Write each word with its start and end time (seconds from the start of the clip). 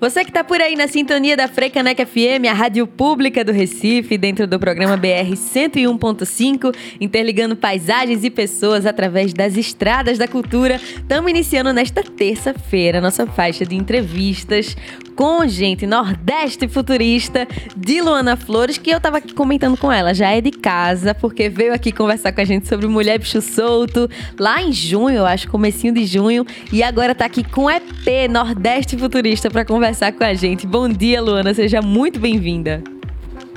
Você 0.00 0.22
que 0.24 0.30
está 0.30 0.44
por 0.44 0.60
aí 0.60 0.76
na 0.76 0.86
sintonia 0.86 1.36
da 1.36 1.48
Frecaneca 1.48 2.06
FM, 2.06 2.46
a 2.48 2.54
rádio 2.54 2.86
pública 2.86 3.44
do 3.44 3.50
Recife, 3.52 4.16
dentro 4.16 4.46
do 4.46 4.58
programa 4.58 4.96
BR 4.96 5.34
101.5, 5.34 6.74
interligando 7.00 7.56
paisagens 7.56 8.22
e 8.22 8.30
pessoas 8.30 8.86
através 8.86 9.34
das 9.34 9.56
estradas 9.56 10.16
da 10.16 10.28
cultura. 10.28 10.76
Estamos 10.76 11.28
iniciando 11.28 11.72
nesta 11.72 12.02
terça-feira 12.02 13.00
nossa 13.00 13.26
faixa 13.26 13.66
de 13.66 13.74
entrevistas 13.74 14.76
com 15.18 15.44
gente 15.48 15.84
nordeste 15.84 16.68
futurista 16.68 17.44
de 17.76 18.00
Luana 18.00 18.36
Flores, 18.36 18.78
que 18.78 18.88
eu 18.88 19.00
tava 19.00 19.18
aqui 19.18 19.34
comentando 19.34 19.76
com 19.76 19.90
ela, 19.90 20.14
já 20.14 20.30
é 20.30 20.40
de 20.40 20.52
casa, 20.52 21.12
porque 21.12 21.48
veio 21.48 21.74
aqui 21.74 21.90
conversar 21.90 22.30
com 22.30 22.40
a 22.40 22.44
gente 22.44 22.68
sobre 22.68 22.86
Mulher 22.86 23.18
Bicho 23.18 23.42
Solto, 23.42 24.08
lá 24.38 24.62
em 24.62 24.72
junho, 24.72 25.16
eu 25.16 25.26
acho, 25.26 25.50
comecinho 25.50 25.92
de 25.92 26.06
junho, 26.06 26.46
e 26.72 26.84
agora 26.84 27.16
tá 27.16 27.24
aqui 27.24 27.42
com 27.42 27.68
EP 27.68 28.30
Nordeste 28.30 28.96
Futurista 28.96 29.50
para 29.50 29.64
conversar 29.64 30.12
com 30.12 30.22
a 30.22 30.34
gente. 30.34 30.68
Bom 30.68 30.88
dia, 30.88 31.20
Luana, 31.20 31.52
seja 31.52 31.82
muito 31.82 32.20
bem-vinda. 32.20 32.80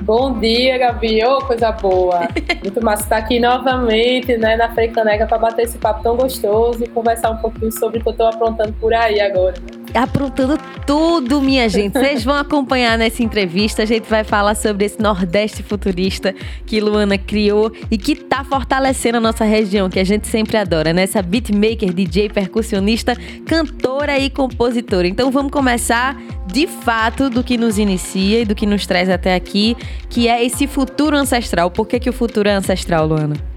Bom 0.02 0.40
dia, 0.40 0.76
Gabi. 0.78 1.24
Ô, 1.24 1.36
oh, 1.36 1.44
coisa 1.44 1.70
boa. 1.70 2.26
Muito 2.60 2.84
massa 2.84 3.04
estar 3.04 3.16
aqui 3.18 3.38
novamente, 3.38 4.36
né, 4.36 4.56
na 4.56 4.68
Freicaneca 4.74 5.28
para 5.28 5.38
bater 5.38 5.62
esse 5.62 5.78
papo 5.78 6.02
tão 6.02 6.16
gostoso 6.16 6.82
e 6.82 6.88
conversar 6.88 7.30
um 7.30 7.36
pouquinho 7.36 7.70
sobre 7.70 8.00
o 8.00 8.02
que 8.02 8.08
eu 8.08 8.12
tô 8.12 8.26
aprontando 8.26 8.72
por 8.80 8.92
aí 8.92 9.20
agora. 9.20 9.54
Né? 9.60 9.81
Aprontando 9.94 10.58
tudo, 10.86 11.40
minha 11.40 11.68
gente. 11.68 11.92
Vocês 11.92 12.24
vão 12.24 12.34
acompanhar 12.34 12.98
nessa 12.98 13.22
entrevista. 13.22 13.82
A 13.82 13.86
gente 13.86 14.08
vai 14.08 14.24
falar 14.24 14.54
sobre 14.54 14.84
esse 14.84 15.00
Nordeste 15.00 15.62
futurista 15.62 16.34
que 16.66 16.80
Luana 16.80 17.18
criou 17.18 17.72
e 17.90 17.98
que 17.98 18.14
tá 18.14 18.44
fortalecendo 18.44 19.18
a 19.18 19.20
nossa 19.20 19.44
região, 19.44 19.88
que 19.88 19.98
a 19.98 20.04
gente 20.04 20.26
sempre 20.26 20.56
adora, 20.56 20.92
né? 20.92 21.02
Essa 21.02 21.22
beatmaker, 21.22 21.92
DJ, 21.92 22.28
percussionista, 22.28 23.16
cantora 23.46 24.18
e 24.18 24.28
compositora. 24.30 25.06
Então 25.06 25.30
vamos 25.30 25.52
começar 25.52 26.20
de 26.46 26.66
fato 26.66 27.30
do 27.30 27.42
que 27.42 27.56
nos 27.56 27.78
inicia 27.78 28.40
e 28.40 28.44
do 28.44 28.54
que 28.54 28.66
nos 28.66 28.86
traz 28.86 29.08
até 29.08 29.34
aqui, 29.34 29.76
que 30.08 30.28
é 30.28 30.44
esse 30.44 30.66
futuro 30.66 31.16
ancestral. 31.16 31.70
Por 31.70 31.86
que, 31.86 32.00
que 32.00 32.10
o 32.10 32.12
futuro 32.12 32.48
é 32.48 32.52
ancestral, 32.52 33.06
Luana? 33.06 33.51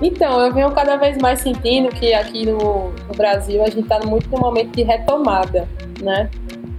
Então, 0.00 0.40
eu 0.40 0.52
venho 0.52 0.70
cada 0.72 0.96
vez 0.96 1.16
mais 1.18 1.40
sentindo 1.40 1.88
que 1.88 2.12
aqui 2.12 2.44
no, 2.44 2.92
no 2.92 3.14
Brasil 3.16 3.62
a 3.62 3.66
gente 3.66 3.80
está 3.80 3.98
muito 4.00 4.28
no 4.30 4.38
momento 4.38 4.74
de 4.76 4.82
retomada, 4.82 5.66
né? 6.02 6.30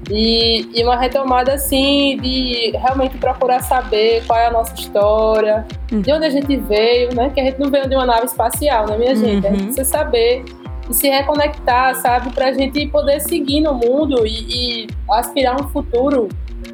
E, 0.09 0.69
e, 0.73 0.83
uma 0.83 0.95
retomada 0.95 1.53
assim 1.53 2.17
de 2.21 2.71
realmente 2.77 3.17
procurar 3.17 3.61
saber 3.61 4.23
qual 4.25 4.39
é 4.39 4.47
a 4.47 4.51
nossa 4.51 4.73
história, 4.73 5.65
uhum. 5.91 6.01
de 6.01 6.13
onde 6.13 6.25
a 6.25 6.29
gente 6.29 6.55
veio, 6.55 7.13
né? 7.13 7.29
Que 7.29 7.41
a 7.41 7.43
gente 7.43 7.59
não 7.59 7.69
veio 7.69 7.89
de 7.89 7.95
uma 7.95 8.05
nave 8.05 8.25
espacial, 8.25 8.87
né, 8.87 8.97
minha 8.97 9.11
uhum. 9.11 9.17
gente? 9.17 9.47
A 9.47 9.49
gente 9.49 9.59
uhum. 9.59 9.65
precisa 9.65 9.83
saber 9.83 10.45
e 10.89 10.93
se 10.93 11.09
reconectar, 11.09 11.95
sabe? 11.95 12.31
Para 12.33 12.47
a 12.49 12.53
gente 12.53 12.87
poder 12.87 13.19
seguir 13.19 13.59
no 13.59 13.73
mundo 13.73 14.25
e, 14.25 14.85
e 14.85 14.87
aspirar 15.11 15.59
um 15.61 15.67
futuro, 15.67 16.29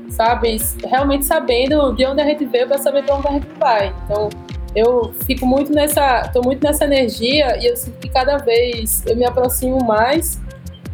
sabe? 0.09 0.57
Realmente 0.85 1.25
sabendo 1.25 1.93
de 1.93 2.05
onde 2.05 2.21
a 2.21 2.25
gente 2.25 2.45
veio 2.45 2.67
para 2.67 2.77
saber 2.77 3.03
para 3.03 3.15
onde 3.15 3.27
a 3.27 3.31
gente 3.31 3.47
vai. 3.59 3.93
Então, 4.05 4.29
eu 4.75 5.13
fico 5.25 5.45
muito 5.45 5.71
nessa, 5.71 6.29
tô 6.33 6.41
muito 6.41 6.63
nessa 6.63 6.85
energia 6.85 7.57
e 7.61 7.67
eu 7.67 7.75
sinto 7.77 7.99
que 7.99 8.09
cada 8.09 8.37
vez 8.37 9.03
eu 9.05 9.15
me 9.15 9.25
aproximo 9.25 9.83
mais 9.83 10.41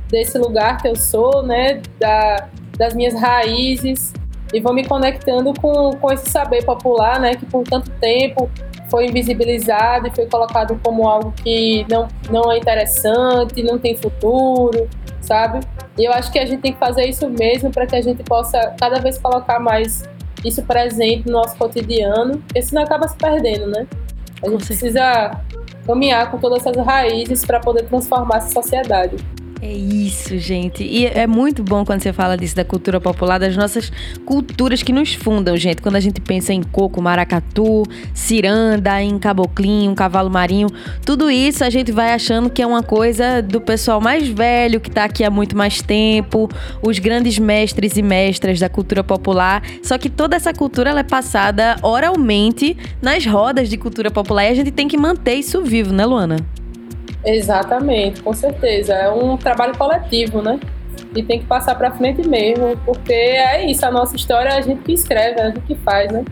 desse 0.09 0.38
lugar 0.38 0.81
que 0.81 0.88
eu 0.88 0.95
sou, 0.95 1.44
né, 1.44 1.81
da, 2.00 2.50
das 2.77 2.94
minhas 2.94 3.13
raízes 3.13 4.13
e 4.53 4.59
vou 4.59 4.73
me 4.73 4.85
conectando 4.85 5.53
com, 5.61 5.91
com 5.95 6.11
esse 6.11 6.30
saber 6.30 6.66
popular, 6.66 7.19
né, 7.19 7.35
que 7.35 7.45
por 7.45 7.63
tanto 7.63 7.89
tempo 7.91 8.50
foi 8.89 9.05
invisibilizado 9.05 10.07
e 10.07 10.11
foi 10.11 10.25
colocado 10.25 10.80
como 10.83 11.07
algo 11.07 11.31
que 11.31 11.85
não, 11.89 12.07
não 12.30 12.52
é 12.52 12.57
interessante, 12.57 13.61
não 13.61 13.77
tem 13.77 13.95
futuro, 13.95 14.89
sabe? 15.22 15.59
E 15.97 16.05
eu 16.05 16.11
acho 16.11 16.31
que 16.31 16.39
a 16.39 16.45
gente 16.45 16.61
tem 16.61 16.73
que 16.73 16.80
fazer 16.80 17.05
isso 17.05 17.30
mesmo 17.30 17.72
para 17.72 17.85
que 17.85 17.95
a 17.95 18.02
gente 18.02 18.23
possa 18.23 18.73
cada 18.79 19.00
vez 19.00 19.19
colocar 19.19 19.59
mais 19.59 20.03
isso 20.44 20.63
presente 20.63 21.25
no 21.27 21.33
nosso 21.33 21.55
cotidiano, 21.57 22.39
porque 22.39 22.61
senão 22.61 22.83
acaba 22.83 23.07
se 23.07 23.16
perdendo, 23.17 23.67
né? 23.67 23.88
A 24.44 24.50
gente 24.50 24.66
precisa 24.66 25.31
caminhar 25.85 26.31
com 26.31 26.38
todas 26.38 26.66
essas 26.66 26.85
raízes 26.85 27.44
para 27.45 27.59
poder 27.59 27.83
transformar 27.83 28.38
essa 28.38 28.53
sociedade. 28.53 29.17
É 29.62 29.74
isso, 29.74 30.38
gente. 30.38 30.86
E 30.86 31.06
é 31.06 31.28
muito 31.28 31.62
bom 31.62 31.84
quando 31.84 32.02
você 32.02 32.14
fala 32.14 32.38
disso 32.38 32.56
da 32.56 32.64
cultura 32.64 33.02
popular, 33.02 33.38
das 33.38 33.58
nossas 33.58 33.92
culturas 34.25 34.81
que 34.81 34.94
nos 34.94 35.14
fundam, 35.14 35.58
gente. 35.58 35.81
Quando 35.81 35.97
a 35.97 36.00
gente 36.00 36.22
pensa 36.22 36.53
em 36.53 36.64
coco, 36.64 37.02
maracatu, 37.02 37.84
ciranda, 38.14 39.02
em 39.02 39.20
caboclinho, 39.20 39.94
cavalo 39.94 40.30
marinho, 40.30 40.70
tudo 41.06 41.30
isso 41.30 41.66
a 41.66 41.70
gente 41.70 41.92
vai 41.92 42.14
achando 42.14 42.50
que 42.50 42.62
é 42.62 42.66
uma 42.66 42.81
coisa 42.81 43.42
do 43.42 43.59
pessoal 43.59 44.00
mais 44.00 44.30
velho, 44.30 44.80
que 44.80 44.88
está 44.88 45.03
aqui 45.03 45.25
há 45.25 45.30
muito 45.30 45.58
mais 45.58 45.81
tempo, 45.81 46.50
os 46.81 46.97
grandes 46.97 47.38
mestres 47.38 47.97
e 47.97 48.02
mestras 48.02 48.62
da 48.62 48.70
cultura 48.70 49.03
popular. 49.03 49.62
Só 49.84 49.97
que 49.97 50.09
toda 50.09 50.38
essa 50.38 50.53
cultura 50.53 50.91
ela 50.91 51.02
é 51.02 51.03
passada 51.03 51.76
oralmente 51.84 52.78
nas 53.02 53.26
rodas 53.26 53.70
de 53.70 53.76
cultura 53.76 54.09
popular 54.09 54.46
e 54.46 54.47
a 54.52 54.56
gente 54.56 54.72
tem 54.72 54.88
que 54.88 54.97
manter 54.97 55.34
isso 55.34 55.62
vivo, 55.62 55.91
né, 55.91 56.06
Luana? 56.06 56.38
Exatamente, 57.25 58.22
com 58.22 58.34
certeza. 58.34 58.94
É 58.94 59.09
um 59.09 59.38
trabalho 59.38 59.78
coletivo, 59.78 60.41
né? 60.41 60.59
E 61.16 61.24
tem 61.24 61.40
que 61.40 61.46
passar 61.46 61.75
para 61.75 61.91
frente 61.91 62.28
mesmo, 62.28 62.78
porque 62.85 63.13
é 63.13 63.69
isso, 63.69 63.85
a 63.85 63.91
nossa 63.91 64.16
história 64.16 64.50
é 64.50 64.57
a 64.57 64.62
gente 64.62 64.81
que 64.84 64.94
escreve, 64.94 65.40
é 65.40 65.44
a 65.44 65.47
gente 65.47 65.62
que 65.62 65.75
faz, 65.75 66.12
né? 66.12 66.24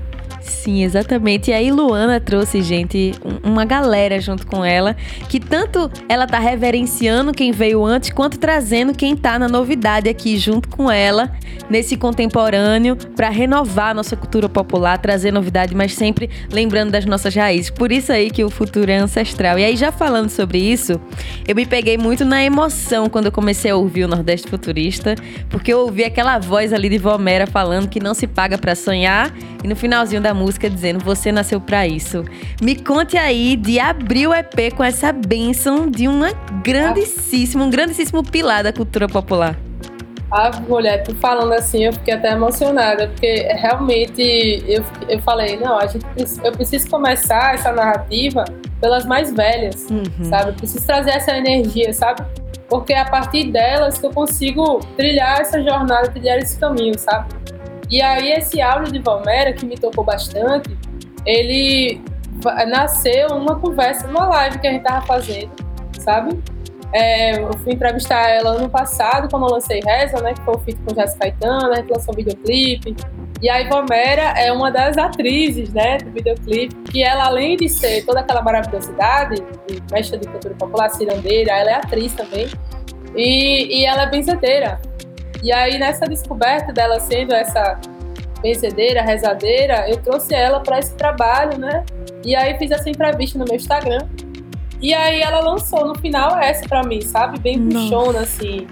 Sim, 0.47 0.83
exatamente. 0.83 1.51
E 1.51 1.53
aí 1.53 1.71
Luana 1.71 2.19
trouxe, 2.19 2.61
gente, 2.61 3.13
uma 3.43 3.65
galera 3.65 4.19
junto 4.19 4.47
com 4.47 4.63
ela, 4.63 4.95
que 5.27 5.39
tanto 5.39 5.91
ela 6.07 6.25
tá 6.25 6.39
reverenciando 6.39 7.33
quem 7.33 7.51
veio 7.51 7.85
antes, 7.85 8.11
quanto 8.11 8.39
trazendo 8.39 8.93
quem 8.93 9.15
tá 9.15 9.37
na 9.37 9.47
novidade 9.47 10.09
aqui 10.09 10.37
junto 10.37 10.69
com 10.69 10.89
ela, 10.89 11.31
nesse 11.69 11.97
contemporâneo, 11.97 12.95
para 12.95 13.29
renovar 13.29 13.89
a 13.89 13.93
nossa 13.93 14.15
cultura 14.15 14.47
popular, 14.47 14.97
trazer 14.97 15.31
novidade, 15.31 15.75
mas 15.75 15.93
sempre 15.93 16.29
lembrando 16.51 16.91
das 16.91 17.05
nossas 17.05 17.35
raízes. 17.35 17.69
Por 17.69 17.91
isso 17.91 18.11
aí 18.11 18.31
que 18.31 18.43
o 18.43 18.49
futuro 18.49 18.89
é 18.89 18.97
ancestral. 18.97 19.59
E 19.59 19.65
aí, 19.65 19.75
já 19.75 19.91
falando 19.91 20.29
sobre 20.29 20.59
isso, 20.59 20.99
eu 21.45 21.55
me 21.55 21.65
peguei 21.65 21.97
muito 21.97 22.23
na 22.23 22.41
emoção 22.43 23.09
quando 23.09 23.25
eu 23.25 23.31
comecei 23.31 23.71
a 23.71 23.75
ouvir 23.75 24.05
o 24.05 24.07
Nordeste 24.07 24.49
Futurista, 24.49 25.15
porque 25.49 25.73
eu 25.73 25.79
ouvi 25.79 26.05
aquela 26.05 26.39
voz 26.39 26.71
ali 26.71 26.87
de 26.87 26.97
Vomera 26.97 27.45
falando 27.45 27.89
que 27.89 27.99
não 27.99 28.13
se 28.13 28.27
paga 28.27 28.57
para 28.57 28.75
sonhar, 28.75 29.33
e 29.63 29.67
no 29.67 29.75
finalzinho 29.75 30.21
da 30.21 30.33
música 30.37 30.69
dizendo 30.69 31.03
Você 31.03 31.31
nasceu 31.31 31.59
para 31.59 31.87
isso. 31.87 32.23
Me 32.61 32.75
conte 32.75 33.17
aí 33.17 33.55
de 33.55 33.79
abrir 33.79 34.27
o 34.27 34.33
EP 34.33 34.73
com 34.75 34.83
essa 34.83 35.11
bênção 35.11 35.89
de 35.89 36.07
uma 36.07 36.31
grandíssima, 36.63 37.63
um 37.63 37.69
grandíssimo 37.69 38.23
pilar 38.23 38.63
da 38.63 38.71
cultura 38.71 39.07
popular. 39.07 39.57
Ah, 40.29 40.51
mulher, 40.67 41.03
tu 41.03 41.15
falando 41.15 41.53
assim, 41.53 41.85
eu 41.85 41.93
fiquei 41.93 42.13
até 42.13 42.31
emocionada, 42.31 43.07
porque 43.07 43.43
realmente 43.53 44.61
eu, 44.67 44.83
eu 45.07 45.19
falei, 45.21 45.55
não, 45.55 45.77
a 45.77 45.87
gente, 45.87 46.05
eu 46.43 46.51
preciso 46.51 46.89
começar 46.89 47.55
essa 47.55 47.71
narrativa 47.71 48.43
pelas 48.81 49.05
mais 49.05 49.33
velhas, 49.33 49.87
uhum. 49.89 50.25
sabe? 50.25 50.49
Eu 50.49 50.53
preciso 50.53 50.85
trazer 50.85 51.11
essa 51.11 51.35
energia, 51.37 51.93
sabe? 51.93 52.23
Porque 52.67 52.91
é 52.91 52.99
a 52.99 53.09
partir 53.09 53.51
delas 53.51 53.97
que 53.97 54.05
eu 54.05 54.11
consigo 54.11 54.81
trilhar 54.97 55.39
essa 55.39 55.63
jornada, 55.63 56.09
trilhar 56.09 56.37
esse 56.39 56.59
caminho, 56.59 56.99
sabe? 56.99 57.33
E 57.89 58.01
aí 58.01 58.31
esse 58.31 58.61
áudio 58.61 58.91
de 58.91 58.99
Valmera, 58.99 59.53
que 59.53 59.65
me 59.65 59.77
tocou 59.77 60.03
bastante, 60.03 60.77
ele 61.25 62.01
nasceu 62.67 63.29
numa 63.29 63.59
conversa, 63.59 64.07
numa 64.07 64.27
live 64.27 64.59
que 64.59 64.67
a 64.67 64.71
gente 64.71 64.83
tava 64.83 65.05
fazendo, 65.05 65.51
sabe? 65.99 66.39
É, 66.93 67.39
eu 67.39 67.51
fui 67.59 67.73
entrevistar 67.73 68.29
ela 68.29 68.51
ano 68.51 68.69
passado, 68.69 69.29
quando 69.29 69.45
eu 69.45 69.53
lancei 69.53 69.81
Reza, 69.85 70.21
né? 70.21 70.33
Que 70.33 70.41
foi 70.41 70.55
o 70.55 70.59
feat 70.59 70.79
com 70.81 70.95
Jéssica 70.95 71.19
Caetano, 71.19 71.73
a 71.73 71.75
gente 71.75 71.91
lançou 71.91 72.13
um 72.13 72.17
videoclipe. 72.17 72.95
E 73.41 73.49
a 73.49 73.61
Ivomera 73.61 74.33
é 74.35 74.51
uma 74.51 74.71
das 74.71 74.97
atrizes, 74.97 75.71
né, 75.71 75.99
do 75.99 76.09
videoclipe, 76.09 76.73
que 76.91 77.03
ela, 77.03 77.25
além 77.25 77.55
de 77.55 77.69
ser 77.69 78.03
toda 78.03 78.21
aquela 78.21 78.41
maravilhosidade, 78.41 79.35
de 79.67 79.83
mestra 79.91 80.17
de 80.17 80.27
cultura 80.27 80.55
popular, 80.55 80.89
cirandeira, 80.89 81.51
ela 81.51 81.69
é 81.69 81.75
atriz 81.75 82.13
também. 82.13 82.47
E, 83.15 83.79
e 83.79 83.85
ela 83.85 84.03
é 84.03 84.09
benzedeira. 84.09 84.81
E 85.43 85.51
aí, 85.51 85.77
nessa 85.77 86.05
descoberta 86.05 86.73
dela 86.73 86.99
sendo 86.99 87.33
essa 87.33 87.79
benzedeira, 88.41 89.01
rezadeira, 89.01 89.89
eu 89.89 89.97
trouxe 89.97 90.33
ela 90.33 90.59
para 90.59 90.79
esse 90.79 90.93
trabalho, 90.95 91.57
né? 91.57 91.83
E 92.23 92.35
aí 92.35 92.57
fiz 92.57 92.71
essa 92.71 92.89
entrevista 92.89 93.37
no 93.37 93.45
meu 93.45 93.55
Instagram. 93.55 94.07
E 94.81 94.93
aí 94.93 95.21
ela 95.21 95.39
lançou 95.39 95.85
no 95.85 95.95
final 95.95 96.37
essa 96.37 96.67
para 96.67 96.83
mim, 96.83 97.01
sabe? 97.01 97.39
Bem 97.39 97.67
puxona, 97.67 98.19
assim, 98.19 98.67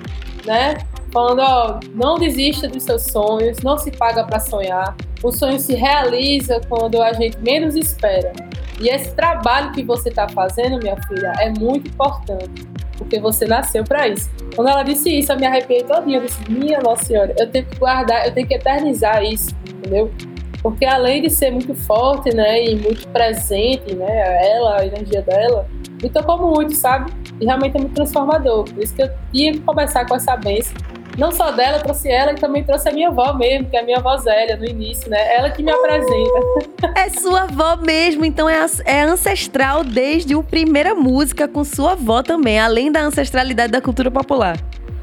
né? 0.46 0.76
Falando, 1.12 1.40
ó, 1.40 1.80
não 1.94 2.16
desista 2.16 2.68
dos 2.68 2.84
seus 2.84 3.04
sonhos, 3.04 3.60
não 3.64 3.78
se 3.78 3.90
paga 3.92 4.24
para 4.24 4.40
sonhar. 4.40 4.96
O 5.24 5.32
sonho 5.32 5.60
se 5.60 5.74
realiza 5.74 6.62
quando 6.68 7.02
a 7.02 7.14
gente 7.14 7.40
menos 7.40 7.76
espera. 7.76 8.34
E 8.80 8.90
esse 8.90 9.12
trabalho 9.16 9.72
que 9.72 9.84
você 9.84 10.10
está 10.10 10.28
fazendo, 10.28 10.78
minha 10.78 10.98
filha, 11.08 11.32
é 11.40 11.50
muito 11.50 11.88
importante 11.88 12.75
porque 12.98 13.20
você 13.20 13.46
nasceu 13.46 13.84
para 13.84 14.08
isso. 14.08 14.30
Quando 14.56 14.70
ela 14.70 14.84
disse 14.84 15.10
isso, 15.10 15.32
eu 15.32 15.38
me 15.38 15.46
arrepiei 15.46 15.84
todinha. 15.84 16.20
Eu 16.20 16.26
disse, 16.26 16.40
minha 16.50 16.80
Nossa 16.80 17.06
Senhora, 17.06 17.36
eu 17.38 17.50
tenho 17.50 17.66
que 17.66 17.78
guardar, 17.78 18.26
eu 18.26 18.34
tenho 18.34 18.48
que 18.48 18.54
eternizar 18.54 19.24
isso, 19.24 19.56
entendeu? 19.68 20.12
Porque 20.62 20.86
além 20.86 21.22
de 21.22 21.30
ser 21.30 21.52
muito 21.52 21.76
forte, 21.76 22.34
né, 22.36 22.66
e 22.66 22.76
muito 22.76 23.08
presente, 23.10 23.94
né, 23.94 24.50
ela, 24.52 24.80
a 24.80 24.86
energia 24.86 25.22
dela, 25.22 25.68
me 26.02 26.10
tocou 26.10 26.38
muito, 26.40 26.74
sabe? 26.76 27.12
E 27.40 27.46
realmente 27.46 27.78
é 27.78 27.80
muito 27.80 27.94
transformador. 27.94 28.64
Por 28.64 28.84
isso 28.84 28.96
que 28.96 29.04
eu 29.04 29.10
tinha 29.32 29.52
que 29.54 29.60
começar 29.60 30.08
com 30.08 30.16
essa 30.16 30.36
benção 30.36 30.74
não 31.18 31.32
só 31.32 31.52
dela, 31.52 31.80
trouxe 31.80 32.10
ela 32.10 32.34
e 32.34 32.36
também 32.36 32.64
trouxe 32.64 32.90
a 32.90 32.92
minha 32.92 33.10
avó 33.10 33.34
mesmo, 33.34 33.70
que 33.70 33.78
é 33.78 33.80
a 33.80 33.84
minha 33.84 33.98
avó 33.98 34.16
Zélia 34.18 34.58
no 34.58 34.66
início, 34.66 35.10
né? 35.10 35.36
Ela 35.36 35.50
que 35.50 35.64
me 35.64 35.72
apresenta. 35.72 36.76
É 36.96 37.10
sua 37.10 37.44
avó 37.44 37.76
mesmo, 37.78 38.24
então 38.24 38.50
é, 38.50 38.66
é 38.86 39.02
ancestral 39.02 39.84
desde 39.84 40.34
a 40.34 40.44
primeira 40.44 40.96
música 40.96 41.48
com 41.48 41.64
sua 41.64 41.94
avó 41.94 42.24
também, 42.24 42.60
além 42.60 42.92
da 42.92 43.02
ancestralidade 43.02 43.72
da 43.72 43.82
cultura 43.82 44.10
popular. 44.10 44.58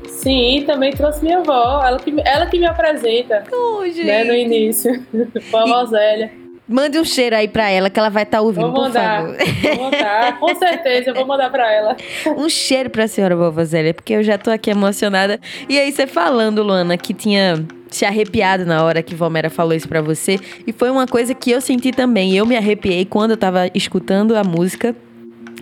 Sim, 0.09 0.63
também 0.67 0.93
trouxe 0.93 1.23
minha 1.23 1.39
avó, 1.39 1.85
ela 1.85 1.99
que, 1.99 2.15
ela 2.25 2.47
que 2.47 2.59
me 2.59 2.67
apresenta. 2.67 3.43
Oh, 3.53 3.83
né, 3.83 4.25
no 4.25 4.35
início. 4.35 5.05
Vovó 5.51 5.85
Zélia. 5.87 6.42
Mande 6.73 6.99
um 6.99 7.05
cheiro 7.05 7.37
aí 7.37 7.47
pra 7.47 7.69
ela 7.71 7.91
que 7.91 7.99
ela 7.99 8.09
vai 8.09 8.23
estar 8.23 8.39
tá 8.39 8.43
ouvindo, 8.43 8.73
vou 8.73 8.83
mandar, 8.83 9.27
por 9.27 9.37
favor. 9.37 9.77
Vou 9.77 9.85
mandar, 9.85 10.41
com 10.41 10.55
certeza, 10.55 11.11
eu 11.11 11.15
vou 11.15 11.27
mandar 11.27 11.51
pra 11.51 11.71
ela. 11.71 11.97
Um 12.37 12.49
cheiro 12.49 12.89
pra 12.91 13.07
senhora 13.07 13.37
vovó 13.37 13.63
Zélia, 13.65 13.93
porque 13.93 14.15
eu 14.15 14.23
já 14.23 14.39
tô 14.39 14.51
aqui 14.51 14.71
emocionada. 14.71 15.39
E 15.69 15.79
aí, 15.79 15.93
você 15.93 16.07
falando, 16.07 16.63
Luana, 16.63 16.97
que 16.97 17.13
tinha 17.13 17.65
se 17.91 18.05
arrepiado 18.05 18.65
na 18.65 18.83
hora 18.83 19.03
que 19.03 19.15
Valmera 19.15 19.51
falou 19.51 19.75
isso 19.75 19.89
para 19.89 20.01
você. 20.01 20.39
E 20.67 20.73
foi 20.73 20.91
uma 20.91 21.07
coisa 21.07 21.35
que 21.35 21.51
eu 21.51 21.61
senti 21.61 21.93
também. 21.93 22.35
Eu 22.35 22.47
me 22.47 22.57
arrepiei 22.57 23.05
quando 23.05 23.33
eu 23.33 23.37
tava 23.37 23.71
escutando 23.75 24.35
a 24.35 24.43
música 24.43 24.97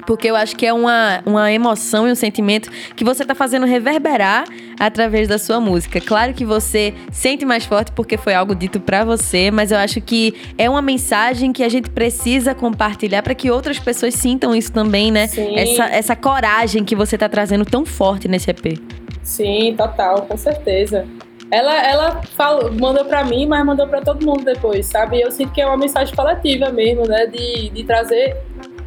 porque 0.07 0.29
eu 0.29 0.37
acho 0.37 0.57
que 0.57 0.67
é 0.67 0.73
uma, 0.73 1.23
uma 1.27 1.53
emoção 1.53 2.09
e 2.09 2.13
um 2.13 2.15
sentimento 2.15 2.71
que 2.95 3.05
você 3.05 3.23
está 3.23 3.35
fazendo 3.35 3.67
reverberar 3.67 4.45
através 4.79 5.29
da 5.29 5.39
sua 5.39 5.61
música. 5.61 6.01
Claro 6.01 6.33
que 6.33 6.45
você 6.45 6.95
sente 7.13 7.45
mais 7.45 7.65
forte 7.65 7.93
porque 7.93 8.17
foi 8.17 8.35
algo 8.35 8.55
dito 8.55 8.81
para 8.81 9.05
você, 9.05 9.51
mas 9.51 9.71
eu 9.71 9.79
acho 9.79 10.01
que 10.01 10.35
é 10.57 10.69
uma 10.69 10.83
mensagem 10.83 11.53
que 11.53 11.63
a 11.63 11.69
gente 11.69 11.91
precisa 11.91 12.55
compartilhar 12.55 13.23
para 13.23 13.35
que 13.35 13.51
outras 13.51 13.79
pessoas 13.79 14.15
sintam 14.15 14.55
isso 14.55 14.73
também, 14.73 15.11
né? 15.11 15.27
Sim. 15.27 15.57
Essa, 15.57 15.85
essa 15.87 16.17
coragem 16.17 16.85
que 16.85 16.97
você 16.97 17.17
está 17.17 17.29
trazendo 17.29 17.65
tão 17.65 17.85
forte 17.85 18.29
nesse 18.29 18.51
EP. 18.51 18.79
Sim, 19.23 19.75
total, 19.77 20.23
com 20.23 20.37
certeza. 20.37 21.07
Ela, 21.51 21.85
ela 21.85 22.23
falou, 22.37 22.73
mandou 22.73 23.05
para 23.05 23.25
mim, 23.25 23.47
mas 23.47 23.65
mandou 23.67 23.87
para 23.89 24.01
todo 24.01 24.25
mundo 24.25 24.45
depois, 24.45 24.87
sabe? 24.87 25.21
Eu 25.21 25.33
sinto 25.33 25.53
que 25.53 25.61
é 25.61 25.67
uma 25.67 25.77
mensagem 25.77 26.15
coletiva 26.15 26.71
mesmo, 26.71 27.07
né? 27.07 27.27
De, 27.27 27.71
de 27.71 27.85
trazer 27.85 28.37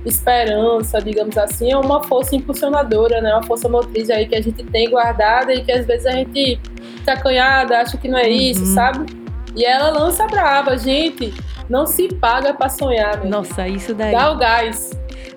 esperança, 0.06 1.02
digamos 1.02 1.38
assim, 1.38 1.72
é 1.72 1.78
uma 1.78 2.04
força 2.04 2.36
impulsionadora, 2.36 3.22
né? 3.22 3.34
Uma 3.34 3.44
força 3.44 3.70
motriz 3.70 4.10
aí 4.10 4.28
que 4.28 4.36
a 4.36 4.42
gente 4.42 4.64
tem 4.66 4.90
guardada 4.90 5.54
e 5.54 5.64
que 5.64 5.72
às 5.72 5.86
vezes 5.86 6.06
a 6.06 6.12
gente 6.12 6.60
fica 6.98 7.14
acanhada, 7.14 7.80
acha 7.80 7.98
que 7.98 8.08
não 8.08 8.18
é 8.18 8.30
isso, 8.30 8.62
uhum. 8.62 8.74
sabe? 8.74 9.24
E 9.56 9.64
ela 9.64 9.90
lança 9.90 10.26
brava, 10.28 10.78
gente. 10.78 11.34
Não 11.70 11.86
se 11.86 12.08
paga 12.16 12.54
para 12.54 12.70
sonhar, 12.70 13.20
meu. 13.20 13.30
Nossa, 13.30 13.68
isso 13.68 13.94
daí. 13.94 14.12
Dá 14.12 14.32
o 14.32 14.38
gás. 14.38 14.92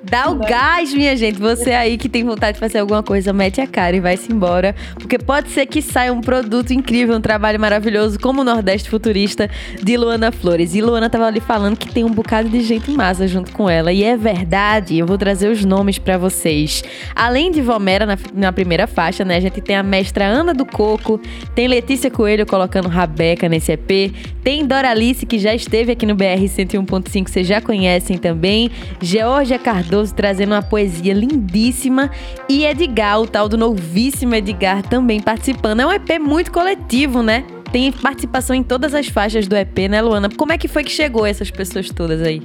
Dá 0.09 0.31
o 0.31 0.37
gás, 0.37 0.95
minha 0.95 1.17
gente. 1.17 1.41
Você 1.41 1.73
aí 1.73 1.99
que 1.99 2.09
tem 2.09 2.23
vontade 2.23 2.55
de 2.55 2.61
fazer 2.61 2.79
alguma 2.79 3.03
coisa, 3.03 3.33
mete 3.33 3.61
a 3.61 3.67
cara 3.67 3.97
e 3.97 4.01
vai-se 4.01 4.33
embora. 4.33 4.73
Porque 4.95 5.19
pode 5.19 5.51
ser 5.51 5.67
que 5.67 5.83
saia 5.83 6.13
um 6.13 6.21
produto 6.21 6.71
incrível, 6.73 7.17
um 7.17 7.21
trabalho 7.21 7.59
maravilhoso, 7.59 8.19
como 8.21 8.43
o 8.43 8.45
Nordeste 8.45 8.89
Futurista 8.89 9.51
de 9.83 9.97
Luana 9.97 10.31
Flores. 10.31 10.77
E 10.77 10.81
Luana 10.81 11.11
tava 11.11 11.27
ali 11.27 11.41
falando 11.41 11.77
que 11.77 11.93
tem 11.93 12.05
um 12.05 12.11
bocado 12.11 12.49
de 12.49 12.61
gente 12.61 12.89
massa 12.93 13.27
junto 13.27 13.51
com 13.51 13.69
ela. 13.69 13.93
E 13.93 14.05
é 14.05 14.17
verdade, 14.17 14.97
eu 14.97 15.07
vou 15.07 15.19
trazer 15.19 15.51
os 15.51 15.65
nomes 15.65 15.99
para 15.99 16.17
vocês. 16.17 16.85
Além 17.15 17.51
de 17.51 17.61
Vomera 17.61 18.07
na, 18.07 18.17
na, 18.33 18.53
primeira 18.53 18.87
faixa, 18.87 19.25
né? 19.25 19.37
A 19.37 19.41
gente 19.41 19.61
tem 19.61 19.75
a 19.75 19.83
mestra 19.83 20.25
Ana 20.25 20.55
do 20.55 20.65
Coco, 20.65 21.21
tem 21.53 21.67
Letícia 21.67 22.11
Coelho 22.11 22.47
colocando 22.47 22.89
Rabeca 22.89 23.49
nesse 23.49 23.73
EP, 23.73 24.15
tem 24.45 24.65
Doralice, 24.65 25.27
que 25.27 25.39
já 25.39 25.53
esteve 25.53 25.93
aqui 25.93 26.07
no 26.07 26.15
BR 26.15 26.45
101.5, 26.45 27.29
vocês 27.29 27.47
já 27.47 27.61
conhecem 27.61 28.19
também, 28.19 28.71
Georgia 29.01 29.59
Cardoso 29.59 29.96
Cardoso 29.97 30.15
trazendo 30.15 30.53
uma 30.53 30.63
poesia 30.63 31.15
lindíssima 31.15 32.11
e 32.49 32.67
Edgar, 32.67 33.21
o 33.21 33.27
tal 33.27 33.49
do 33.49 33.57
novíssimo 33.57 34.35
Edgar, 34.35 34.83
também 34.83 35.21
participando. 35.21 35.81
É 35.81 35.87
um 35.87 35.93
EP 35.93 36.19
muito 36.21 36.53
coletivo, 36.53 37.23
né? 37.23 37.45
Tem 37.73 37.91
participação 37.91 38.55
em 38.55 38.63
todas 38.63 38.95
as 38.95 39.09
faixas 39.09 39.49
do 39.49 39.57
EP, 39.57 39.79
né, 39.89 40.03
Luana? 40.03 40.29
Como 40.37 40.53
é 40.53 40.59
que 40.59 40.69
foi 40.69 40.85
que 40.85 40.91
chegou 40.91 41.25
essas 41.25 41.51
pessoas 41.51 41.89
todas 41.89 42.21
aí? 42.21 42.43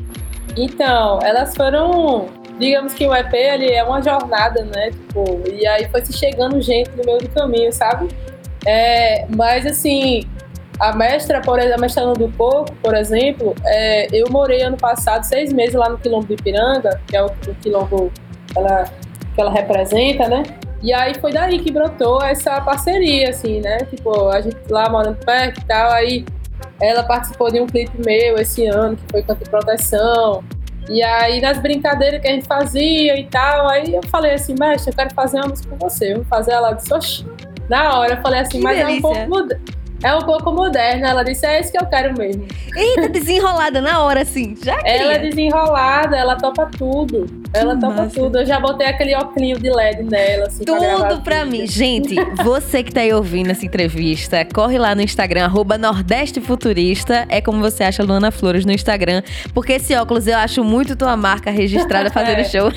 Então, 0.55 1.19
elas 1.23 1.55
foram 1.55 2.29
digamos 2.57 2.93
que 2.93 3.07
o 3.07 3.15
EP 3.15 3.33
ele 3.33 3.71
é 3.71 3.83
uma 3.83 4.01
jornada, 4.01 4.63
né? 4.63 4.91
Tipo, 4.91 5.41
e 5.51 5.65
aí 5.67 5.89
foi 5.89 6.05
se 6.05 6.13
chegando 6.13 6.61
gente 6.61 6.91
no 6.91 7.03
meio 7.03 7.19
do 7.19 7.29
caminho, 7.29 7.73
sabe? 7.73 8.07
É, 8.65 9.25
mas 9.35 9.65
assim, 9.65 10.23
a 10.81 10.93
mestra, 10.93 11.39
por 11.41 11.59
exemplo, 11.59 11.75
a 11.75 11.81
mestra 11.81 12.13
do 12.13 12.27
Coco, 12.29 12.73
por 12.81 12.95
exemplo, 12.95 13.53
é, 13.63 14.07
eu 14.11 14.27
morei 14.31 14.63
ano 14.63 14.77
passado 14.77 15.23
seis 15.23 15.53
meses 15.53 15.75
lá 15.75 15.87
no 15.87 15.97
Quilombo 15.99 16.25
do 16.25 16.33
Ipiranga, 16.33 16.99
que 17.05 17.15
é 17.15 17.21
o, 17.21 17.27
o 17.27 17.55
quilombo 17.61 18.11
ela, 18.55 18.85
que 19.35 19.39
ela 19.39 19.51
representa, 19.51 20.27
né? 20.27 20.41
E 20.81 20.91
aí 20.91 21.13
foi 21.13 21.31
daí 21.31 21.59
que 21.59 21.71
brotou 21.71 22.23
essa 22.23 22.59
parceria, 22.61 23.29
assim, 23.29 23.61
né? 23.61 23.77
Tipo, 23.91 24.29
a 24.29 24.41
gente 24.41 24.57
lá 24.71 24.89
morando 24.89 25.23
perto 25.23 25.61
e 25.61 25.65
tal, 25.65 25.91
aí 25.91 26.25
ela 26.81 27.03
participou 27.03 27.51
de 27.51 27.61
um 27.61 27.67
clipe 27.67 28.03
meu 28.03 28.37
esse 28.37 28.65
ano, 28.65 28.97
que 28.97 29.03
foi 29.11 29.21
de 29.21 29.49
Proteção. 29.51 30.43
E 30.89 31.03
aí, 31.03 31.39
nas 31.39 31.59
brincadeiras 31.59 32.19
que 32.19 32.27
a 32.27 32.31
gente 32.31 32.47
fazia 32.47 33.19
e 33.19 33.27
tal, 33.27 33.69
aí 33.69 33.93
eu 33.93 34.01
falei 34.07 34.33
assim, 34.33 34.55
mestre, 34.59 34.91
eu 34.91 34.95
quero 34.95 35.13
fazer 35.13 35.37
uma 35.37 35.49
música 35.49 35.69
com 35.69 35.77
você. 35.77 36.15
Vou 36.15 36.25
fazer 36.25 36.53
ela 36.53 36.73
de 36.73 36.91
Oxi. 36.91 37.23
Na 37.69 37.99
hora, 37.99 38.15
eu 38.15 38.21
falei 38.23 38.39
assim, 38.39 38.57
que 38.57 38.63
mas 38.63 38.77
delícia. 38.79 38.95
é 38.95 38.97
um 38.97 39.01
pouco 39.01 39.29
mudado 39.29 39.80
é 40.03 40.13
um 40.15 40.21
pouco 40.21 40.51
moderna. 40.51 41.09
Ela 41.09 41.23
disse: 41.23 41.45
é 41.45 41.59
isso 41.59 41.71
que 41.71 41.77
eu 41.77 41.85
quero 41.85 42.17
mesmo. 42.17 42.45
Eita, 42.75 43.07
desenrolada 43.09 43.81
na 43.81 44.03
hora, 44.03 44.21
assim. 44.21 44.55
Já 44.61 44.75
queria. 44.77 45.01
Ela 45.01 45.13
é 45.13 45.19
desenrolada, 45.19 46.17
ela 46.17 46.35
topa 46.35 46.69
tudo. 46.77 47.25
Ela 47.53 47.75
que 47.75 47.81
topa 47.81 48.03
massa. 48.03 48.19
tudo. 48.19 48.39
Eu 48.39 48.45
já 48.45 48.59
botei 48.59 48.87
aquele 48.87 49.15
óculos 49.15 49.59
de 49.59 49.69
LED 49.69 50.03
nela, 50.03 50.47
assim. 50.47 50.63
Tudo 50.63 50.79
pra, 50.79 51.17
pra 51.17 51.45
mim. 51.45 51.67
Gente, 51.67 52.15
você 52.43 52.83
que 52.83 52.91
tá 52.91 53.01
aí 53.01 53.13
ouvindo 53.13 53.51
essa 53.51 53.65
entrevista, 53.65 54.45
corre 54.45 54.77
lá 54.77 54.95
no 54.95 55.01
Instagram, 55.01 55.45
arroba 55.45 55.77
Nordeste 55.77 56.41
Futurista. 56.41 57.25
É 57.29 57.41
como 57.41 57.59
você 57.59 57.83
acha 57.83 58.03
Luana 58.03 58.31
Flores 58.31 58.65
no 58.65 58.71
Instagram. 58.71 59.21
Porque 59.53 59.73
esse 59.73 59.93
óculos 59.95 60.27
eu 60.27 60.37
acho 60.37 60.63
muito 60.63 60.95
tua 60.95 61.15
marca 61.15 61.51
registrada 61.51 62.09
fazendo 62.11 62.39
é. 62.39 62.43
show. 62.43 62.71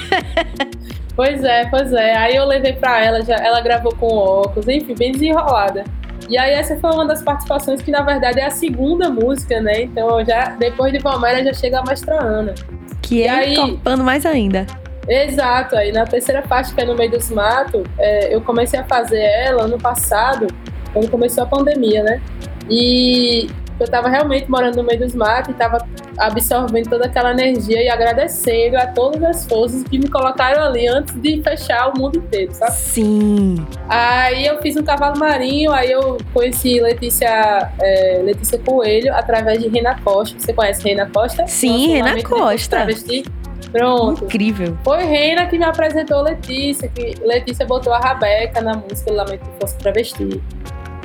pois 1.17 1.43
é, 1.43 1.67
pois 1.67 1.93
é. 1.93 2.17
Aí 2.17 2.37
eu 2.37 2.45
levei 2.45 2.73
pra 2.73 3.03
ela, 3.03 3.23
já, 3.23 3.37
ela 3.37 3.61
gravou 3.61 3.95
com 3.95 4.07
óculos, 4.07 4.69
enfim, 4.69 4.95
bem 4.95 5.13
desenrolada. 5.13 5.85
E 6.29 6.39
aí 6.39 6.53
essa 6.53 6.77
foi 6.77 6.91
uma 6.91 7.07
das 7.07 7.23
participações 7.23 7.83
que 7.83 7.91
na 7.91 8.03
verdade 8.03 8.41
é 8.41 8.47
a 8.47 8.51
segunda 8.51 9.11
música, 9.11 9.61
né? 9.61 9.83
Então 9.83 10.25
já 10.25 10.51
depois 10.51 10.93
de 10.93 11.01
Palmeiras 11.01 11.45
já 11.45 11.53
chega 11.53 11.81
a 11.81 11.85
Mestra 11.85 12.23
Ana. 12.23 12.55
Que 13.03 13.25
é 13.25 13.31
aí, 13.31 13.55
topando 13.55 14.03
mais 14.03 14.25
ainda. 14.25 14.67
Exato, 15.07 15.77
aí 15.77 15.93
na 15.93 16.07
terceira 16.07 16.43
parte, 16.43 16.75
que 16.75 16.81
é 16.81 16.85
no 16.85 16.95
meio 16.95 17.11
dos 17.11 17.31
matos, 17.31 17.83
é, 17.99 18.35
eu 18.35 18.41
comecei 18.41 18.81
a 18.81 18.85
fazer 18.85 19.21
ela 19.21 19.65
ano 19.65 19.79
passado, 19.79 20.47
quando 20.93 21.11
começou 21.11 21.45
a 21.45 21.47
pandemia, 21.47 22.03
né? 22.03 22.23
E 22.71 23.51
eu 23.79 23.85
estava 23.85 24.09
realmente 24.09 24.51
morando 24.51 24.77
no 24.77 24.85
meio 24.85 25.01
dos 25.01 25.15
matos 25.15 25.49
e 25.49 25.53
estava 25.53 25.85
absorvendo 26.19 26.89
toda 26.89 27.07
aquela 27.07 27.33
energia 27.33 27.83
e 27.83 27.89
agradecendo 27.89 28.77
a 28.77 28.87
todas 28.87 29.23
as 29.23 29.47
forças 29.47 29.83
que 29.83 29.99
me 29.99 30.09
colocaram 30.09 30.63
ali 30.63 30.87
antes 30.87 31.15
de 31.21 31.43
fechar 31.43 31.91
o 31.91 31.99
mundo 31.99 32.19
inteiro, 32.19 32.53
sabe? 32.55 32.73
Sim. 32.73 33.67
Aí 33.89 34.47
eu 34.47 34.61
fiz 34.61 34.77
um 34.77 34.85
cavalo 34.85 35.19
marinho, 35.19 35.73
aí 35.73 35.91
eu 35.91 36.19
conheci 36.33 36.81
Letícia, 36.81 37.73
é, 37.81 38.21
Letícia 38.25 38.59
Coelho 38.59 39.15
através 39.15 39.63
de 39.63 39.69
Rena 39.69 39.99
Costa. 40.03 40.39
Você 40.39 40.53
conhece 40.53 40.89
Rena 40.89 41.11
Costa? 41.13 41.47
Sim, 41.47 41.95
Rena 41.95 42.23
Costa. 42.23 42.77
Travesti. 42.77 43.25
Pronto. 43.73 44.25
Incrível. 44.27 44.79
Foi 44.85 45.03
Rena 45.03 45.47
que 45.47 45.59
me 45.59 45.65
apresentou 45.65 46.23
Letícia, 46.23 46.89
que 46.89 47.15
Letícia 47.25 47.67
botou 47.67 47.93
a 47.93 47.99
Rabeca 47.99 48.61
na 48.61 48.75
música 48.75 49.13
Lamento 49.13 49.41
que 49.41 49.61
fosse 49.61 49.77
travesti. 49.79 50.41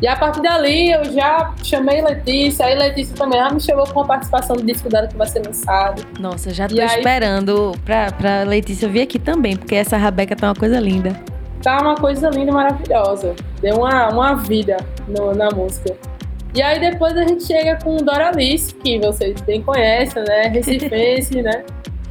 E 0.02 0.08
a 0.08 0.16
partir 0.16 0.42
dali 0.42 0.92
eu 0.92 1.04
já 1.06 1.54
chamei 1.62 2.02
Letícia, 2.02 2.66
aí 2.66 2.78
Letícia 2.78 3.16
também 3.16 3.40
já 3.40 3.50
me 3.50 3.60
chamou 3.60 3.86
com 3.88 4.02
a 4.02 4.06
participação 4.06 4.56
do 4.56 4.64
disco 4.64 4.88
dela 4.88 5.08
que 5.08 5.18
vai 5.18 5.28
ser 5.28 5.46
lançado. 5.46 6.06
Nossa, 6.20 6.54
já 6.54 6.68
tô 6.68 6.82
esperando 6.82 7.74
pra, 7.84 8.12
pra 8.12 8.44
Letícia 8.44 8.88
vir 8.88 9.02
aqui 9.02 9.20
também, 9.20 9.58
porque 9.58 9.76
essa 9.76 9.98
Rabeca 9.98 10.36
tá 10.36 10.48
uma 10.48 10.56
coisa 10.56 10.80
linda. 10.80 11.20
Tá 11.62 11.82
uma 11.82 11.96
coisa 11.96 12.30
linda, 12.30 12.54
maravilhosa. 12.54 13.36
Deu 13.62 13.78
uma, 13.78 14.10
uma 14.10 14.36
vida 14.36 14.78
no, 15.08 15.36
na 15.36 15.50
música. 15.52 15.94
E 16.54 16.62
aí 16.62 16.80
depois 16.80 17.16
a 17.18 17.28
gente 17.28 17.44
chega 17.44 17.78
com 17.84 17.98
Doralice, 17.98 18.74
que 18.74 18.98
vocês 19.00 19.40
bem 19.42 19.62
conhecem, 19.62 20.24
né? 20.24 20.48
Recifense, 20.48 21.42
né? 21.44 21.66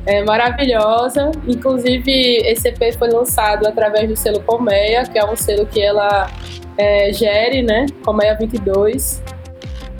É 0.05 0.23
maravilhosa. 0.25 1.33
Inclusive, 1.47 2.13
esse 2.45 2.69
EP 2.69 2.95
foi 2.99 3.11
lançado 3.11 3.67
através 3.67 4.09
do 4.09 4.15
selo 4.15 4.41
Colmeia, 4.43 5.05
que 5.05 5.19
é 5.19 5.25
um 5.25 5.35
selo 5.35 5.67
que 5.67 5.81
ela 5.81 6.31
é, 6.79 7.13
gere, 7.13 7.63
né? 7.63 7.87
Colmeia 8.05 8.37
22. 8.37 9.23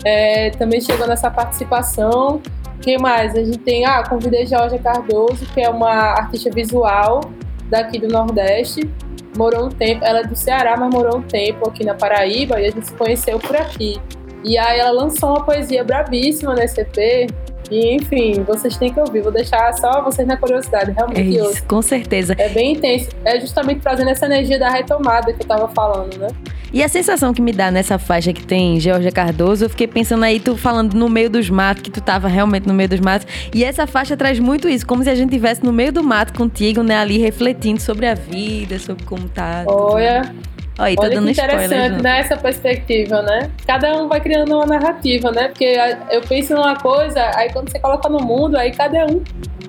É, 0.05 0.49
também 0.51 0.79
chegou 0.79 1.05
nessa 1.05 1.29
participação. 1.29 2.41
Quem 2.81 2.97
mais? 2.97 3.35
A 3.35 3.43
gente 3.43 3.59
tem, 3.59 3.85
ah, 3.85 4.01
convidei 4.07 4.45
Georgia 4.45 4.79
Cardoso, 4.79 5.45
que 5.53 5.61
é 5.61 5.69
uma 5.69 5.91
artista 5.91 6.49
visual 6.49 7.21
daqui 7.69 7.99
do 7.99 8.07
Nordeste. 8.07 8.89
Morou 9.37 9.65
um 9.65 9.69
tempo, 9.69 10.03
ela 10.03 10.19
é 10.19 10.23
do 10.23 10.35
Ceará, 10.35 10.75
mas 10.77 10.89
morou 10.89 11.17
um 11.17 11.21
tempo 11.21 11.67
aqui 11.69 11.85
na 11.85 11.93
Paraíba 11.93 12.59
e 12.59 12.67
a 12.67 12.71
gente 12.71 12.87
se 12.87 12.93
conheceu 12.93 13.37
por 13.37 13.55
aqui. 13.55 13.99
E 14.43 14.57
aí 14.57 14.79
ela 14.79 14.91
lançou 14.91 15.29
uma 15.31 15.43
poesia 15.43 15.83
brabíssima 15.83 16.55
nesse 16.55 16.79
EP, 16.79 17.29
E, 17.69 17.95
enfim, 17.95 18.41
vocês 18.43 18.77
têm 18.77 18.91
que 18.91 18.99
ouvir. 18.99 19.21
Vou 19.21 19.31
deixar 19.31 19.71
só 19.73 20.01
vocês 20.01 20.27
na 20.27 20.37
curiosidade, 20.37 20.91
realmente. 20.91 21.37
É 21.37 21.43
isso, 21.51 21.63
com 21.65 21.81
certeza. 21.81 22.33
É 22.37 22.49
bem 22.49 22.73
intenso. 22.73 23.09
É 23.25 23.39
justamente 23.39 23.81
trazendo 23.81 24.09
essa 24.09 24.25
energia 24.25 24.57
da 24.57 24.69
retomada 24.69 25.31
que 25.33 25.43
eu 25.43 25.47
tava 25.47 25.67
falando, 25.67 26.17
né? 26.17 26.29
E 26.71 26.83
a 26.83 26.87
sensação 26.87 27.33
que 27.33 27.41
me 27.41 27.51
dá 27.51 27.71
nessa 27.71 27.97
faixa 27.97 28.31
que 28.31 28.45
tem 28.45 28.79
Georgia 28.79 29.11
Cardoso, 29.11 29.65
eu 29.65 29.69
fiquei 29.69 29.87
pensando 29.87 30.23
aí, 30.23 30.39
tu 30.39 30.55
falando 30.55 30.93
no 30.93 31.09
meio 31.09 31.29
dos 31.29 31.49
matos, 31.49 31.81
que 31.83 31.89
tu 31.89 32.01
tava 32.01 32.27
realmente 32.27 32.67
no 32.67 32.73
meio 32.73 32.89
dos 32.89 32.99
matos. 32.99 33.27
E 33.53 33.63
essa 33.63 33.87
faixa 33.87 34.15
traz 34.15 34.39
muito 34.39 34.69
isso, 34.69 34.85
como 34.85 35.03
se 35.03 35.09
a 35.09 35.15
gente 35.15 35.29
estivesse 35.29 35.63
no 35.63 35.73
meio 35.73 35.91
do 35.91 36.03
mato 36.03 36.33
contigo, 36.33 36.83
né, 36.83 36.97
ali 36.97 37.17
refletindo 37.17 37.81
sobre 37.81 38.05
a 38.07 38.13
vida, 38.13 38.77
sobre 38.77 39.03
como 39.05 39.27
tá. 39.27 39.63
Olha, 39.65 40.33
Olha, 40.79 40.95
tá 40.95 41.01
Olha 41.01 41.15
dando 41.15 41.25
que 41.25 41.31
interessante, 41.31 42.01
né? 42.01 42.19
Essa 42.19 42.37
perspectiva, 42.37 43.21
né? 43.21 43.51
Cada 43.67 44.01
um 44.01 44.07
vai 44.07 44.21
criando 44.21 44.55
uma 44.55 44.65
narrativa, 44.65 45.29
né? 45.29 45.49
Porque 45.49 45.77
eu 46.09 46.21
penso 46.21 46.53
numa 46.55 46.77
coisa, 46.77 47.31
aí 47.35 47.51
quando 47.51 47.69
você 47.69 47.79
coloca 47.79 48.07
no 48.07 48.19
mundo, 48.19 48.55
aí 48.55 48.71
cada 48.71 49.05
um, 49.05 49.21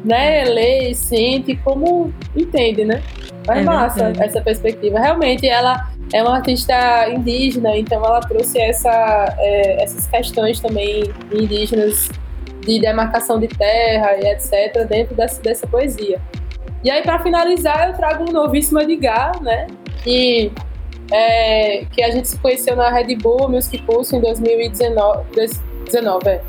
né, 0.04 0.44
lê 0.44 0.94
sente 0.94 1.56
como 1.64 2.14
entende, 2.36 2.84
né? 2.84 3.02
Mas 3.44 3.58
É 3.58 3.62
massa 3.62 4.04
verdade. 4.04 4.28
essa 4.28 4.40
perspectiva. 4.40 5.00
Realmente, 5.00 5.48
ela 5.48 5.88
é 6.12 6.22
uma 6.22 6.36
artista 6.36 7.08
indígena, 7.08 7.76
então 7.76 8.04
ela 8.04 8.20
trouxe 8.20 8.58
essa, 8.60 9.34
é, 9.38 9.82
essas 9.82 10.06
questões 10.06 10.60
também 10.60 11.04
indígenas 11.32 12.08
de 12.60 12.80
demarcação 12.80 13.38
de 13.38 13.48
terra 13.48 14.16
e 14.16 14.26
etc. 14.26 14.86
dentro 14.88 15.14
dessa, 15.14 15.40
dessa 15.40 15.66
poesia. 15.66 16.20
E 16.82 16.90
aí, 16.90 17.02
para 17.02 17.18
finalizar, 17.20 17.88
eu 17.88 17.94
trago 17.94 18.28
um 18.28 18.32
novíssimo 18.32 18.80
Edgar, 18.80 19.40
né? 19.42 19.66
Que 20.02 20.50
é, 21.12 21.84
que 21.92 22.02
a 22.02 22.10
gente 22.10 22.28
se 22.28 22.38
conheceu 22.38 22.76
na 22.76 22.90
Red 22.90 23.16
Bull 23.16 23.48
Music 23.48 23.82
Pulse 23.82 24.16
em 24.16 24.20
2019, 24.20 25.24
2019 25.34 26.28
é. 26.28 26.40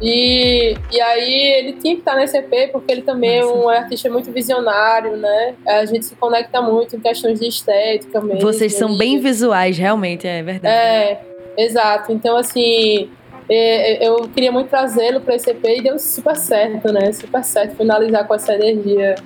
E, 0.00 0.74
e 0.90 1.00
aí 1.00 1.52
ele 1.58 1.72
tinha 1.74 1.94
que 1.94 2.00
estar 2.00 2.16
nesse 2.16 2.36
EP 2.38 2.72
porque 2.72 2.90
ele 2.90 3.02
também 3.02 3.38
é 3.38 3.44
um 3.44 3.68
artista 3.68 4.08
muito 4.08 4.32
visionário, 4.32 5.16
né? 5.16 5.54
A 5.66 5.84
gente 5.84 6.06
se 6.06 6.16
conecta 6.16 6.62
muito 6.62 6.96
em 6.96 7.00
questões 7.00 7.38
de 7.38 7.46
estética 7.46 8.20
mesmo. 8.20 8.40
Vocês 8.40 8.74
são 8.74 8.96
bem 8.96 9.18
visuais, 9.18 9.76
realmente, 9.76 10.26
é 10.26 10.42
verdade. 10.42 10.74
É, 10.74 11.20
exato. 11.58 12.12
Então, 12.12 12.36
assim, 12.36 13.10
é, 13.48 14.06
eu 14.06 14.28
queria 14.28 14.50
muito 14.50 14.68
trazê-lo 14.68 15.20
para 15.20 15.34
esse 15.34 15.50
EP 15.50 15.64
e 15.64 15.82
deu 15.82 15.98
super 15.98 16.36
certo, 16.36 16.90
né? 16.92 17.12
Super 17.12 17.44
certo 17.44 17.76
finalizar 17.76 18.26
com 18.26 18.34
essa 18.34 18.54
energia 18.54 19.16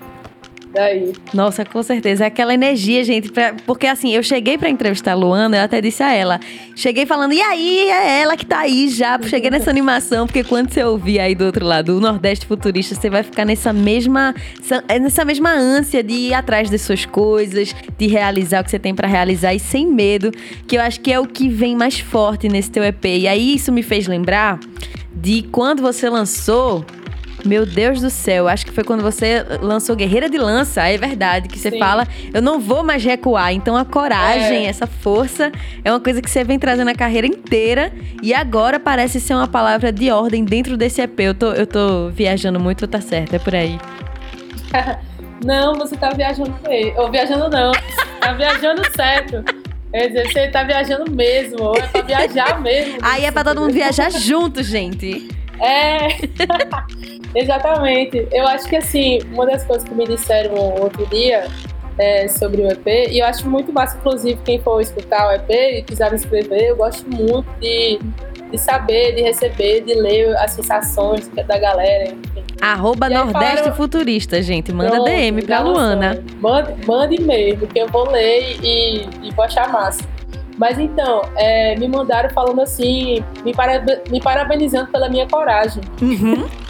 daí. 0.74 1.12
Nossa, 1.32 1.64
com 1.64 1.82
certeza. 1.82 2.24
É 2.24 2.26
aquela 2.26 2.52
energia, 2.52 3.02
gente. 3.04 3.30
pra- 3.32 3.54
porque 3.66 3.86
assim, 3.86 4.12
eu 4.14 4.22
cheguei 4.22 4.58
pra 4.58 4.68
entrevistar 4.68 5.12
a 5.12 5.14
Luana, 5.14 5.56
eu 5.56 5.62
até 5.62 5.80
disse 5.80 6.02
a 6.02 6.12
ela. 6.12 6.40
Cheguei 6.76 7.06
falando, 7.06 7.32
e 7.32 7.40
aí, 7.40 7.88
é 7.88 8.20
ela 8.22 8.36
que 8.36 8.44
tá 8.44 8.58
aí 8.60 8.88
já. 8.88 9.18
Cheguei 9.22 9.50
nessa 9.50 9.70
animação, 9.70 10.26
porque 10.26 10.42
quando 10.44 10.70
você 10.70 10.82
ouvir 10.84 11.20
aí 11.20 11.34
do 11.34 11.44
outro 11.44 11.64
lado 11.64 11.96
o 11.96 12.00
Nordeste 12.00 12.46
Futurista, 12.46 12.94
você 12.94 13.08
vai 13.08 13.22
ficar 13.22 13.44
nessa 13.44 13.72
mesma, 13.72 14.34
essa- 14.60 14.84
nessa 15.00 15.24
mesma 15.24 15.50
ânsia 15.52 16.02
de 16.02 16.12
ir 16.12 16.34
atrás 16.34 16.68
das 16.68 16.82
suas 16.82 17.06
coisas, 17.06 17.74
de 17.96 18.06
realizar 18.06 18.60
o 18.60 18.64
que 18.64 18.70
você 18.70 18.78
tem 18.78 18.94
pra 18.94 19.06
realizar 19.08 19.54
e 19.54 19.60
sem 19.60 19.86
medo, 19.86 20.30
que 20.66 20.76
eu 20.76 20.80
acho 20.82 21.00
que 21.00 21.12
é 21.12 21.20
o 21.20 21.26
que 21.26 21.48
vem 21.48 21.76
mais 21.76 21.98
forte 22.00 22.48
nesse 22.48 22.70
teu 22.70 22.82
EP. 22.82 23.04
E 23.04 23.28
aí 23.28 23.54
isso 23.54 23.70
me 23.72 23.82
fez 23.82 24.06
lembrar 24.06 24.58
de 25.14 25.42
quando 25.52 25.80
você 25.80 26.08
lançou 26.10 26.84
meu 27.44 27.66
Deus 27.66 28.00
do 28.00 28.08
céu, 28.10 28.48
acho 28.48 28.64
que 28.66 28.72
foi 28.72 28.82
quando 28.84 29.02
você 29.02 29.44
lançou 29.60 29.94
Guerreira 29.94 30.28
de 30.30 30.38
Lança, 30.38 30.82
é 30.88 30.96
verdade, 30.96 31.48
que 31.48 31.58
você 31.58 31.70
Sim. 31.70 31.78
fala, 31.78 32.06
eu 32.32 32.40
não 32.40 32.58
vou 32.58 32.82
mais 32.82 33.04
recuar. 33.04 33.52
Então 33.52 33.76
a 33.76 33.84
coragem, 33.84 34.64
É. 34.66 34.68
essa 34.68 34.86
força, 34.86 35.52
é 35.84 35.90
uma 35.90 36.00
coisa 36.00 36.22
que 36.22 36.30
você 36.30 36.42
vem 36.44 36.58
trazendo 36.58 36.88
a 36.90 36.94
carreira 36.94 37.26
inteira 37.26 37.92
e 38.22 38.32
agora 38.32 38.80
parece 38.80 39.20
ser 39.20 39.34
uma 39.34 39.46
palavra 39.48 39.92
de 39.92 40.10
ordem 40.10 40.44
dentro 40.44 40.76
desse 40.76 41.00
EP. 41.02 41.20
Eu 41.20 41.34
tô, 41.34 41.52
eu 41.52 41.66
tô 41.66 42.08
viajando 42.10 42.58
muito, 42.58 42.86
tá 42.88 43.00
certo, 43.00 43.34
é 43.34 43.38
por 43.38 43.54
aí. 43.54 43.78
Não, 45.44 45.74
você 45.74 45.94
tá 45.96 46.08
viajando 46.10 46.54
mesmo. 46.66 46.98
Ou 47.00 47.10
viajando 47.10 47.50
não. 47.50 47.72
Tá 48.18 48.32
viajando 48.32 48.80
certo. 48.96 49.44
Quer 49.92 50.06
dizer, 50.06 50.32
você 50.32 50.48
tá 50.48 50.62
viajando 50.64 51.10
mesmo. 51.10 51.62
Ou 51.62 51.76
é 51.76 51.82
pra 51.86 52.00
viajar 52.00 52.60
mesmo. 52.62 52.98
Aí 53.02 53.26
é 53.26 53.30
pra 53.30 53.44
todo 53.44 53.60
mundo 53.60 53.72
viajar 53.74 54.10
junto, 54.10 54.62
gente. 54.62 55.28
É. 55.60 56.08
Exatamente. 57.34 58.26
Eu 58.32 58.46
acho 58.46 58.68
que 58.68 58.76
assim, 58.76 59.18
uma 59.32 59.46
das 59.46 59.64
coisas 59.64 59.86
que 59.88 59.94
me 59.94 60.06
disseram 60.06 60.54
outro 60.80 61.06
dia 61.06 61.46
é, 61.98 62.26
sobre 62.28 62.62
o 62.62 62.68
EP, 62.70 62.86
e 63.10 63.18
eu 63.20 63.26
acho 63.26 63.48
muito 63.48 63.72
massa, 63.72 63.96
inclusive, 63.96 64.38
quem 64.44 64.58
for 64.60 64.80
escutar 64.80 65.28
o 65.28 65.32
EP 65.32 65.50
e 65.50 65.82
quiser 65.82 66.10
me 66.10 66.16
escrever, 66.16 66.70
eu 66.70 66.76
gosto 66.76 67.08
muito 67.08 67.46
de, 67.60 67.98
de 68.50 68.58
saber, 68.58 69.14
de 69.14 69.22
receber, 69.22 69.82
de 69.82 69.94
ler 69.94 70.36
as 70.38 70.52
sensações 70.52 71.28
da 71.28 71.58
galera, 71.58 72.04
enfim. 72.10 72.44
Arroba 72.60 73.06
aí 73.06 73.14
Nordeste 73.14 73.56
falaram- 73.56 73.74
Futurista, 73.74 74.42
gente. 74.42 74.72
Manda 74.72 74.92
Pronto, 74.92 75.04
DM 75.04 75.42
pra. 75.42 75.60
Luana. 75.60 76.22
Mande, 76.40 76.86
mande 76.86 77.14
e-mail, 77.16 77.58
que 77.58 77.78
eu 77.78 77.86
vou 77.88 78.10
ler 78.10 78.56
e, 78.62 79.02
e 79.22 79.30
vou 79.34 79.44
achar 79.44 79.68
massa. 79.70 80.02
Mas 80.56 80.78
então, 80.78 81.22
é, 81.36 81.74
me 81.76 81.88
mandaram 81.88 82.30
falando 82.30 82.60
assim, 82.62 83.22
me, 83.44 83.52
parabe- 83.52 84.00
me 84.08 84.20
parabenizando 84.20 84.90
pela 84.90 85.08
minha 85.08 85.26
coragem, 85.28 85.82
Uhum. 86.00 86.46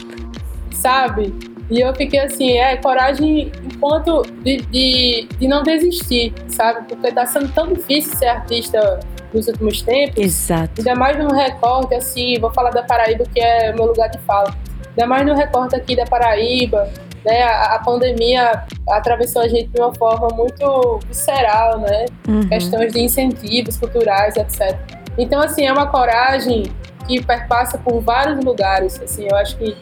sabe? 0.84 1.34
E 1.70 1.80
eu 1.80 1.94
fiquei 1.94 2.20
assim, 2.20 2.58
é, 2.58 2.76
coragem 2.76 3.50
enquanto 3.64 4.22
de, 4.42 4.58
de, 4.66 5.26
de 5.38 5.48
não 5.48 5.62
desistir, 5.62 6.34
sabe? 6.46 6.86
Porque 6.86 7.10
tá 7.10 7.24
sendo 7.24 7.50
tão 7.54 7.72
difícil 7.72 8.14
ser 8.18 8.26
artista 8.26 9.00
nos 9.32 9.48
últimos 9.48 9.80
tempos. 9.80 10.22
Exato. 10.22 10.72
Ainda 10.78 10.94
mais 10.94 11.16
num 11.16 11.34
recorte, 11.34 11.94
assim, 11.94 12.38
vou 12.38 12.52
falar 12.52 12.70
da 12.70 12.82
Paraíba, 12.82 13.24
que 13.32 13.40
é 13.40 13.72
o 13.72 13.76
meu 13.76 13.86
lugar 13.86 14.10
de 14.10 14.18
fala. 14.18 14.54
Ainda 14.90 15.06
mais 15.06 15.26
no 15.26 15.34
recorte 15.34 15.74
aqui 15.74 15.96
da 15.96 16.04
Paraíba, 16.04 16.92
né? 17.24 17.42
A, 17.42 17.76
a 17.76 17.78
pandemia 17.78 18.62
atravessou 18.90 19.40
a 19.40 19.48
gente 19.48 19.68
de 19.70 19.80
uma 19.80 19.94
forma 19.94 20.28
muito 20.36 21.00
visceral, 21.08 21.78
né? 21.78 22.04
Uhum. 22.28 22.46
Questões 22.46 22.92
de 22.92 23.00
incentivos 23.00 23.78
culturais, 23.78 24.36
etc. 24.36 24.78
Então, 25.16 25.40
assim, 25.40 25.64
é 25.64 25.72
uma 25.72 25.86
coragem 25.86 26.64
que 27.06 27.24
perpassa 27.24 27.78
por 27.78 28.00
vários 28.00 28.44
lugares, 28.44 29.00
assim, 29.00 29.26
eu 29.30 29.36
acho 29.36 29.56
que 29.56 29.76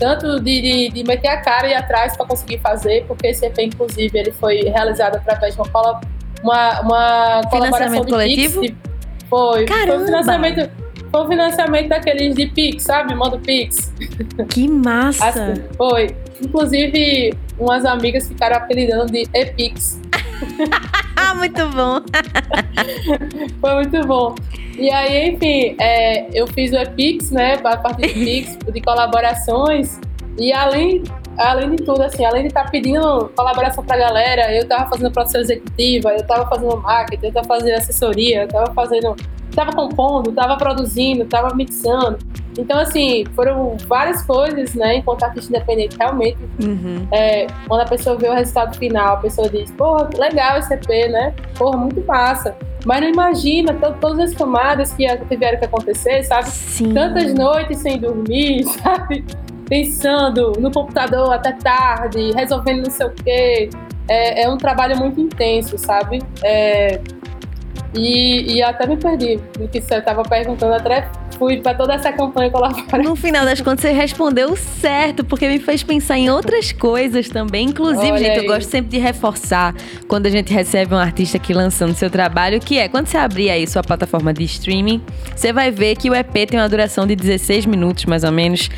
tanto 0.00 0.40
de, 0.40 0.60
de, 0.62 0.88
de 0.88 1.04
meter 1.04 1.28
a 1.28 1.36
cara 1.36 1.68
e 1.68 1.74
atrás 1.74 2.16
para 2.16 2.26
conseguir 2.26 2.58
fazer, 2.58 3.04
porque 3.06 3.28
esse 3.28 3.44
EP, 3.46 3.58
inclusive, 3.60 4.18
ele 4.18 4.32
foi 4.32 4.62
realizado 4.62 5.16
através 5.16 5.54
de 5.54 5.60
uma, 5.60 5.68
colo- 5.68 6.00
uma, 6.42 6.80
uma 6.80 7.40
colaboração 7.50 8.04
de 8.04 8.10
coletivo? 8.10 8.60
Pix, 8.62 8.72
de- 8.74 8.90
foi, 9.28 9.66
foi 9.68 9.98
um 9.98 10.04
financiamento, 10.06 10.70
foi 11.12 11.20
um 11.22 11.28
financiamento 11.28 11.88
daqueles 11.88 12.34
de 12.34 12.46
Pix, 12.46 12.82
sabe? 12.82 13.14
Manda 13.14 13.38
Pix. 13.38 13.92
Que 14.48 14.66
massa! 14.66 15.28
Assim, 15.28 15.62
foi. 15.76 16.16
Inclusive, 16.42 17.34
umas 17.58 17.84
amigas 17.84 18.26
ficaram 18.26 18.56
apelidando 18.56 19.12
de 19.12 19.28
Epix. 19.34 20.00
Ah, 21.30 21.34
muito 21.36 21.64
bom! 21.68 22.02
Foi 23.60 23.74
muito 23.74 24.04
bom. 24.04 24.34
E 24.76 24.90
aí, 24.90 25.30
enfim, 25.30 25.76
é, 25.78 26.28
eu 26.36 26.44
fiz 26.48 26.72
o 26.72 26.76
Epix, 26.76 27.30
né? 27.30 27.54
A 27.54 27.76
partir 27.76 28.08
do 28.08 28.14
Pix, 28.14 28.58
de 28.72 28.80
colaborações. 28.80 30.00
E 30.36 30.52
além, 30.52 31.04
além 31.38 31.70
de 31.70 31.76
tudo, 31.84 32.02
assim, 32.02 32.24
além 32.24 32.42
de 32.42 32.48
estar 32.48 32.70
pedindo 32.70 33.30
colaboração 33.36 33.84
pra 33.84 33.96
galera, 33.96 34.54
eu 34.54 34.66
tava 34.68 34.88
fazendo 34.90 35.10
produção 35.12 35.40
executiva, 35.40 36.10
eu 36.10 36.26
tava 36.26 36.46
fazendo 36.48 36.76
marketing, 36.78 37.26
eu 37.26 37.32
tava 37.32 37.46
fazendo 37.46 37.76
assessoria, 37.76 38.42
eu 38.42 38.48
tava 38.48 38.72
fazendo. 38.74 39.16
Tava 39.52 39.72
compondo, 39.72 40.30
tava 40.30 40.56
produzindo, 40.56 41.24
tava 41.24 41.52
mixando. 41.56 42.18
Então, 42.56 42.78
assim, 42.78 43.24
foram 43.34 43.76
várias 43.88 44.22
coisas, 44.22 44.74
né? 44.76 44.98
Enquanto 44.98 45.24
artista 45.24 45.50
independente, 45.56 45.96
realmente 45.98 46.38
Uhum. 46.62 47.04
é, 47.10 47.48
quando 47.66 47.80
a 47.80 47.84
pessoa 47.84 48.16
vê 48.16 48.28
o 48.28 48.32
resultado 48.32 48.76
final, 48.78 49.14
a 49.14 49.16
pessoa 49.16 49.48
diz, 49.48 49.68
porra, 49.72 50.08
legal 50.16 50.56
esse 50.56 50.72
EP, 50.72 50.86
né? 51.10 51.34
Porra, 51.58 51.76
muito 51.78 52.00
massa. 52.06 52.54
Mas 52.86 53.00
não 53.00 53.08
imagina 53.08 53.74
to- 53.74 53.96
todas 54.00 54.30
as 54.30 54.34
camadas 54.36 54.92
que 54.92 55.04
tiveram 55.28 55.58
que 55.58 55.64
acontecer, 55.64 56.22
sabe? 56.22 56.48
Sim. 56.48 56.94
Tantas 56.94 57.34
noites 57.34 57.78
sem 57.78 57.98
dormir, 57.98 58.62
sabe? 58.80 59.24
Pensando 59.70 60.52
no 60.58 60.70
computador 60.70 61.32
até 61.32 61.52
tarde, 61.52 62.32
resolvendo 62.32 62.84
não 62.84 62.90
sei 62.90 63.06
o 63.06 63.10
quê. 63.10 63.70
É, 64.08 64.42
é 64.42 64.50
um 64.50 64.58
trabalho 64.58 64.98
muito 64.98 65.20
intenso, 65.20 65.78
sabe? 65.78 66.20
É, 66.42 67.00
e, 67.94 68.56
e 68.56 68.62
até 68.62 68.86
me 68.86 68.96
perdi 68.96 69.38
no 69.58 69.68
que 69.68 69.80
você 69.80 69.94
estava 69.94 70.22
perguntando, 70.22 70.74
até 70.74 71.08
fui 71.40 71.56
para 71.56 71.74
toda 71.74 71.94
essa 71.94 72.12
campanha 72.12 72.50
colaborar. 72.50 73.02
No 73.02 73.16
final 73.16 73.44
das 73.44 73.60
contas, 73.62 73.80
você 73.80 73.92
respondeu 73.92 74.54
certo, 74.54 75.24
porque 75.24 75.48
me 75.48 75.58
fez 75.58 75.82
pensar 75.82 76.18
em 76.18 76.30
outras 76.30 76.70
coisas 76.70 77.28
também. 77.28 77.68
Inclusive, 77.68 78.12
Olha 78.12 78.18
gente, 78.18 78.36
eu 78.36 78.42
aí. 78.42 78.46
gosto 78.46 78.68
sempre 78.68 78.90
de 78.90 78.98
reforçar 78.98 79.74
quando 80.06 80.26
a 80.26 80.30
gente 80.30 80.52
recebe 80.52 80.94
um 80.94 80.98
artista 80.98 81.38
aqui 81.38 81.54
lançando 81.54 81.94
seu 81.94 82.10
trabalho, 82.10 82.60
que 82.60 82.78
é 82.78 82.88
quando 82.88 83.06
você 83.06 83.16
abrir 83.16 83.50
aí 83.50 83.66
sua 83.66 83.82
plataforma 83.82 84.34
de 84.34 84.44
streaming, 84.44 85.02
você 85.34 85.52
vai 85.52 85.70
ver 85.70 85.96
que 85.96 86.10
o 86.10 86.14
EP 86.14 86.32
tem 86.46 86.60
uma 86.60 86.68
duração 86.68 87.06
de 87.06 87.16
16 87.16 87.66
minutos, 87.66 88.04
mais 88.04 88.22
ou 88.22 88.30
menos. 88.30 88.68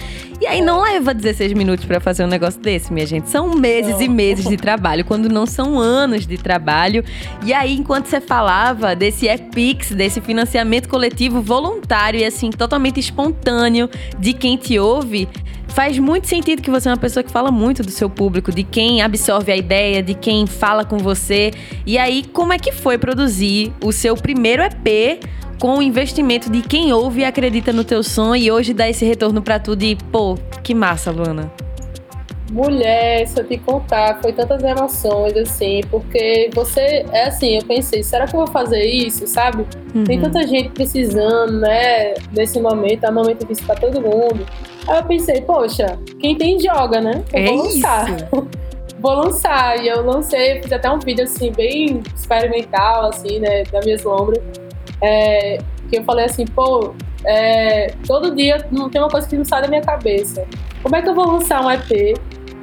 E 0.42 0.46
aí 0.48 0.60
não 0.60 0.82
leva 0.82 1.14
16 1.14 1.52
minutos 1.52 1.84
pra 1.84 2.00
fazer 2.00 2.24
um 2.24 2.26
negócio 2.26 2.60
desse, 2.60 2.92
minha 2.92 3.06
gente. 3.06 3.30
São 3.30 3.54
meses 3.54 4.00
e 4.00 4.08
meses 4.08 4.44
de 4.44 4.56
trabalho, 4.56 5.04
quando 5.04 5.28
não 5.28 5.46
são 5.46 5.78
anos 5.78 6.26
de 6.26 6.36
trabalho. 6.36 7.04
E 7.44 7.54
aí, 7.54 7.72
enquanto 7.72 8.06
você 8.06 8.20
falava 8.20 8.96
desse 8.96 9.28
EPIX, 9.28 9.92
desse 9.92 10.20
financiamento 10.20 10.88
coletivo 10.88 11.40
voluntário 11.40 12.18
e 12.18 12.24
assim, 12.24 12.50
totalmente 12.50 12.98
espontâneo 12.98 13.88
de 14.18 14.32
quem 14.32 14.56
te 14.56 14.80
ouve, 14.80 15.28
faz 15.68 15.96
muito 16.00 16.26
sentido 16.26 16.60
que 16.60 16.72
você 16.72 16.88
é 16.88 16.90
uma 16.90 16.98
pessoa 16.98 17.22
que 17.22 17.30
fala 17.30 17.52
muito 17.52 17.84
do 17.84 17.92
seu 17.92 18.10
público, 18.10 18.50
de 18.50 18.64
quem 18.64 19.00
absorve 19.00 19.52
a 19.52 19.56
ideia, 19.56 20.02
de 20.02 20.14
quem 20.14 20.44
fala 20.48 20.84
com 20.84 20.98
você. 20.98 21.52
E 21.86 21.96
aí, 21.96 22.24
como 22.32 22.52
é 22.52 22.58
que 22.58 22.72
foi 22.72 22.98
produzir 22.98 23.72
o 23.80 23.92
seu 23.92 24.16
primeiro 24.16 24.60
EP 24.64 25.20
com 25.62 25.78
o 25.78 25.82
investimento 25.82 26.50
de 26.50 26.60
quem 26.60 26.92
ouve 26.92 27.20
e 27.20 27.24
acredita 27.24 27.72
no 27.72 27.84
teu 27.84 28.02
som 28.02 28.34
e 28.34 28.50
hoje 28.50 28.74
dá 28.74 28.90
esse 28.90 29.04
retorno 29.04 29.40
para 29.40 29.60
tudo 29.60 29.84
e, 29.84 29.94
pô, 29.94 30.36
que 30.60 30.74
massa, 30.74 31.12
Luana. 31.12 31.52
Mulher, 32.50 33.28
se 33.28 33.38
eu 33.38 33.46
te 33.46 33.56
contar, 33.58 34.20
foi 34.20 34.32
tantas 34.32 34.60
emoções, 34.60 35.36
assim, 35.36 35.80
porque 35.88 36.50
você, 36.52 37.06
é 37.12 37.26
assim, 37.28 37.58
eu 37.58 37.64
pensei, 37.64 38.02
será 38.02 38.26
que 38.26 38.34
eu 38.34 38.40
vou 38.40 38.48
fazer 38.48 38.84
isso, 38.84 39.24
sabe? 39.28 39.64
Uhum. 39.94 40.02
Tem 40.02 40.20
tanta 40.20 40.44
gente 40.48 40.70
precisando, 40.70 41.60
né, 41.60 42.14
nesse 42.32 42.60
momento, 42.60 43.04
é 43.04 43.10
um 43.10 43.14
momento 43.14 43.42
difícil 43.42 43.64
pra 43.64 43.76
todo 43.76 44.00
mundo. 44.00 44.44
Aí 44.88 44.98
eu 44.98 45.04
pensei, 45.04 45.42
poxa, 45.42 45.96
quem 46.18 46.36
tem 46.36 46.58
joga, 46.58 47.00
né? 47.00 47.22
Eu 47.32 47.38
é 47.38 47.46
vou 47.46 47.62
lançar. 47.62 48.06
vou 48.98 49.14
lançar. 49.14 49.80
E 49.80 49.86
eu 49.86 50.04
lancei, 50.04 50.60
fiz 50.60 50.72
até 50.72 50.90
um 50.90 50.98
vídeo, 50.98 51.22
assim, 51.22 51.52
bem 51.52 52.02
experimental, 52.16 53.10
assim, 53.10 53.38
né, 53.38 53.62
da 53.70 53.80
minha 53.80 53.96
lombras 54.04 54.42
é, 55.02 55.58
que 55.90 55.98
eu 55.98 56.04
falei 56.04 56.26
assim, 56.26 56.46
pô, 56.46 56.94
é, 57.24 57.94
todo 58.06 58.34
dia 58.34 58.66
não 58.70 58.88
tem 58.88 59.00
uma 59.00 59.10
coisa 59.10 59.28
que 59.28 59.36
não 59.36 59.44
sai 59.44 59.62
da 59.62 59.68
minha 59.68 59.82
cabeça. 59.82 60.46
Como 60.82 60.96
é 60.96 61.02
que 61.02 61.08
eu 61.08 61.14
vou 61.14 61.26
lançar 61.26 61.64
um 61.64 61.70
EP 61.70 62.18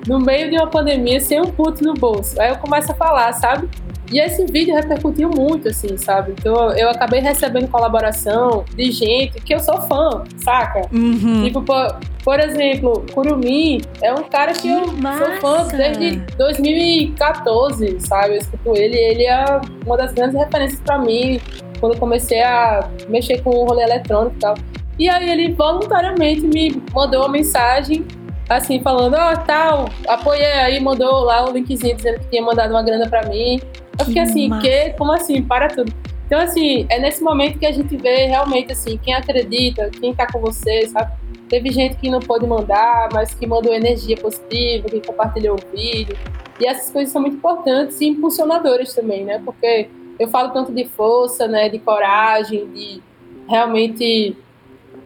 no 0.08 0.19
meio 0.19 0.50
de 0.50 0.58
uma 0.58 0.67
pandemia 0.67 1.19
sem 1.19 1.39
um 1.39 1.51
puto 1.51 1.84
no 1.84 1.93
bolso? 1.93 2.39
Aí 2.41 2.50
eu 2.50 2.58
começo 2.58 2.91
a 2.91 2.96
falar, 2.96 3.31
sabe? 3.34 3.69
E 4.12 4.20
esse 4.20 4.46
vídeo 4.46 4.75
repercutiu 4.75 5.30
muito, 5.30 5.68
assim, 5.70 5.98
sabe? 5.98 6.34
Então 6.38 6.74
eu 6.74 6.89
acabei 6.89 7.20
recebendo 7.20 7.68
colaboração 7.68 8.66
de 8.75 8.92
gente 8.92 9.39
que 9.42 9.54
eu 9.54 9.60
sou 9.60 9.80
fã, 9.82 10.24
saca? 10.38 10.82
Uhum. 10.92 11.44
Tipo, 11.44 11.62
por, 11.62 12.00
por 12.24 12.39
exemplo, 12.39 13.06
Kurumi 13.13 13.82
é 14.01 14.12
um 14.13 14.24
cara 14.24 14.54
que, 14.54 14.62
que 14.62 14.70
eu 14.70 14.92
massa. 14.94 15.25
sou 15.25 15.36
fã 15.36 15.68
desde 15.68 16.18
2014, 16.38 18.00
sabe? 18.00 18.36
Eu 18.36 18.38
escuto 18.38 18.75
ele, 18.75 18.98
ele 18.98 19.25
é 19.25 19.46
uma 19.86 19.98
das 19.98 20.13
grandes 20.13 20.36
referências 20.36 20.82
para 20.82 20.98
mim 20.98 21.39
quando 21.80 21.98
comecei 21.98 22.42
a 22.42 22.89
mexer 23.08 23.42
com 23.42 23.51
o 23.51 23.66
rolê 23.66 23.84
eletrônico 23.84 24.36
e 24.36 24.39
tal. 24.39 24.56
E 24.98 25.08
aí 25.08 25.30
ele 25.30 25.54
voluntariamente 25.54 26.42
me 26.42 26.84
mandou 26.94 27.22
uma 27.22 27.30
mensagem 27.30 28.06
assim, 28.50 28.82
falando, 28.82 29.13
ó, 29.13 29.34
oh, 29.34 29.38
tal, 29.46 29.89
apoiei 30.08 30.46
aí, 30.46 30.79
mandou 30.79 31.24
lá 31.24 31.48
um 31.48 31.53
linkzinho 31.53 31.96
dizendo 31.96 32.20
que 32.20 32.29
tinha 32.29 32.41
mandado 32.41 32.72
uma 32.72 32.84
grana 32.84 33.08
para 33.08 33.27
mim. 33.29 33.62
Eu 33.98 34.06
fiquei 34.06 34.22
assim, 34.24 34.50
massa. 34.50 34.62
que? 34.62 34.89
Como 34.91 35.12
assim? 35.12 35.44
Para 35.44 35.68
tudo. 35.68 35.94
Então, 36.25 36.39
assim, 36.39 36.86
é 36.89 37.00
nesse 37.00 37.24
momento 37.24 37.58
que 37.58 37.65
a 37.65 37.72
gente 37.72 37.96
vê 37.98 38.25
realmente, 38.25 38.72
assim, 38.72 38.98
quem 38.98 39.13
acredita, 39.13 39.89
quem 39.89 40.13
tá 40.13 40.27
com 40.32 40.39
você, 40.39 40.88
sabe? 40.88 41.12
Teve 41.48 41.72
gente 41.72 41.96
que 41.96 42.10
não 42.10 42.20
pôde 42.20 42.46
mandar, 42.46 43.10
mas 43.12 43.34
que 43.34 43.48
mandou 43.48 43.74
energia 43.74 44.15
positiva, 44.15 44.88
que 44.88 45.01
compartilhou 45.01 45.58
o 45.58 45.75
vídeo. 45.75 46.15
E 46.60 46.68
essas 46.68 46.91
coisas 46.91 47.12
são 47.12 47.22
muito 47.22 47.38
importantes 47.38 48.00
e 48.01 48.08
impulsionadoras 48.08 48.94
também, 48.94 49.25
né? 49.25 49.41
Porque 49.44 49.89
eu 50.20 50.27
falo 50.27 50.50
tanto 50.50 50.72
de 50.72 50.86
força, 50.86 51.48
né? 51.48 51.70
De 51.70 51.79
coragem, 51.79 52.68
de 52.72 53.01
realmente 53.48 54.38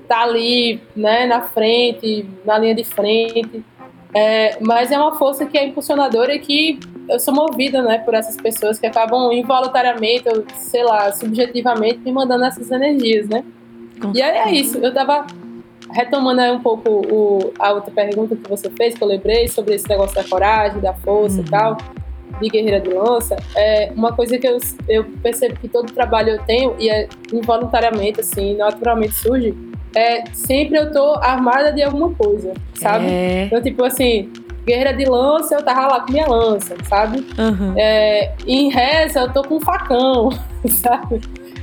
tá 0.07 0.23
ali, 0.23 0.81
né? 0.95 1.25
Na 1.25 1.41
frente, 1.41 2.25
na 2.45 2.57
linha 2.57 2.75
de 2.75 2.83
frente. 2.83 3.63
É, 4.13 4.57
mas 4.61 4.91
é 4.91 4.97
uma 4.97 5.15
força 5.15 5.45
que 5.45 5.57
é 5.57 5.65
impulsionadora 5.65 6.35
e 6.35 6.39
que 6.39 6.79
eu 7.09 7.19
sou 7.19 7.33
movida, 7.33 7.81
né, 7.81 7.97
por 7.97 8.13
essas 8.13 8.37
pessoas 8.37 8.79
que 8.79 8.85
acabam 8.85 9.33
involuntariamente, 9.33 10.29
ou 10.29 10.43
sei 10.55 10.83
lá, 10.83 11.11
subjetivamente 11.11 11.99
me 11.99 12.11
mandando 12.11 12.45
essas 12.45 12.69
energias, 12.71 13.27
né? 13.27 13.43
e 14.13 14.21
aí 14.21 14.37
é 14.37 14.51
isso. 14.51 14.77
Eu 14.77 14.93
tava 14.93 15.25
retomando 15.91 16.41
aí 16.41 16.51
um 16.51 16.59
pouco 16.59 16.89
o, 16.89 17.53
a 17.59 17.71
outra 17.71 17.91
pergunta 17.91 18.35
que 18.35 18.49
você 18.49 18.69
fez, 18.69 18.95
que 18.95 19.03
eu 19.03 19.07
lembrei 19.07 19.47
sobre 19.47 19.75
esse 19.75 19.87
negócio 19.89 20.15
da 20.15 20.23
coragem, 20.23 20.79
da 20.79 20.93
força 20.93 21.37
uhum. 21.37 21.45
e 21.45 21.49
tal, 21.49 21.77
de 22.41 22.49
guerreira 22.49 22.79
de 22.79 22.89
lança. 22.89 23.35
É 23.55 23.91
uma 23.95 24.13
coisa 24.13 24.37
que 24.37 24.47
eu, 24.47 24.57
eu 24.87 25.05
percebo 25.21 25.55
que 25.59 25.67
todo 25.67 25.91
trabalho 25.91 26.29
eu 26.29 26.39
tenho 26.43 26.75
e 26.79 26.89
é 26.89 27.07
involuntariamente, 27.31 28.21
assim, 28.21 28.55
naturalmente 28.55 29.15
surge 29.15 29.55
é, 29.95 30.23
sempre 30.33 30.77
eu 30.77 30.91
tô 30.91 31.15
armada 31.15 31.71
de 31.71 31.83
alguma 31.83 32.11
coisa, 32.13 32.53
sabe? 32.75 33.05
É. 33.05 33.45
Então, 33.45 33.61
tipo 33.61 33.83
assim, 33.83 34.31
guerreira 34.65 34.93
de 34.93 35.05
lança, 35.05 35.55
eu 35.55 35.63
tava 35.63 35.87
lá 35.87 36.01
com 36.01 36.11
minha 36.11 36.27
lança, 36.27 36.75
sabe? 36.87 37.25
Uhum. 37.37 37.73
É, 37.77 38.33
em 38.47 38.69
reza, 38.69 39.21
eu 39.21 39.33
tô 39.33 39.43
com 39.43 39.55
um 39.55 39.61
facão, 39.61 40.29
sabe? 40.81 41.21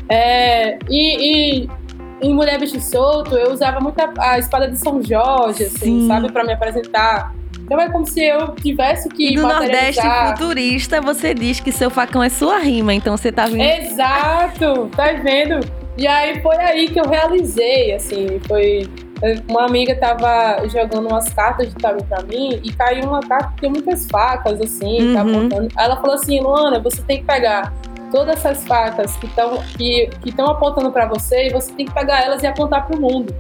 É, 0.09 0.79
e, 0.89 1.65
e, 1.65 1.71
em 2.23 2.35
Mulher 2.35 2.59
Bicho 2.59 2.81
Solto, 2.81 3.35
eu 3.37 3.53
usava 3.53 3.81
muito 3.81 3.99
a, 4.01 4.33
a 4.33 4.39
espada 4.39 4.69
de 4.69 4.79
São 4.79 5.03
Jorge, 5.03 5.65
assim, 5.65 6.03
Sim. 6.03 6.09
sabe? 6.09 6.31
Pra 6.31 6.45
me 6.45 6.53
apresentar. 6.53 7.35
Então 7.61 7.81
é 7.81 7.89
como 7.89 8.05
se 8.05 8.21
eu 8.21 8.55
tivesse 8.57 9.09
que. 9.09 9.33
E 9.33 9.35
do 9.37 9.43
Nordeste 9.43 10.03
futurista, 10.03 11.01
você 11.01 11.33
diz 11.33 11.61
que 11.61 11.71
seu 11.71 11.89
facão 11.89 12.21
é 12.21 12.29
sua 12.29 12.59
rima, 12.59 12.93
então 12.93 13.17
você 13.17 13.31
tá 13.31 13.47
vendo. 13.47 13.61
Exato! 13.61 14.91
Tá 14.97 15.13
vendo? 15.13 15.61
E 16.01 16.07
aí 16.07 16.41
foi 16.41 16.57
aí 16.57 16.89
que 16.89 16.99
eu 16.99 17.07
realizei, 17.07 17.93
assim, 17.93 18.41
foi 18.49 18.89
uma 19.47 19.67
amiga 19.67 19.95
tava 19.95 20.67
jogando 20.67 21.09
umas 21.09 21.29
cartas 21.29 21.69
de 21.69 21.75
tarô 21.75 22.03
pra 22.05 22.23
mim 22.23 22.59
e 22.65 22.73
caiu 22.73 23.05
uma 23.05 23.21
carta 23.21 23.53
que 23.53 23.61
tem 23.61 23.71
muitas 23.71 24.07
facas, 24.07 24.59
assim, 24.63 25.13
tá 25.13 25.23
uhum. 25.23 25.33
tá 25.33 25.39
apontando. 25.39 25.69
Ela 25.77 25.97
falou 25.97 26.15
assim, 26.15 26.41
Luana, 26.41 26.81
você 26.81 27.03
tem 27.03 27.19
que 27.19 27.25
pegar 27.27 27.75
todas 28.11 28.39
essas 28.39 28.67
facas 28.67 29.15
que 29.17 29.27
estão 29.27 29.59
que, 29.77 30.09
que 30.23 30.41
apontando 30.41 30.91
para 30.91 31.05
você 31.05 31.49
e 31.49 31.53
você 31.53 31.71
tem 31.75 31.85
que 31.85 31.93
pegar 31.93 32.25
elas 32.25 32.43
e 32.43 32.47
apontar 32.47 32.87
pro 32.87 32.99
mundo. 32.99 33.35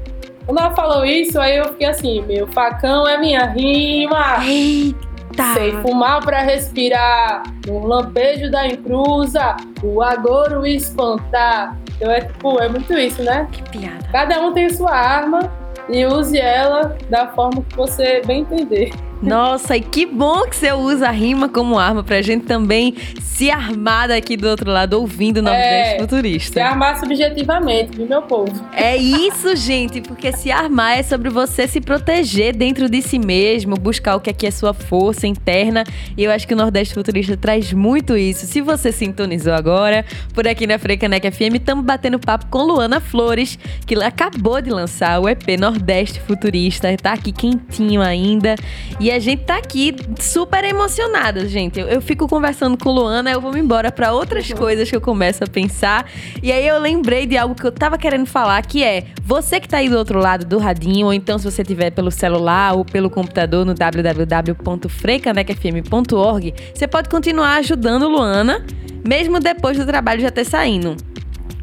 Quando 0.44 0.58
ela 0.58 0.74
falou 0.74 1.02
isso, 1.02 1.40
aí 1.40 1.56
eu 1.56 1.64
fiquei 1.68 1.86
assim, 1.86 2.20
meu 2.26 2.46
facão 2.46 3.08
é 3.08 3.16
minha 3.16 3.46
rima. 3.46 4.44
Eita! 4.44 5.09
Sei 5.54 5.72
fumar 5.82 6.20
para 6.24 6.40
respirar, 6.40 7.42
um 7.68 7.86
lampejo 7.86 8.50
da 8.50 8.66
encruza, 8.66 9.56
o 9.82 10.02
agouro 10.02 10.66
espantar. 10.66 11.76
Então 11.96 12.10
é 12.10 12.20
tipo, 12.20 12.58
é 12.60 12.68
muito 12.68 12.92
isso, 12.92 13.22
né? 13.22 13.48
Que 13.52 13.62
piada. 13.70 14.08
Cada 14.10 14.40
um 14.40 14.52
tem 14.52 14.68
sua 14.70 14.92
arma 14.92 15.40
e 15.88 16.04
use 16.06 16.38
ela 16.38 16.96
da 17.08 17.28
forma 17.28 17.62
que 17.62 17.76
você 17.76 18.22
bem 18.26 18.40
entender. 18.40 18.90
Nossa, 19.22 19.76
e 19.76 19.80
que 19.80 20.06
bom 20.06 20.42
que 20.44 20.56
você 20.56 20.72
usa 20.72 21.08
a 21.08 21.10
rima 21.10 21.48
como 21.48 21.78
arma 21.78 22.02
pra 22.02 22.22
gente 22.22 22.46
também 22.46 22.94
se 23.20 23.50
armar 23.50 24.08
daqui 24.08 24.36
do 24.36 24.48
outro 24.48 24.70
lado, 24.70 24.94
ouvindo 24.94 25.38
o 25.38 25.42
Nordeste 25.42 25.94
é, 25.94 25.98
Futurista. 25.98 26.52
Se 26.52 26.60
armar 26.60 26.98
subjetivamente, 26.98 27.96
viu, 27.96 28.06
meu 28.06 28.22
povo? 28.22 28.52
É 28.72 28.96
isso, 28.96 29.56
gente, 29.56 30.00
porque 30.02 30.32
se 30.32 30.50
armar 30.50 30.98
é 30.98 31.02
sobre 31.02 31.30
você 31.30 31.66
se 31.66 31.80
proteger 31.80 32.54
dentro 32.54 32.88
de 32.88 33.00
si 33.00 33.18
mesmo, 33.18 33.76
buscar 33.76 34.16
o 34.16 34.20
que 34.20 34.30
aqui 34.30 34.46
é 34.46 34.50
sua 34.50 34.74
força 34.74 35.26
interna. 35.26 35.84
E 36.16 36.24
eu 36.24 36.30
acho 36.30 36.46
que 36.46 36.54
o 36.54 36.56
Nordeste 36.56 36.94
Futurista 36.94 37.36
traz 37.36 37.72
muito 37.72 38.16
isso. 38.16 38.46
Se 38.46 38.60
você 38.60 38.92
sintonizou 38.92 39.54
agora, 39.54 40.04
por 40.34 40.46
aqui 40.46 40.66
na 40.66 40.78
Frecanec 40.78 41.30
FM, 41.30 41.56
estamos 41.56 41.84
batendo 41.84 42.18
papo 42.18 42.46
com 42.50 42.62
Luana 42.62 43.00
Flores, 43.00 43.58
que 43.86 43.94
acabou 44.02 44.60
de 44.60 44.70
lançar 44.70 45.18
o 45.18 45.28
EP 45.28 45.58
Nordeste 45.58 46.20
Futurista, 46.20 46.94
tá 46.96 47.12
aqui 47.12 47.32
quentinho 47.32 48.02
ainda. 48.02 48.54
E 48.98 49.09
a 49.10 49.18
gente 49.18 49.42
tá 49.44 49.58
aqui 49.58 49.94
super 50.18 50.64
emocionada, 50.64 51.46
gente. 51.48 51.80
Eu, 51.80 51.88
eu 51.88 52.00
fico 52.00 52.28
conversando 52.28 52.76
com 52.76 52.90
Luana, 52.90 53.30
eu 53.30 53.40
vou 53.40 53.50
me 53.52 53.60
embora 53.60 53.90
para 53.90 54.12
outras 54.12 54.50
uhum. 54.50 54.56
coisas 54.56 54.88
que 54.88 54.96
eu 54.96 55.00
começo 55.00 55.42
a 55.44 55.46
pensar. 55.46 56.06
E 56.42 56.52
aí 56.52 56.66
eu 56.66 56.78
lembrei 56.78 57.26
de 57.26 57.36
algo 57.36 57.54
que 57.54 57.66
eu 57.66 57.72
tava 57.72 57.98
querendo 57.98 58.26
falar, 58.26 58.62
que 58.62 58.84
é 58.84 59.04
você 59.22 59.60
que 59.60 59.68
tá 59.68 59.78
aí 59.78 59.88
do 59.88 59.96
outro 59.96 60.18
lado 60.18 60.44
do 60.44 60.58
radinho, 60.58 61.06
ou 61.06 61.14
então 61.14 61.38
se 61.38 61.44
você 61.44 61.64
tiver 61.64 61.90
pelo 61.90 62.10
celular 62.10 62.74
ou 62.74 62.84
pelo 62.84 63.08
computador 63.08 63.64
no 63.64 63.72
www.freicanecfm.org, 63.74 66.54
você 66.74 66.86
pode 66.86 67.08
continuar 67.08 67.56
ajudando 67.56 68.06
Luana, 68.08 68.62
mesmo 69.06 69.40
depois 69.40 69.78
do 69.78 69.86
trabalho 69.86 70.20
já 70.20 70.30
ter 70.30 70.44
saindo. 70.44 70.96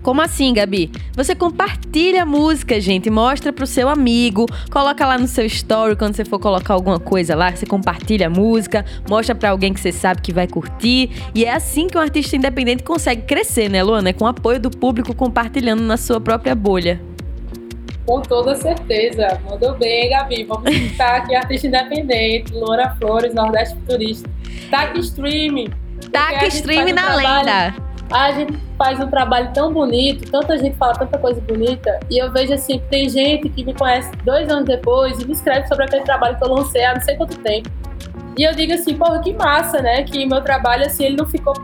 Como 0.07 0.21
assim, 0.21 0.53
Gabi? 0.53 0.89
Você 1.17 1.35
compartilha 1.35 2.23
a 2.23 2.25
música, 2.25 2.79
gente, 2.79 3.09
mostra 3.09 3.51
pro 3.51 3.67
seu 3.67 3.89
amigo, 3.89 4.45
coloca 4.71 5.05
lá 5.05 5.17
no 5.17 5.27
seu 5.27 5.45
story 5.45 5.97
quando 5.97 6.15
você 6.15 6.23
for 6.23 6.39
colocar 6.39 6.75
alguma 6.75 6.97
coisa 6.97 7.35
lá, 7.35 7.53
você 7.53 7.65
compartilha 7.65 8.27
a 8.27 8.29
música, 8.29 8.85
mostra 9.09 9.35
para 9.35 9.49
alguém 9.49 9.73
que 9.73 9.81
você 9.81 9.91
sabe 9.91 10.21
que 10.21 10.31
vai 10.31 10.47
curtir. 10.47 11.09
E 11.35 11.43
é 11.43 11.53
assim 11.53 11.87
que 11.87 11.97
um 11.97 11.99
artista 11.99 12.37
independente 12.37 12.83
consegue 12.83 13.23
crescer, 13.23 13.69
né, 13.69 13.83
Luana? 13.83 14.07
É 14.07 14.13
com 14.13 14.23
o 14.23 14.27
apoio 14.29 14.61
do 14.61 14.69
público 14.69 15.13
compartilhando 15.13 15.83
na 15.83 15.97
sua 15.97 16.21
própria 16.21 16.55
bolha. 16.55 17.01
Com 18.05 18.21
toda 18.21 18.55
certeza. 18.55 19.41
Mandou 19.43 19.77
bem, 19.77 20.09
Gabi. 20.09 20.45
Vamos 20.45 20.71
estar 20.73 21.17
aqui, 21.17 21.35
artista 21.35 21.67
independente, 21.67 22.53
Luana 22.53 22.95
Flores, 22.95 23.33
Nordeste 23.33 23.75
Futurista. 23.75 24.29
Tac 24.71 24.97
Stream. 24.99 25.65
Tac 26.13 26.47
Stream 26.47 26.93
na 26.93 27.13
lenda 27.13 27.86
a 28.11 28.31
gente 28.31 28.57
faz 28.77 28.99
um 28.99 29.07
trabalho 29.07 29.51
tão 29.53 29.73
bonito, 29.73 30.29
tanta 30.31 30.57
gente 30.57 30.75
fala 30.77 30.93
tanta 30.93 31.17
coisa 31.17 31.41
bonita, 31.41 31.99
e 32.09 32.17
eu 32.21 32.31
vejo 32.31 32.53
assim, 32.53 32.81
tem 32.89 33.09
gente 33.09 33.49
que 33.49 33.63
me 33.63 33.73
conhece 33.73 34.11
dois 34.23 34.49
anos 34.49 34.65
depois 34.65 35.19
e 35.19 35.25
me 35.25 35.33
escreve 35.33 35.67
sobre 35.67 35.85
aquele 35.85 36.03
trabalho 36.03 36.37
que 36.37 36.43
eu 36.43 36.53
lancei 36.53 36.83
há 36.83 36.93
não 36.93 37.01
sei 37.01 37.15
quanto 37.15 37.37
tempo. 37.39 37.69
E 38.37 38.43
eu 38.43 38.53
digo 38.53 38.73
assim, 38.73 38.95
porra, 38.95 39.19
que 39.19 39.33
massa, 39.33 39.81
né? 39.81 40.03
Que 40.03 40.23
meu 40.23 40.41
trabalho, 40.41 40.85
assim, 40.85 41.05
ele 41.05 41.15
não 41.17 41.25
ficou 41.25 41.55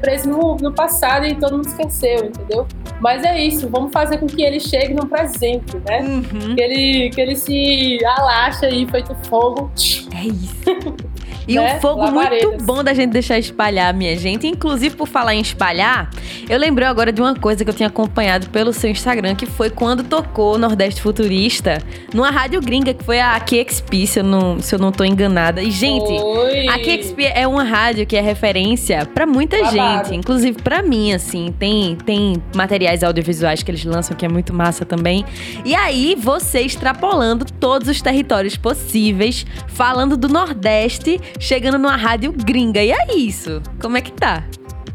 preso 0.00 0.28
no, 0.28 0.56
no 0.56 0.72
passado 0.72 1.24
e 1.24 1.34
todo 1.36 1.56
mundo 1.56 1.66
esqueceu, 1.66 2.24
entendeu? 2.24 2.66
Mas 3.00 3.22
é 3.22 3.40
isso, 3.40 3.68
vamos 3.68 3.92
fazer 3.92 4.18
com 4.18 4.26
que 4.26 4.42
ele 4.42 4.58
chegue 4.58 4.94
no 4.94 5.06
presente, 5.06 5.76
né? 5.86 6.00
Uhum. 6.00 6.56
Que, 6.56 6.60
ele, 6.60 7.10
que 7.10 7.20
ele 7.20 7.36
se 7.36 8.04
alaxa 8.04 8.66
aí, 8.66 8.84
feito 8.90 9.14
fogo. 9.28 9.70
É 10.12 10.26
isso. 10.26 10.64
E 11.48 11.54
né? 11.54 11.76
um 11.76 11.80
fogo 11.80 12.10
muito 12.10 12.62
bom 12.62 12.84
da 12.84 12.92
gente 12.92 13.10
deixar 13.10 13.38
espalhar, 13.38 13.94
minha 13.94 14.14
gente. 14.16 14.46
Inclusive, 14.46 14.94
por 14.94 15.08
falar 15.08 15.34
em 15.34 15.40
espalhar, 15.40 16.10
eu 16.48 16.58
lembrei 16.58 16.86
agora 16.86 17.10
de 17.10 17.22
uma 17.22 17.34
coisa 17.34 17.64
que 17.64 17.70
eu 17.70 17.74
tinha 17.74 17.88
acompanhado 17.88 18.50
pelo 18.50 18.72
seu 18.72 18.90
Instagram, 18.90 19.34
que 19.34 19.46
foi 19.46 19.70
quando 19.70 20.04
tocou 20.04 20.58
Nordeste 20.58 21.00
Futurista 21.00 21.82
numa 22.12 22.30
rádio 22.30 22.60
gringa, 22.60 22.92
que 22.92 23.02
foi 23.02 23.18
a 23.18 23.40
KXP, 23.40 24.06
se 24.06 24.20
eu 24.20 24.24
não, 24.24 24.60
se 24.60 24.74
eu 24.74 24.78
não 24.78 24.92
tô 24.92 25.04
enganada. 25.04 25.62
E, 25.62 25.70
gente, 25.70 26.12
Oi. 26.12 26.68
a 26.68 26.78
KXP 26.78 27.24
é 27.34 27.46
uma 27.46 27.64
rádio 27.64 28.06
que 28.06 28.16
é 28.16 28.20
referência 28.20 29.06
para 29.06 29.26
muita 29.26 29.56
Babado. 29.58 30.08
gente, 30.08 30.16
inclusive 30.16 30.60
para 30.62 30.82
mim, 30.82 31.12
assim. 31.14 31.54
Tem, 31.58 31.96
tem 31.96 32.42
materiais 32.54 33.02
audiovisuais 33.02 33.62
que 33.62 33.70
eles 33.70 33.84
lançam 33.84 34.14
que 34.14 34.26
é 34.26 34.28
muito 34.28 34.52
massa 34.52 34.84
também. 34.84 35.24
E 35.64 35.74
aí, 35.74 36.14
você 36.14 36.60
extrapolando 36.60 37.46
todos 37.58 37.88
os 37.88 38.02
territórios 38.02 38.56
possíveis, 38.56 39.46
falando 39.66 40.14
do 40.16 40.28
Nordeste, 40.28 41.18
chegando 41.38 41.78
numa 41.78 41.96
rádio 41.96 42.32
gringa. 42.32 42.82
E 42.82 42.92
é 42.92 43.14
isso. 43.14 43.62
Como 43.80 43.96
é 43.96 44.00
que 44.00 44.12
tá? 44.12 44.44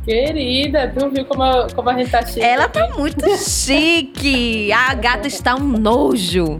Querida, 0.05 0.91
tu 0.93 1.09
viu 1.09 1.23
como 1.25 1.43
a, 1.43 1.67
como 1.73 1.89
a 1.89 1.93
gente 1.93 2.11
tá 2.11 2.25
chique? 2.25 2.41
Ela 2.41 2.67
tá 2.67 2.89
muito 2.97 3.25
chique. 3.37 4.71
A 4.71 4.93
gata 4.95 5.27
está 5.27 5.55
um 5.55 5.77
nojo. 5.77 6.59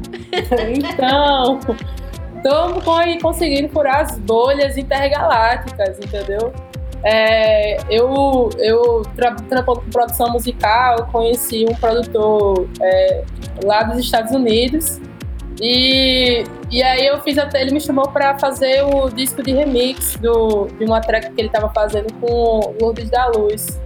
então, 0.78 1.60
estamos 2.38 2.84
conseguindo 3.22 3.70
furar 3.70 4.02
as 4.02 4.18
bolhas 4.20 4.78
intergalácticas, 4.78 5.98
entendeu? 6.00 6.54
É, 7.06 7.78
eu 7.94 8.50
eu 8.60 9.02
trabalho 9.14 9.66
com 9.66 9.76
produção 9.92 10.32
musical, 10.32 11.06
conheci 11.12 11.66
um 11.70 11.76
produtor 11.76 12.66
é, 12.82 13.24
lá 13.62 13.84
dos 13.84 14.00
Estados 14.00 14.32
Unidos 14.32 15.02
e, 15.62 16.46
e 16.74 16.82
aí 16.82 17.06
eu 17.06 17.22
fiz 17.22 17.38
até, 17.38 17.62
ele 17.62 17.72
me 17.72 17.80
chamou 17.80 18.08
para 18.10 18.40
fazer 18.40 18.84
o 18.84 19.08
disco 19.08 19.44
de 19.44 19.54
remix 19.54 20.18
do, 20.18 20.66
de 20.80 20.86
uma 20.86 21.00
track 21.00 21.32
que 21.32 21.40
ele 21.40 21.48
estava 21.48 21.72
fazendo 21.72 22.12
com 22.16 22.76
Lourdes 22.82 23.12
da 23.12 23.28
Luz. 23.28 23.80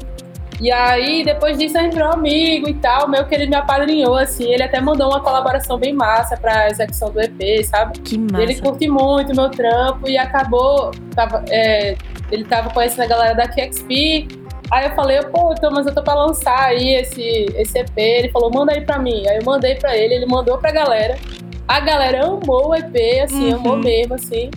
E 0.61 0.71
aí, 0.71 1.21
depois 1.25 1.57
disso, 1.57 1.77
gente 1.77 1.95
virou 1.95 2.13
amigo 2.13 2.69
e 2.69 2.73
tal, 2.75 3.09
meio 3.09 3.27
que 3.27 3.35
ele 3.35 3.45
me 3.45 3.57
apadrinhou, 3.57 4.15
assim, 4.15 4.53
ele 4.53 4.63
até 4.63 4.79
mandou 4.79 5.09
uma 5.09 5.19
colaboração 5.19 5.77
bem 5.77 5.93
massa 5.93 6.37
pra 6.37 6.69
execução 6.69 7.11
do 7.11 7.19
EP, 7.19 7.65
sabe? 7.65 7.99
Que 7.99 8.17
massa. 8.17 8.41
Ele 8.41 8.55
curte 8.55 8.87
muito 8.87 9.35
meu 9.35 9.49
trampo 9.51 10.07
e 10.09 10.17
acabou, 10.17 10.91
tava, 11.13 11.43
é, 11.49 11.97
ele 12.31 12.45
tava 12.45 12.69
conhecendo 12.69 13.03
a 13.03 13.07
galera 13.07 13.35
da 13.35 13.47
QXP, 13.49 14.47
Aí 14.69 14.85
eu 14.85 14.95
falei, 14.95 15.21
pô, 15.23 15.53
então, 15.53 15.71
mas 15.71 15.87
eu 15.87 15.93
tô 15.93 16.03
pra 16.03 16.13
lançar 16.13 16.65
aí 16.65 16.95
esse, 16.95 17.21
esse 17.55 17.79
EP. 17.79 17.97
Ele 17.97 18.29
falou, 18.29 18.51
manda 18.51 18.73
aí 18.73 18.81
pra 18.81 18.99
mim. 18.99 19.25
Aí 19.25 19.37
eu 19.37 19.45
mandei 19.45 19.75
pra 19.75 19.95
ele, 19.95 20.15
ele 20.15 20.25
mandou 20.25 20.57
pra 20.57 20.71
galera. 20.71 21.17
A 21.67 21.79
galera 21.79 22.25
amou 22.25 22.69
o 22.69 22.75
EP, 22.75 23.23
assim, 23.23 23.53
uhum. 23.53 23.59
amou 23.59 23.77
mesmo, 23.77 24.13
assim. 24.13 24.49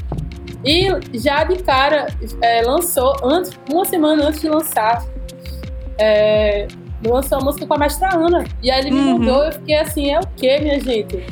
E 0.64 0.88
já 1.18 1.44
de 1.44 1.56
cara 1.62 2.06
é, 2.42 2.62
lançou, 2.62 3.16
antes, 3.24 3.58
uma 3.70 3.84
semana 3.84 4.26
antes 4.26 4.40
de 4.40 4.48
lançar, 4.48 5.04
é, 5.98 6.68
lançou 7.04 7.38
a 7.38 7.40
música 7.40 7.66
com 7.66 7.74
a 7.74 7.78
mestra 7.78 8.14
Ana. 8.14 8.44
E 8.62 8.70
aí 8.70 8.80
ele 8.80 8.90
me 8.90 9.00
uhum. 9.00 9.18
mandou, 9.18 9.44
eu 9.44 9.52
fiquei 9.52 9.76
assim, 9.76 10.10
é 10.10 10.20
o 10.20 10.26
que, 10.36 10.58
minha 10.58 10.78
gente? 10.80 11.24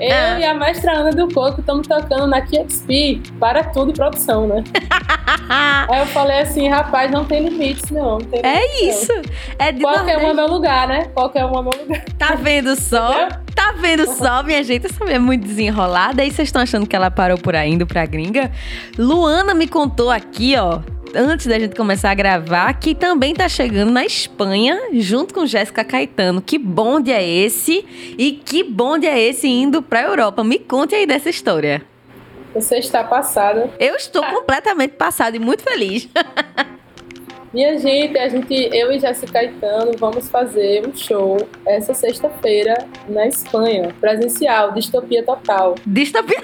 Eu 0.00 0.38
e 0.40 0.44
a 0.44 0.54
mestra 0.54 0.92
Ana 0.92 1.10
do 1.10 1.32
Coco 1.32 1.60
estamos 1.60 1.86
tocando 1.86 2.26
na 2.26 2.40
KXP 2.40 3.22
para 3.38 3.64
tudo 3.64 3.92
produção, 3.92 4.46
né? 4.46 4.64
Aí 5.88 6.00
eu 6.00 6.06
falei 6.06 6.40
assim, 6.40 6.68
rapaz, 6.68 7.10
não 7.10 7.24
tem 7.24 7.48
limites, 7.48 7.90
não. 7.90 8.12
não 8.12 8.18
tem 8.18 8.40
é 8.42 8.60
limites, 8.60 9.02
isso. 9.02 9.12
É 9.58 9.72
de 9.72 9.80
Qualquer 9.80 10.18
um 10.18 10.30
é 10.30 10.34
meu 10.34 10.48
lugar, 10.48 10.88
né? 10.88 11.10
Qualquer 11.14 11.44
um 11.44 11.58
é 11.58 11.62
meu 11.62 11.72
lugar. 11.80 12.04
Tá 12.18 12.34
vendo 12.34 12.74
só? 12.76 13.28
Tá 13.28 13.40
vendo 13.78 14.06
só, 14.14 14.42
minha 14.42 14.62
gente? 14.62 14.86
Essa 14.86 15.02
mulher 15.02 15.16
é 15.16 15.18
muito 15.18 15.46
desenrolada. 15.46 16.22
Aí 16.22 16.30
vocês 16.30 16.48
estão 16.48 16.62
achando 16.62 16.86
que 16.86 16.94
ela 16.94 17.10
parou 17.10 17.38
por 17.38 17.54
aí 17.54 17.70
indo 17.70 17.86
pra 17.86 18.04
gringa? 18.04 18.50
Luana 18.98 19.54
me 19.54 19.66
contou 19.66 20.10
aqui, 20.10 20.56
ó 20.56 20.80
antes 21.14 21.46
da 21.46 21.58
gente 21.58 21.74
começar 21.74 22.10
a 22.10 22.14
gravar, 22.14 22.72
que 22.74 22.94
também 22.94 23.34
tá 23.34 23.48
chegando 23.48 23.90
na 23.90 24.04
Espanha, 24.04 24.78
junto 24.94 25.34
com 25.34 25.46
Jéssica 25.46 25.84
Caetano. 25.84 26.42
Que 26.42 26.58
bonde 26.58 27.10
é 27.10 27.26
esse? 27.26 27.84
E 28.18 28.32
que 28.32 28.62
bonde 28.62 29.06
é 29.06 29.18
esse 29.18 29.46
indo 29.48 29.82
pra 29.82 30.02
Europa? 30.02 30.44
Me 30.44 30.58
conte 30.58 30.94
aí 30.94 31.06
dessa 31.06 31.30
história. 31.30 31.82
Você 32.54 32.78
está 32.78 33.04
passada. 33.04 33.70
Eu 33.78 33.94
estou 33.94 34.22
completamente 34.28 34.92
passada 34.92 35.36
e 35.36 35.40
muito 35.40 35.62
feliz. 35.62 36.08
Minha 37.52 37.78
gente, 37.78 38.18
a 38.18 38.28
gente, 38.28 38.54
eu 38.54 38.92
e 38.92 38.98
Jéssica 38.98 39.32
Caetano 39.32 39.92
vamos 39.98 40.28
fazer 40.28 40.86
um 40.86 40.94
show 40.94 41.48
essa 41.66 41.94
sexta-feira 41.94 42.86
na 43.08 43.26
Espanha, 43.26 43.94
presencial, 43.98 44.72
distopia 44.72 45.22
total. 45.22 45.74
Distopia? 45.86 46.36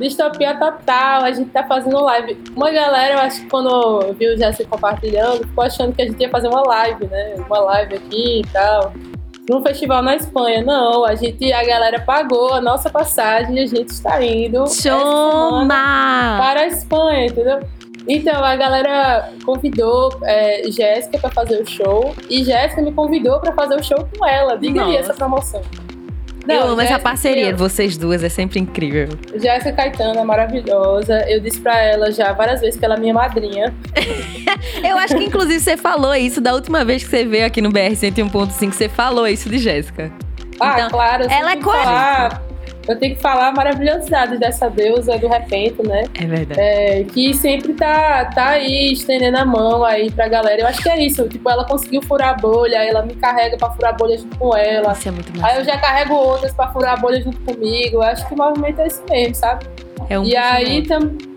distopia 0.00 0.56
total, 0.56 1.24
a 1.24 1.32
gente 1.32 1.50
tá 1.50 1.64
fazendo 1.64 2.00
live. 2.00 2.38
Uma 2.56 2.70
galera, 2.70 3.14
eu 3.14 3.18
acho 3.20 3.42
que 3.42 3.50
quando 3.50 4.14
viu 4.14 4.34
o 4.34 4.36
Jéssica 4.38 4.70
compartilhando, 4.70 5.46
ficou 5.46 5.64
achando 5.64 5.94
que 5.94 6.00
a 6.00 6.06
gente 6.06 6.20
ia 6.20 6.30
fazer 6.30 6.48
uma 6.48 6.62
live, 6.62 7.06
né? 7.06 7.34
Uma 7.46 7.58
live 7.58 7.96
aqui 7.96 8.40
e 8.40 8.46
tal. 8.50 8.94
Num 9.50 9.62
festival 9.62 10.02
na 10.02 10.16
Espanha. 10.16 10.62
Não, 10.62 11.04
a 11.04 11.14
gente, 11.14 11.52
a 11.52 11.64
galera 11.64 12.00
pagou 12.00 12.52
a 12.52 12.60
nossa 12.60 12.88
passagem 12.88 13.56
e 13.56 13.60
a 13.60 13.66
gente 13.66 13.88
está 13.88 14.22
indo 14.22 14.66
Choma! 14.68 16.36
para 16.38 16.60
a 16.60 16.66
Espanha, 16.66 17.26
entendeu? 17.26 17.60
Então, 18.08 18.42
a 18.42 18.56
galera 18.56 19.30
convidou 19.44 20.10
é, 20.22 20.62
Jéssica 20.70 21.18
para 21.18 21.30
fazer 21.30 21.60
o 21.60 21.66
show 21.66 22.14
e 22.30 22.42
Jéssica 22.42 22.80
me 22.80 22.92
convidou 22.92 23.38
para 23.38 23.52
fazer 23.52 23.76
o 23.76 23.82
show 23.82 24.08
com 24.16 24.26
ela. 24.26 24.56
Diga 24.56 24.84
aí 24.84 24.96
essa 24.96 25.12
promoção. 25.12 25.60
Não, 26.46 26.54
eu 26.54 26.62
amo 26.62 26.76
Jéssica, 26.76 26.94
essa 26.94 27.02
parceria 27.02 27.52
de 27.52 27.58
vocês 27.58 27.98
duas, 27.98 28.24
é 28.24 28.30
sempre 28.30 28.58
incrível. 28.58 29.08
Jéssica 29.34 29.72
Caetano 29.72 30.18
é 30.18 30.24
maravilhosa. 30.24 31.22
Eu 31.28 31.40
disse 31.40 31.60
pra 31.60 31.78
ela 31.82 32.10
já 32.10 32.32
várias 32.32 32.62
vezes 32.62 32.78
que 32.78 32.84
ela 32.86 32.94
é 32.94 32.98
minha 32.98 33.12
madrinha. 33.12 33.74
eu 34.82 34.96
acho 34.96 35.14
que 35.14 35.24
inclusive 35.24 35.60
você 35.60 35.76
falou 35.76 36.14
isso 36.14 36.40
da 36.40 36.54
última 36.54 36.86
vez 36.86 37.04
que 37.04 37.10
você 37.10 37.26
veio 37.26 37.44
aqui 37.44 37.60
no 37.60 37.70
BR 37.70 37.92
101.5, 37.92 38.72
você 38.72 38.88
falou 38.88 39.28
isso 39.28 39.50
de 39.50 39.58
Jéssica. 39.58 40.10
Ah, 40.58 40.72
então, 40.72 40.88
claro. 40.88 41.26
Ela 41.30 41.52
é 41.52 41.56
coerente. 41.56 42.47
Eu 42.88 42.98
tenho 42.98 43.14
que 43.14 43.20
falar 43.20 43.48
a 43.48 43.52
maravilhosidade 43.52 44.38
dessa 44.38 44.70
deusa 44.70 45.18
do 45.18 45.28
repente, 45.28 45.86
né? 45.86 46.04
É 46.18 46.26
verdade. 46.26 46.60
É, 46.60 47.04
que 47.04 47.34
sempre 47.34 47.74
tá, 47.74 48.24
tá 48.34 48.48
aí 48.50 48.92
estendendo 48.92 49.36
a 49.36 49.44
mão 49.44 49.84
aí 49.84 50.10
pra 50.10 50.26
galera. 50.26 50.62
Eu 50.62 50.66
acho 50.66 50.82
que 50.82 50.88
é 50.88 50.98
isso. 51.04 51.28
Tipo, 51.28 51.50
ela 51.50 51.66
conseguiu 51.66 52.00
furar 52.00 52.30
a 52.30 52.34
bolha, 52.34 52.78
ela 52.78 53.04
me 53.04 53.14
carrega 53.14 53.58
pra 53.58 53.70
furar 53.70 53.92
a 53.92 53.96
bolha 53.96 54.16
junto 54.16 54.38
com 54.38 54.56
ela. 54.56 54.92
Isso 54.92 55.08
é 55.08 55.10
muito 55.10 55.38
massa. 55.38 55.52
Aí 55.52 55.58
eu 55.58 55.64
já 55.64 55.78
carrego 55.78 56.14
outras 56.14 56.54
pra 56.54 56.68
furar 56.68 56.94
a 56.94 56.96
bolha 56.96 57.20
junto 57.20 57.38
comigo. 57.40 57.96
Eu 57.96 58.02
acho 58.02 58.26
que 58.26 58.32
o 58.32 58.36
movimento 58.36 58.80
é 58.80 58.86
esse 58.86 59.02
mesmo, 59.10 59.34
sabe? 59.34 59.66
É 60.08 60.18
um 60.18 60.24
e 60.24 60.34
aí 60.34 60.82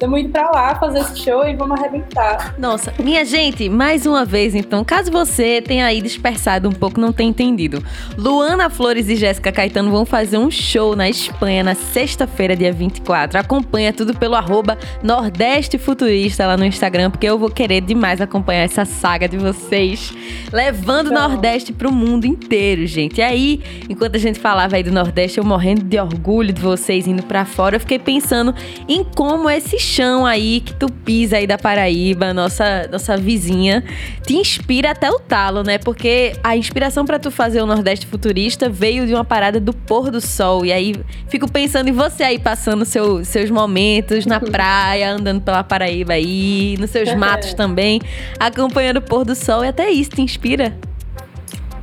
estamos 0.01 0.19
indo 0.19 0.29
pra 0.29 0.49
lá 0.49 0.73
fazer 0.79 0.99
esse 0.99 1.19
show 1.19 1.47
e 1.47 1.55
vamos 1.55 1.79
arrebentar. 1.79 2.55
Nossa, 2.57 2.91
minha 2.97 3.23
gente, 3.23 3.69
mais 3.69 4.07
uma 4.07 4.25
vez 4.25 4.55
então, 4.55 4.83
caso 4.83 5.11
você 5.11 5.61
tenha 5.61 5.85
aí 5.85 6.01
dispersado 6.01 6.67
um 6.67 6.71
pouco, 6.71 6.99
não 6.99 7.13
tenha 7.13 7.29
entendido. 7.29 7.83
Luana 8.17 8.67
Flores 8.67 9.07
e 9.09 9.15
Jéssica 9.15 9.51
Caetano 9.51 9.91
vão 9.91 10.03
fazer 10.03 10.39
um 10.39 10.49
show 10.49 10.95
na 10.95 11.07
Espanha 11.07 11.63
na 11.63 11.75
sexta-feira, 11.75 12.55
dia 12.55 12.73
24. 12.73 13.39
Acompanha 13.39 13.93
tudo 13.93 14.17
pelo 14.17 14.33
arroba 14.33 14.75
Nordeste 15.03 15.77
Futurista 15.77 16.47
lá 16.47 16.57
no 16.57 16.65
Instagram, 16.65 17.11
porque 17.11 17.27
eu 17.27 17.37
vou 17.37 17.51
querer 17.51 17.81
demais 17.81 18.19
acompanhar 18.19 18.63
essa 18.63 18.85
saga 18.85 19.29
de 19.29 19.37
vocês, 19.37 20.11
levando 20.51 21.09
o 21.09 21.13
Nordeste 21.13 21.71
pro 21.71 21.91
mundo 21.91 22.25
inteiro, 22.25 22.87
gente. 22.87 23.19
E 23.19 23.21
aí, 23.21 23.61
enquanto 23.87 24.15
a 24.15 24.19
gente 24.19 24.39
falava 24.39 24.77
aí 24.77 24.83
do 24.83 24.91
Nordeste, 24.91 25.37
eu 25.37 25.43
morrendo 25.43 25.83
de 25.83 25.99
orgulho 25.99 26.51
de 26.51 26.61
vocês 26.61 27.05
indo 27.05 27.21
para 27.21 27.45
fora, 27.45 27.75
eu 27.75 27.79
fiquei 27.79 27.99
pensando 27.99 28.55
em 28.87 29.03
como 29.03 29.47
esse 29.47 29.77
chão 29.91 30.25
aí 30.25 30.61
que 30.61 30.73
tu 30.73 30.89
pisa 30.89 31.37
aí 31.37 31.45
da 31.45 31.57
Paraíba, 31.57 32.33
nossa, 32.33 32.87
nossa 32.89 33.17
vizinha, 33.17 33.83
te 34.25 34.35
inspira 34.35 34.91
até 34.91 35.09
o 35.09 35.19
talo, 35.19 35.63
né? 35.63 35.77
Porque 35.77 36.33
a 36.41 36.55
inspiração 36.55 37.05
para 37.05 37.19
tu 37.19 37.29
fazer 37.29 37.61
o 37.61 37.65
Nordeste 37.65 38.07
Futurista 38.07 38.69
veio 38.69 39.05
de 39.05 39.13
uma 39.13 39.25
parada 39.25 39.59
do 39.59 39.73
pôr 39.73 40.09
do 40.09 40.21
sol. 40.21 40.65
E 40.65 40.71
aí 40.71 40.95
fico 41.27 41.51
pensando 41.51 41.89
em 41.89 41.91
você 41.91 42.23
aí 42.23 42.39
passando 42.39 42.85
seu, 42.85 43.25
seus 43.25 43.49
momentos 43.49 44.25
na 44.25 44.39
praia, 44.41 45.11
andando 45.11 45.41
pela 45.41 45.63
Paraíba 45.63 46.13
aí, 46.13 46.77
nos 46.79 46.89
seus 46.89 47.13
matos 47.13 47.53
também, 47.53 47.99
acompanhando 48.39 48.97
o 48.97 49.01
pôr 49.01 49.25
do 49.25 49.35
sol. 49.35 49.65
E 49.65 49.67
até 49.67 49.89
isso 49.89 50.11
te 50.11 50.21
inspira? 50.21 50.73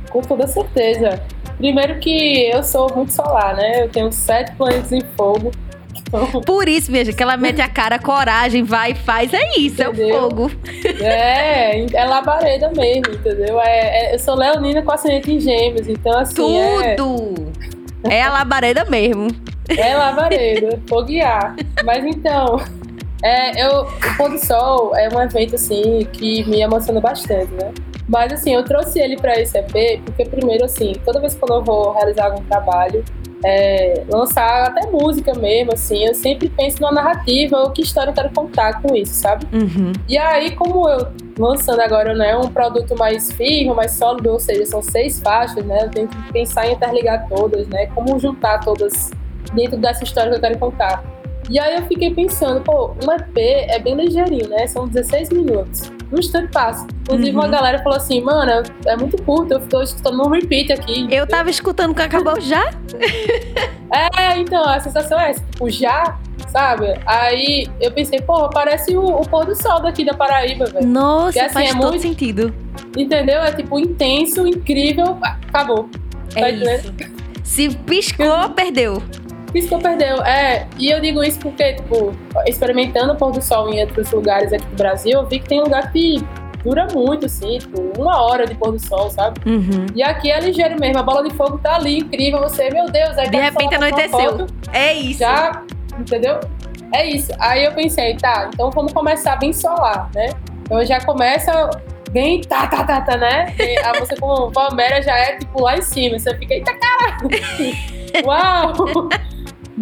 Com 0.09 0.21
toda 0.21 0.47
certeza. 0.47 1.21
Primeiro 1.57 1.99
que 1.99 2.49
eu 2.51 2.63
sou 2.63 2.91
muito 2.95 3.13
solar, 3.13 3.55
né? 3.55 3.83
Eu 3.83 3.89
tenho 3.89 4.11
sete 4.11 4.55
planetas 4.55 4.91
em 4.91 5.01
fogo. 5.15 5.51
Por 6.45 6.67
isso, 6.67 6.91
minha 6.91 7.05
gente, 7.05 7.15
que 7.15 7.23
ela 7.23 7.37
mete 7.37 7.61
a 7.61 7.69
cara, 7.69 7.99
coragem, 7.99 8.63
vai 8.63 8.91
e 8.91 8.95
faz. 8.95 9.33
É 9.33 9.59
isso, 9.59 9.81
entendeu? 9.81 10.09
é 10.09 10.17
o 10.17 10.21
fogo. 10.21 10.51
É, 11.01 11.85
é 11.95 12.05
labareda 12.05 12.71
mesmo, 12.71 13.13
entendeu? 13.13 13.59
É, 13.61 14.11
é, 14.11 14.15
eu 14.15 14.19
sou 14.19 14.35
leonina 14.35 14.81
com 14.81 14.91
ascendente 14.91 15.31
em 15.31 15.39
gêmeos, 15.39 15.87
então 15.87 16.17
assim. 16.17 16.35
Tudo! 16.35 17.51
É, 18.03 18.17
é 18.17 18.23
a 18.23 18.31
labareda 18.31 18.85
mesmo. 18.85 19.27
É 19.67 19.95
labareda, 19.95 20.79
foguear. 20.87 21.55
Mas 21.83 22.03
então. 22.03 22.59
É, 23.23 23.65
eu, 23.65 23.81
o 23.81 24.17
Pôr 24.17 24.29
do 24.29 24.37
Sol 24.37 24.95
é 24.95 25.09
um 25.09 25.21
evento, 25.21 25.55
assim, 25.55 26.07
que 26.13 26.43
me 26.45 26.61
emociona 26.61 27.01
bastante, 27.01 27.51
né? 27.53 27.73
Mas, 28.07 28.31
assim, 28.33 28.55
eu 28.55 28.63
trouxe 28.63 28.99
ele 28.99 29.17
para 29.17 29.39
esse 29.39 29.57
EP 29.57 30.01
porque, 30.05 30.25
primeiro, 30.25 30.65
assim, 30.65 30.93
toda 31.05 31.19
vez 31.19 31.35
que 31.35 31.51
eu 31.51 31.63
vou 31.63 31.93
realizar 31.93 32.25
algum 32.25 32.43
trabalho, 32.45 33.03
é, 33.43 34.03
lançar 34.09 34.67
até 34.67 34.89
música 34.89 35.33
mesmo, 35.33 35.73
assim, 35.73 36.05
eu 36.05 36.13
sempre 36.13 36.49
penso 36.49 36.81
numa 36.81 36.91
narrativa 36.91 37.57
ou 37.57 37.71
que 37.71 37.81
história 37.81 38.11
eu 38.11 38.13
quero 38.13 38.29
contar 38.31 38.81
com 38.81 38.95
isso, 38.95 39.13
sabe? 39.13 39.45
Uhum. 39.53 39.93
E 40.07 40.17
aí, 40.17 40.55
como 40.55 40.89
eu 40.89 41.07
lançando 41.37 41.79
agora 41.79 42.13
né, 42.13 42.35
um 42.35 42.49
produto 42.49 42.97
mais 42.97 43.31
firme, 43.31 43.73
mais 43.73 43.91
sólido, 43.91 44.29
ou 44.29 44.39
seja, 44.39 44.65
são 44.65 44.81
seis 44.81 45.21
faixas, 45.21 45.63
né? 45.65 45.83
Eu 45.83 45.89
tenho 45.89 46.07
que 46.07 46.33
pensar 46.33 46.67
em 46.67 46.73
interligar 46.73 47.27
todas, 47.29 47.65
né? 47.67 47.87
Como 47.87 48.19
juntar 48.19 48.59
todas 48.59 49.11
dentro 49.53 49.77
dessa 49.77 50.03
história 50.03 50.31
que 50.31 50.37
eu 50.37 50.41
quero 50.41 50.59
contar. 50.59 51.01
E 51.49 51.59
aí 51.59 51.75
eu 51.75 51.83
fiquei 51.83 52.13
pensando, 52.13 52.61
pô, 52.61 52.91
um 53.03 53.11
EP 53.11 53.37
é 53.37 53.79
bem 53.79 53.95
ligeirinho, 53.95 54.47
né? 54.49 54.67
São 54.67 54.87
16 54.87 55.31
minutos. 55.31 55.91
Um 56.11 56.19
instante 56.19 56.51
passa. 56.51 56.85
Inclusive, 57.01 57.31
uhum. 57.31 57.43
uma 57.43 57.47
galera 57.47 57.79
falou 57.79 57.97
assim, 57.97 58.21
mano, 58.21 58.63
é 58.85 58.95
muito 58.95 59.21
curto, 59.23 59.53
eu 59.53 59.59
tô 59.67 59.81
escutando 59.81 60.21
um 60.21 60.29
repeat 60.29 60.71
aqui. 60.71 61.07
Eu 61.09 61.25
tava 61.25 61.49
escutando 61.49 61.95
que 61.95 62.01
acabou 62.01 62.37
já? 62.41 62.69
é, 63.91 64.37
então, 64.39 64.63
a 64.63 64.79
sensação 64.79 65.19
é 65.19 65.31
essa, 65.31 65.43
tipo, 65.51 65.69
já, 65.71 66.19
sabe? 66.49 66.99
Aí 67.05 67.67
eu 67.81 67.91
pensei, 67.91 68.21
pô, 68.21 68.47
parece 68.49 68.95
o, 68.95 69.03
o 69.03 69.27
pôr 69.27 69.45
do 69.45 69.55
sol 69.55 69.81
daqui 69.81 70.05
da 70.05 70.13
Paraíba, 70.13 70.65
velho. 70.65 70.85
Nossa, 70.85 71.25
Porque, 71.25 71.39
assim, 71.39 71.53
faz 71.53 71.69
é 71.69 71.73
todo 71.73 71.89
muito, 71.89 72.01
sentido. 72.01 72.53
Entendeu? 72.95 73.41
É 73.41 73.51
tipo 73.51 73.79
intenso, 73.79 74.47
incrível, 74.47 75.17
acabou. 75.21 75.89
É 76.35 76.41
tá 76.41 76.49
isso. 76.49 76.93
Se 77.43 77.69
piscou, 77.69 78.49
perdeu. 78.55 79.01
Piscou, 79.51 79.79
perdeu. 79.79 80.21
É, 80.23 80.67
e 80.77 80.91
eu 80.91 80.99
digo 80.99 81.23
isso 81.23 81.39
porque, 81.39 81.73
tipo, 81.73 82.15
experimentando 82.45 83.13
o 83.13 83.15
pôr 83.15 83.31
do 83.31 83.41
sol 83.41 83.69
em 83.73 83.81
outros 83.81 84.11
lugares 84.11 84.53
aqui 84.53 84.65
do 84.65 84.75
Brasil, 84.75 85.13
eu 85.13 85.25
vi 85.25 85.39
que 85.39 85.49
tem 85.49 85.61
lugar 85.61 85.91
que 85.91 86.23
dura 86.63 86.87
muito, 86.93 87.25
assim, 87.25 87.57
tipo, 87.57 87.81
uma 87.97 88.21
hora 88.21 88.45
de 88.45 88.53
pôr 88.55 88.71
do 88.71 88.79
sol, 88.79 89.09
sabe? 89.09 89.39
Uhum. 89.49 89.87
E 89.95 90.03
aqui 90.03 90.31
é 90.31 90.39
ligeiro 90.39 90.79
mesmo, 90.79 90.99
a 90.99 91.03
bola 91.03 91.27
de 91.27 91.33
fogo 91.35 91.57
tá 91.57 91.75
ali, 91.75 91.99
incrível, 91.99 92.41
você, 92.41 92.69
meu 92.69 92.85
Deus, 92.89 93.17
aí 93.17 93.29
De 93.29 93.37
repente 93.37 93.75
anoiteceu. 93.75 94.19
Foto, 94.19 94.47
é 94.73 94.93
isso. 94.93 95.19
Já, 95.19 95.63
entendeu? 95.97 96.39
É 96.93 97.05
isso. 97.05 97.31
Aí 97.39 97.63
eu 97.63 97.71
pensei, 97.71 98.15
tá, 98.17 98.49
então 98.53 98.69
vamos 98.71 98.91
começar 98.91 99.35
bem 99.37 99.53
solar, 99.53 100.09
né? 100.13 100.31
Então 100.63 100.83
já 100.85 100.99
começa 101.01 101.69
bem 102.11 102.41
tá, 102.41 102.67
tá, 102.67 102.83
tá, 102.83 103.01
tá, 103.01 103.17
né? 103.17 103.53
E 103.59 103.77
a 103.79 103.99
música 103.99 104.15
com 104.19 104.51
Palmeira 104.51 105.01
já 105.01 105.15
é 105.15 105.37
tipo 105.37 105.61
lá 105.61 105.77
em 105.77 105.81
cima, 105.81 106.17
você 106.17 106.35
fica, 106.37 106.55
eita 106.55 106.73
caralho! 106.73 107.29
Uau! 108.25 109.09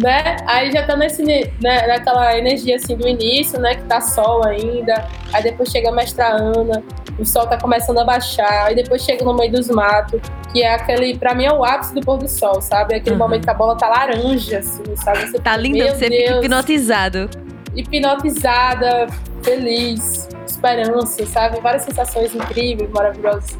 Né? 0.02 0.36
Aí 0.46 0.70
já 0.70 0.84
tá 0.84 0.96
nesse, 0.96 1.22
né, 1.24 1.86
naquela 1.86 2.36
energia 2.38 2.76
assim 2.76 2.96
do 2.96 3.06
início, 3.06 3.60
né? 3.60 3.74
Que 3.74 3.82
tá 3.82 4.00
sol 4.00 4.44
ainda. 4.44 5.06
Aí 5.32 5.42
depois 5.42 5.70
chega 5.70 5.88
a 5.88 5.92
mestra 5.92 6.28
Ana, 6.28 6.82
o 7.18 7.24
sol 7.24 7.46
tá 7.46 7.58
começando 7.58 7.98
a 7.98 8.04
baixar. 8.04 8.66
Aí 8.66 8.74
depois 8.74 9.02
chega 9.02 9.24
no 9.24 9.34
meio 9.34 9.52
dos 9.52 9.68
matos, 9.68 10.20
que 10.52 10.62
é 10.62 10.74
aquele, 10.74 11.18
pra 11.18 11.34
mim 11.34 11.44
é 11.44 11.52
o 11.52 11.64
ápice 11.64 11.94
do 11.94 12.00
pôr 12.00 12.18
do 12.18 12.28
sol, 12.28 12.60
sabe? 12.60 12.94
Aquele 12.94 13.16
uhum. 13.16 13.22
momento 13.22 13.44
que 13.44 13.50
a 13.50 13.54
bola 13.54 13.76
tá 13.76 13.88
laranja, 13.88 14.58
assim, 14.58 14.96
sabe? 14.96 15.26
Você 15.26 15.38
tá 15.38 15.56
lindo, 15.56 15.78
você 15.78 16.08
Deus, 16.08 16.24
fica 16.24 16.38
hipnotizado. 16.38 17.30
Hipnotizada, 17.74 19.06
feliz, 19.42 20.28
esperança, 20.46 21.26
sabe? 21.26 21.60
Várias 21.60 21.82
sensações 21.82 22.34
incríveis, 22.34 22.90
maravilhosas. 22.90 23.58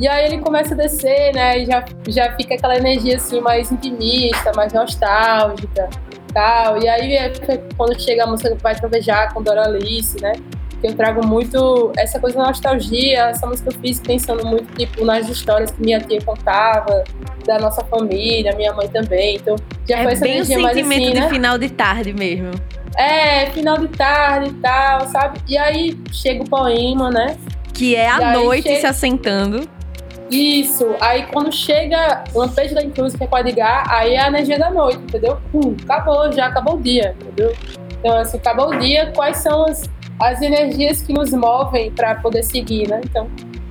E 0.00 0.08
aí 0.08 0.26
ele 0.26 0.38
começa 0.38 0.74
a 0.74 0.76
descer, 0.76 1.34
né? 1.34 1.58
E 1.58 1.66
já, 1.66 1.84
já 2.08 2.34
fica 2.36 2.54
aquela 2.54 2.76
energia 2.76 3.16
assim 3.16 3.40
mais 3.40 3.70
intimista, 3.70 4.52
mais 4.56 4.72
nostálgica 4.72 5.88
tal. 6.32 6.82
E 6.82 6.88
aí 6.88 7.14
é 7.14 7.32
quando 7.76 8.00
chega 8.00 8.24
a 8.24 8.26
música 8.26 8.56
Vai 8.62 8.74
Trovejar 8.74 9.32
com 9.34 9.42
Doralice, 9.42 10.20
né? 10.20 10.32
Que 10.80 10.86
eu 10.86 10.94
trago 10.94 11.26
muito 11.26 11.92
essa 11.98 12.18
coisa 12.18 12.38
da 12.38 12.46
nostalgia. 12.46 13.28
Essa 13.28 13.46
música 13.46 13.70
eu 13.70 13.78
fiz 13.80 14.00
pensando 14.00 14.46
muito, 14.46 14.72
tipo, 14.74 15.04
nas 15.04 15.28
histórias 15.28 15.70
que 15.70 15.82
minha 15.82 16.00
tia 16.00 16.20
contava, 16.22 17.04
da 17.44 17.58
nossa 17.58 17.84
família, 17.84 18.54
minha 18.56 18.72
mãe 18.72 18.88
também. 18.88 19.36
Então 19.36 19.56
já 19.86 19.98
é 19.98 20.02
foi 20.04 20.12
essa 20.12 20.24
bem 20.24 20.36
energia 20.36 20.58
o 20.58 20.62
sentimento 20.62 20.84
mais 20.84 21.02
assim, 21.02 21.12
de 21.12 21.20
né? 21.20 21.28
final 21.28 21.58
de 21.58 21.70
tarde 21.70 22.12
mesmo. 22.14 22.50
É, 22.96 23.46
final 23.50 23.78
de 23.78 23.88
tarde 23.88 24.50
e 24.50 24.54
tal, 24.54 25.06
sabe? 25.08 25.40
E 25.46 25.56
aí 25.58 25.98
chega 26.12 26.42
o 26.42 26.48
poema, 26.48 27.10
né? 27.10 27.36
Que 27.74 27.94
é 27.94 28.08
a 28.08 28.32
noite 28.32 28.64
chega... 28.64 28.80
se 28.80 28.86
assentando. 28.86 29.79
Isso. 30.30 30.94
Aí 31.00 31.26
quando 31.26 31.52
chega 31.52 32.24
o 32.32 32.38
lampejo 32.38 32.74
da 32.74 32.82
Inclusive, 32.82 33.26
que 33.26 33.34
é 33.34 33.40
Edgar, 33.40 33.92
aí 33.92 34.14
é 34.14 34.20
a 34.20 34.28
energia 34.28 34.58
da 34.58 34.70
noite, 34.70 34.98
entendeu? 34.98 35.38
Pum, 35.50 35.76
acabou, 35.82 36.32
já 36.32 36.46
acabou 36.46 36.76
o 36.76 36.80
dia, 36.80 37.16
entendeu? 37.20 37.52
Então, 37.98 38.16
assim, 38.16 38.38
acabou 38.38 38.70
o 38.70 38.78
dia, 38.78 39.12
quais 39.14 39.38
são 39.38 39.66
as, 39.66 39.90
as 40.20 40.40
energias 40.40 41.02
que 41.02 41.12
nos 41.12 41.32
movem 41.32 41.90
para 41.90 42.14
poder 42.16 42.42
seguir, 42.42 42.88
né? 42.88 43.00
Então, 43.04 43.28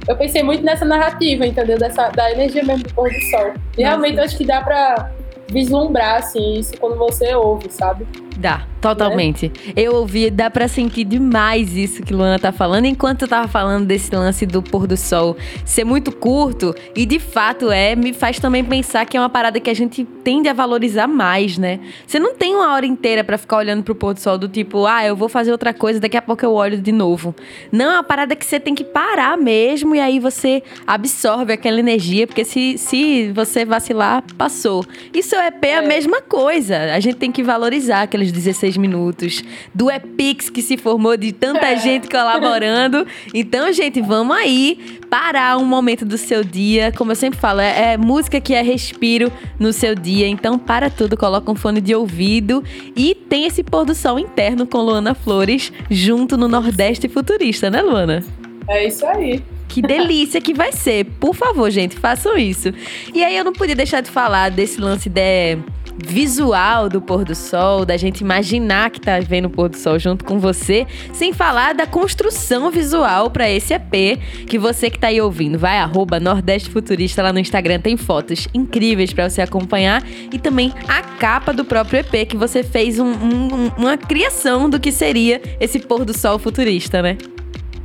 eu 0.08 0.16
pensei 0.16 0.44
muito 0.44 0.64
nessa 0.64 0.86
narrativa, 0.86 1.46
entendeu? 1.46 1.78
Dessa, 1.78 2.10
da 2.10 2.32
energia 2.32 2.64
mesmo 2.64 2.84
do 2.84 2.94
pôr 2.94 3.10
do 3.10 3.22
sol. 3.30 3.54
E 3.78 3.82
realmente 3.82 4.18
eu 4.18 4.24
acho 4.24 4.38
que 4.38 4.46
dá 4.46 4.62
para 4.62 5.12
vislumbrar, 5.50 6.18
assim, 6.18 6.60
isso 6.60 6.74
quando 6.78 6.98
você 6.98 7.34
ouve, 7.34 7.72
sabe? 7.72 8.06
Dá, 8.40 8.66
totalmente. 8.80 9.50
Né? 9.50 9.74
Eu 9.76 9.96
ouvi, 9.96 10.30
dá 10.30 10.50
para 10.50 10.70
sentir 10.70 11.04
demais 11.04 11.76
isso 11.76 12.02
que 12.02 12.14
Luana 12.14 12.40
tá 12.40 12.54
falando, 12.54 12.86
enquanto 12.86 13.24
eu 13.24 13.28
tava 13.28 13.50
falando 13.50 13.86
desse 13.86 14.16
lance 14.16 14.46
do 14.46 14.64
pôr 14.64 14.88
do 14.88 14.96
sol 14.96 15.36
ser 15.66 15.84
muito 15.84 16.10
curto, 16.10 16.74
e 16.96 17.06
de 17.06 17.20
fato 17.20 17.70
é, 17.70 17.98
me 17.98 18.14
faz 18.14 18.40
também 18.40 18.64
pensar 18.64 19.06
que 19.06 19.18
é 19.18 19.20
uma 19.20 19.30
parada 19.30 19.60
que 19.60 19.70
a 19.70 19.74
gente 19.74 20.06
tende 20.24 20.48
a 20.48 20.54
valorizar 20.54 21.06
mais, 21.06 21.58
né? 21.58 21.82
Você 22.08 22.18
não 22.18 22.34
tem 22.34 22.56
uma 22.56 22.74
hora 22.74 22.86
inteira 22.86 23.26
para 23.26 23.38
ficar 23.38 23.58
olhando 23.58 23.84
pro 23.84 23.94
pôr 23.94 24.14
do 24.14 24.22
sol 24.22 24.38
do 24.38 24.48
tipo, 24.48 24.86
ah, 24.86 25.06
eu 25.06 25.18
vou 25.18 25.28
fazer 25.28 25.52
outra 25.52 25.74
coisa, 25.74 26.00
daqui 26.00 26.16
a 26.16 26.22
pouco 26.22 26.46
eu 26.46 26.54
olho 26.54 26.80
de 26.80 26.94
novo. 26.94 27.36
Não, 27.74 27.92
é 27.92 27.94
uma 27.96 28.04
parada 28.04 28.38
que 28.38 28.46
você 28.46 28.58
tem 28.58 28.74
que 28.74 28.86
parar 28.86 29.38
mesmo 29.38 29.94
e 29.94 30.00
aí 30.00 30.18
você 30.18 30.64
absorve 30.88 31.52
aquela 31.52 31.80
energia, 31.80 32.26
porque 32.26 32.46
se, 32.46 32.78
se 32.78 33.34
você 33.34 33.66
vacilar, 33.66 34.24
passou. 34.38 34.86
Isso 35.14 35.36
é 35.36 35.50
EP 35.50 35.64
é 35.66 35.78
a 35.78 35.82
mesma 35.82 36.22
coisa. 36.22 36.94
A 36.94 37.00
gente 37.00 37.18
tem 37.18 37.32
que 37.32 37.44
valorizar 37.44 38.04
aqueles 38.04 38.29
16 38.32 38.78
minutos, 38.78 39.44
do 39.74 39.90
Epix 39.90 40.50
que 40.50 40.62
se 40.62 40.78
formou 40.78 41.16
de 41.18 41.32
tanta 41.32 41.68
é. 41.68 41.78
gente 41.78 42.08
colaborando. 42.10 43.06
Então, 43.34 43.72
gente, 43.72 44.02
vamos 44.02 44.36
aí 44.36 45.00
parar 45.10 45.58
um 45.58 45.66
momento 45.66 46.06
do 46.06 46.18
seu 46.18 46.44
dia. 46.44 46.92
Como 46.92 47.12
eu 47.12 47.16
sempre 47.16 47.40
falo, 47.40 47.60
é, 47.60 47.94
é 47.94 47.98
música 47.98 48.40
que 48.40 48.54
é 48.54 48.62
respiro 48.62 49.32
no 49.60 49.72
seu 49.72 49.96
dia. 49.96 50.28
Então, 50.28 50.58
para 50.58 50.90
tudo, 50.90 51.16
coloca 51.18 51.52
um 51.52 51.56
fone 51.56 51.80
de 51.82 51.94
ouvido 51.94 52.64
e 52.96 53.14
tem 53.14 53.46
esse 53.46 53.64
pôr 53.64 53.86
do 53.86 53.94
sol 53.94 54.20
interno 54.20 54.66
com 54.66 54.80
Luana 54.80 55.14
Flores 55.14 55.72
junto 55.90 56.38
no 56.38 56.48
Nordeste 56.48 57.08
Futurista, 57.08 57.70
né, 57.70 57.82
Luana? 57.82 58.24
É 58.68 58.88
isso 58.88 59.06
aí. 59.06 59.44
Que 59.70 59.82
delícia 59.84 60.42
que 60.42 60.54
vai 60.54 60.72
ser. 60.72 61.06
Por 61.20 61.36
favor, 61.36 61.70
gente, 61.70 61.96
façam 61.96 62.36
isso. 62.38 62.74
E 63.14 63.24
aí 63.24 63.38
eu 63.38 63.44
não 63.44 63.54
podia 63.54 63.76
deixar 63.76 64.02
de 64.02 64.10
falar 64.10 64.50
desse 64.50 64.82
lance 64.82 65.08
de 65.08 65.58
visual 66.06 66.90
do 66.90 67.02
pôr 67.02 67.24
do 67.24 67.36
sol, 67.36 67.86
da 67.86 67.98
gente 67.98 68.22
imaginar 68.22 68.90
que 68.90 69.00
tá 69.00 69.20
vendo 69.20 69.46
o 69.46 69.50
pôr 69.50 69.70
do 69.70 69.78
sol 69.78 70.00
junto 70.00 70.24
com 70.26 70.40
você, 70.40 70.86
sem 71.14 71.34
falar 71.34 71.74
da 71.74 71.86
construção 71.86 72.72
visual 72.72 73.30
para 73.30 73.50
esse 73.50 73.74
EP 73.74 74.20
que 74.48 74.58
você 74.58 74.90
que 74.90 75.00
tá 75.00 75.08
aí 75.08 75.22
ouvindo. 75.22 75.58
Vai 75.58 75.78
arroba 75.78 76.20
Nordeste 76.20 76.70
Futurista 76.70 77.22
lá 77.22 77.34
no 77.34 77.40
Instagram, 77.40 77.80
tem 77.80 77.98
fotos 77.98 78.48
incríveis 78.54 79.14
para 79.14 79.30
você 79.30 79.42
acompanhar 79.42 80.04
e 80.32 80.40
também 80.40 80.74
a 80.88 81.02
capa 81.02 81.54
do 81.54 81.66
próprio 81.66 82.00
EP 82.00 82.28
que 82.28 82.38
você 82.38 82.64
fez 82.64 83.00
um, 83.00 83.12
um, 83.12 83.68
uma 83.78 83.98
criação 83.98 84.70
do 84.70 84.80
que 84.80 84.92
seria 84.92 85.42
esse 85.60 85.80
pôr 85.80 86.06
do 86.06 86.18
sol 86.18 86.40
futurista, 86.40 87.02
né? 87.02 87.18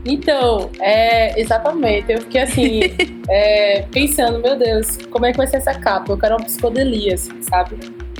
Então, 0.05 0.70
é, 0.81 1.40
exatamente. 1.40 2.12
Eu 2.12 2.20
fiquei 2.20 2.42
assim, 2.42 2.81
é, 3.29 3.87
pensando, 3.90 4.38
meu 4.38 4.57
Deus, 4.57 4.98
como 5.11 5.24
é 5.24 5.33
que 5.33 5.38
vai 5.38 5.46
ser 5.46 5.57
essa 5.57 5.74
capa? 5.74 6.12
Eu 6.12 6.18
quero 6.18 6.37
uma 6.37 6.44
psicodelia, 6.44 7.14
assim, 7.14 7.42
sabe? 7.42 7.77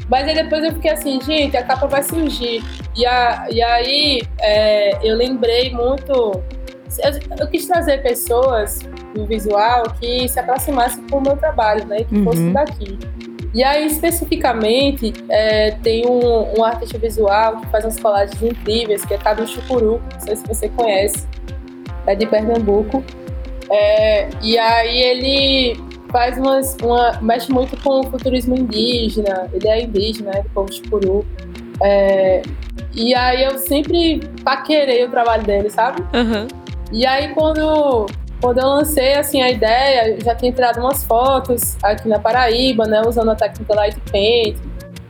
Mas 0.09 0.29
aí 0.29 0.35
depois 0.35 0.62
eu 0.64 0.73
fiquei 0.73 0.90
assim, 0.90 1.21
gente, 1.21 1.57
a 1.57 1.62
capa 1.62 1.87
vai 1.87 2.03
surgir. 2.03 2.62
E, 2.97 3.07
a, 3.07 3.47
e 3.51 3.62
aí 3.62 4.23
é, 4.40 4.99
eu 5.03 5.17
lembrei 5.17 5.71
muito. 5.71 6.43
Eu, 6.99 7.38
eu, 7.40 7.47
quis 7.49 7.67
trazer 7.67 8.03
pessoas 8.03 8.81
no 9.17 9.27
visual 9.27 9.85
que 10.01 10.29
se 10.29 10.38
aproximassem 10.38 11.03
com 11.09 11.19
o 11.19 11.23
meu 11.23 11.37
trabalho, 11.37 11.85
né? 11.87 12.05
Que 12.05 12.14
uhum. 12.17 12.25
fossem 12.25 12.53
daqui. 12.53 12.99
E 13.55 13.62
aí, 13.62 13.87
especificamente, 13.87 15.12
é, 15.29 15.73
tem 15.83 16.07
um, 16.07 16.59
um, 16.59 16.64
artista 16.64 16.99
visual 16.99 17.59
que 17.61 17.67
faz 17.69 17.85
umas 17.85 17.99
colagens 17.99 18.43
incríveis, 18.43 19.05
que 19.05 19.14
é 19.14 19.19
Cadu 19.19 19.47
Chucuru, 19.47 20.03
não 20.12 20.21
sei 20.21 20.35
se 20.37 20.45
você 20.45 20.69
conhece, 20.69 21.27
é 22.05 22.17
de 22.17 22.27
Pernambuco. 22.27 23.03
É, 23.71 24.29
e 24.43 24.59
aí 24.59 24.99
ele 24.99 25.93
faz 26.14 26.38
umas, 26.38 26.77
uma, 26.81 27.18
mexe 27.20 27.50
muito 27.50 27.77
com 27.83 27.98
o 27.98 28.05
futurismo 28.05 28.57
indígena, 28.57 29.50
ele 29.53 29.66
é 29.66 29.83
indígena, 29.83 30.31
é 30.31 30.42
do 30.42 30.48
povo 30.50 30.72
Chipuru. 30.72 31.27
É, 31.83 32.40
e 32.94 33.12
aí 33.16 33.42
eu 33.42 33.59
sempre 33.59 34.20
paquerei 34.44 35.05
o 35.05 35.11
trabalho 35.11 35.42
dele, 35.42 35.68
sabe? 35.70 36.03
Uhum. 36.16 36.46
E 36.92 37.05
aí 37.05 37.35
quando, 37.35 38.07
quando 38.40 38.59
eu 38.59 38.68
lancei 38.68 39.14
assim, 39.14 39.42
a 39.42 39.50
ideia, 39.50 40.16
já 40.20 40.37
tinha 40.37 40.53
tirado 40.53 40.79
umas 40.79 41.03
fotos 41.03 41.77
aqui 41.83 42.09
na 42.09 42.20
Paraíba, 42.20 42.87
né? 42.87 43.03
Usando 43.05 43.33
a 43.33 43.35
técnica 43.35 43.74
Light 43.74 43.98
Paint. 44.12 44.57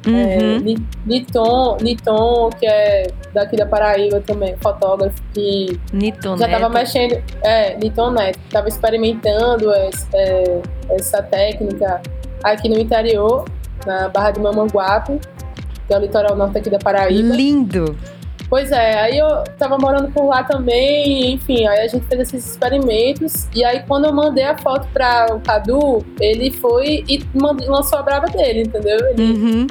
Uhum. 0.07 0.17
É, 0.17 0.59
Niton, 1.07 1.77
Niton, 1.81 2.51
que 2.59 2.67
é 2.67 3.07
daqui 3.33 3.57
da 3.57 3.67
Paraíba 3.67 4.21
também, 4.21 4.55
fotógrafo, 4.57 5.17
que 5.33 5.79
Niton 5.93 6.37
já 6.37 6.47
estava 6.47 6.69
mexendo. 6.69 7.23
É, 7.43 7.77
Niton 7.77 8.11
Neto, 8.11 8.39
estava 8.47 8.69
experimentando 8.69 9.73
essa, 9.73 10.09
é, 10.15 10.63
essa 10.91 11.23
técnica 11.23 12.03
aqui 12.43 12.69
no 12.69 12.79
interior, 12.79 13.45
na 13.87 14.09
Barra 14.09 14.33
de 14.33 14.41
Mamanguape, 14.41 15.19
que 15.87 15.95
é 15.95 15.97
o 15.97 16.01
litoral 16.01 16.37
norte 16.37 16.59
aqui 16.59 16.71
da 16.71 16.79
Paraíba. 16.79 17.35
Lindo! 17.35 17.97
Pois 18.49 18.71
é, 18.71 19.01
aí 19.01 19.19
eu 19.19 19.43
tava 19.59 19.79
morando 19.79 20.13
por 20.13 20.27
lá 20.27 20.45
também, 20.45 21.33
enfim, 21.33 21.67
aí 21.67 21.81
a 21.81 21.89
gente 21.89 22.07
fez 22.07 22.21
esses 22.21 22.51
experimentos. 22.51 23.49
E 23.55 23.65
aí 23.65 23.83
quando 23.89 24.05
eu 24.05 24.13
mandei 24.13 24.45
a 24.45 24.57
foto 24.57 24.87
para 24.93 25.35
o 25.35 25.41
Cadu, 25.41 26.05
ele 26.21 26.51
foi 26.51 27.05
e 27.09 27.25
lançou 27.67 27.99
a 27.99 28.03
brava 28.03 28.27
dele, 28.27 28.63
entendeu? 28.63 28.99
Ele 29.09 29.23
uhum. 29.23 29.67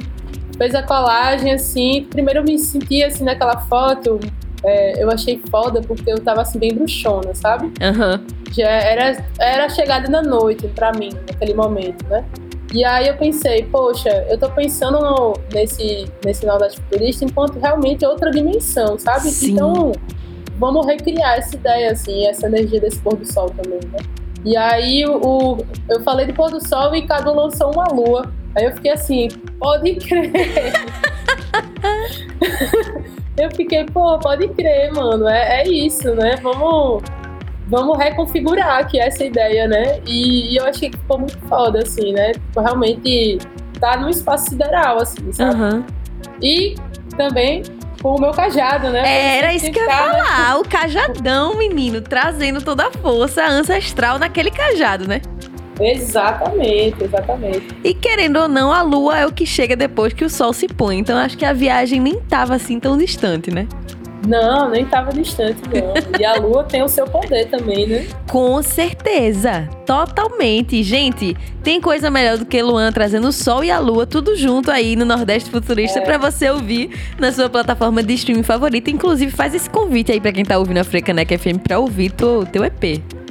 Fez 0.56 0.74
a 0.74 0.82
colagem 0.82 1.52
assim. 1.52 2.06
Primeiro 2.10 2.40
eu 2.40 2.44
me 2.44 2.58
senti 2.58 3.02
assim 3.02 3.24
naquela 3.24 3.58
foto, 3.58 4.20
é, 4.64 5.02
eu 5.02 5.10
achei 5.10 5.40
foda 5.50 5.80
porque 5.82 6.10
eu 6.10 6.18
tava 6.20 6.42
assim 6.42 6.58
bem 6.58 6.74
bruxona, 6.74 7.34
sabe? 7.34 7.66
Uhum. 7.66 8.26
Já 8.50 8.68
era, 8.68 9.24
era 9.38 9.66
a 9.66 9.68
chegada 9.68 10.08
da 10.08 10.22
noite 10.22 10.66
para 10.68 10.92
mim, 10.92 11.10
naquele 11.28 11.54
momento, 11.54 12.06
né? 12.08 12.24
E 12.72 12.84
aí 12.84 13.06
eu 13.06 13.16
pensei, 13.16 13.64
poxa, 13.64 14.08
eu 14.28 14.38
tô 14.38 14.50
pensando 14.50 14.98
no, 14.98 15.34
nesse, 15.52 16.06
nesse 16.24 16.44
Nordeste 16.44 16.80
Futurista 16.80 17.24
enquanto 17.24 17.58
realmente 17.58 18.04
outra 18.04 18.30
dimensão, 18.30 18.98
sabe? 18.98 19.28
Sim. 19.28 19.52
Então, 19.52 19.92
vamos 20.58 20.84
recriar 20.86 21.38
essa 21.38 21.54
ideia, 21.54 21.92
assim, 21.92 22.26
essa 22.26 22.46
energia 22.46 22.80
desse 22.80 22.98
pôr 22.98 23.16
do 23.16 23.30
sol 23.30 23.50
também, 23.50 23.78
né? 23.92 23.98
E 24.44 24.56
aí 24.56 25.06
o, 25.06 25.58
eu 25.88 26.00
falei 26.02 26.26
de 26.26 26.32
pôr 26.32 26.50
do 26.50 26.66
sol 26.66 26.94
e 26.94 27.06
Cadu 27.06 27.32
lançou 27.32 27.72
uma 27.72 27.86
lua. 27.88 28.32
Aí 28.56 28.64
eu 28.64 28.72
fiquei 28.72 28.92
assim, 28.92 29.28
pode 29.58 29.94
crer. 29.96 30.32
eu 33.36 33.50
fiquei, 33.54 33.84
pô, 33.84 34.18
pode 34.18 34.48
crer, 34.48 34.92
mano. 34.92 35.28
É, 35.28 35.62
é 35.62 35.68
isso, 35.68 36.14
né? 36.14 36.36
Vamos 36.42 37.02
vamos 37.66 37.98
reconfigurar 37.98 38.80
aqui 38.80 39.00
essa 39.00 39.24
ideia, 39.24 39.66
né? 39.66 40.00
E, 40.06 40.52
e, 40.52 40.56
eu 40.56 40.66
achei 40.66 40.90
que 40.90 40.98
ficou 40.98 41.18
muito 41.18 41.38
foda, 41.48 41.80
assim, 41.80 42.12
né? 42.12 42.32
Tipo, 42.32 42.60
realmente 42.60 43.38
tá 43.80 43.96
no 43.96 44.08
espaço 44.08 44.50
sideral, 44.50 44.98
assim, 45.00 45.32
sabe? 45.32 45.60
Uhum. 45.60 45.84
E 46.42 46.74
também 47.16 47.62
com 48.02 48.16
o 48.16 48.20
meu 48.20 48.32
cajado, 48.32 48.90
né? 48.90 49.02
É, 49.06 49.38
era 49.38 49.54
isso 49.54 49.70
que 49.70 49.78
eu 49.78 49.84
ia 49.84 49.90
falar. 49.90 50.58
O 50.58 50.68
cajadão, 50.68 51.56
menino, 51.56 52.02
trazendo 52.02 52.60
toda 52.60 52.86
a 52.88 52.90
força 52.90 53.42
ancestral 53.46 54.18
naquele 54.18 54.50
cajado, 54.50 55.08
né? 55.08 55.22
Exatamente, 55.80 57.04
exatamente. 57.04 57.68
E 57.82 57.94
querendo 57.94 58.38
ou 58.38 58.48
não, 58.48 58.72
a 58.72 58.82
lua 58.82 59.18
é 59.18 59.26
o 59.26 59.32
que 59.32 59.46
chega 59.46 59.76
depois 59.76 60.12
que 60.12 60.24
o 60.24 60.30
sol 60.30 60.52
se 60.52 60.68
põe. 60.68 60.98
Então 60.98 61.16
acho 61.18 61.36
que 61.36 61.44
a 61.44 61.52
viagem 61.52 62.00
nem 62.00 62.20
tava 62.20 62.54
assim 62.54 62.78
tão 62.78 62.96
distante, 62.96 63.50
né? 63.50 63.66
Não, 64.26 64.70
nem 64.70 64.84
estava 64.84 65.12
distante, 65.12 65.60
não. 65.68 66.18
E 66.18 66.24
a 66.24 66.34
lua 66.36 66.64
tem 66.64 66.82
o 66.82 66.88
seu 66.88 67.06
poder 67.06 67.46
também, 67.46 67.86
né? 67.86 68.06
Com 68.28 68.62
certeza. 68.62 69.68
Totalmente. 69.84 70.82
Gente, 70.82 71.36
tem 71.62 71.80
coisa 71.80 72.10
melhor 72.10 72.38
do 72.38 72.46
que 72.46 72.62
Luan 72.62 72.90
trazendo 72.90 73.28
o 73.28 73.32
sol 73.32 73.62
e 73.62 73.70
a 73.70 73.78
lua 73.78 74.06
tudo 74.06 74.34
junto 74.36 74.70
aí 74.70 74.96
no 74.96 75.04
Nordeste 75.04 75.50
Futurista 75.50 75.98
é. 75.98 76.02
para 76.02 76.16
você 76.16 76.48
ouvir 76.48 76.90
na 77.18 77.32
sua 77.32 77.50
plataforma 77.50 78.02
de 78.02 78.14
streaming 78.14 78.42
favorita. 78.42 78.90
Inclusive, 78.90 79.30
faz 79.30 79.54
esse 79.54 79.68
convite 79.68 80.10
aí 80.10 80.20
para 80.20 80.32
quem 80.32 80.44
tá 80.44 80.58
ouvindo 80.58 80.78
a 80.78 80.84
Frecanec 80.84 81.36
FM 81.36 81.58
para 81.62 81.78
ouvir 81.78 82.12
o 82.22 82.46
teu 82.46 82.64
EP. 82.64 83.23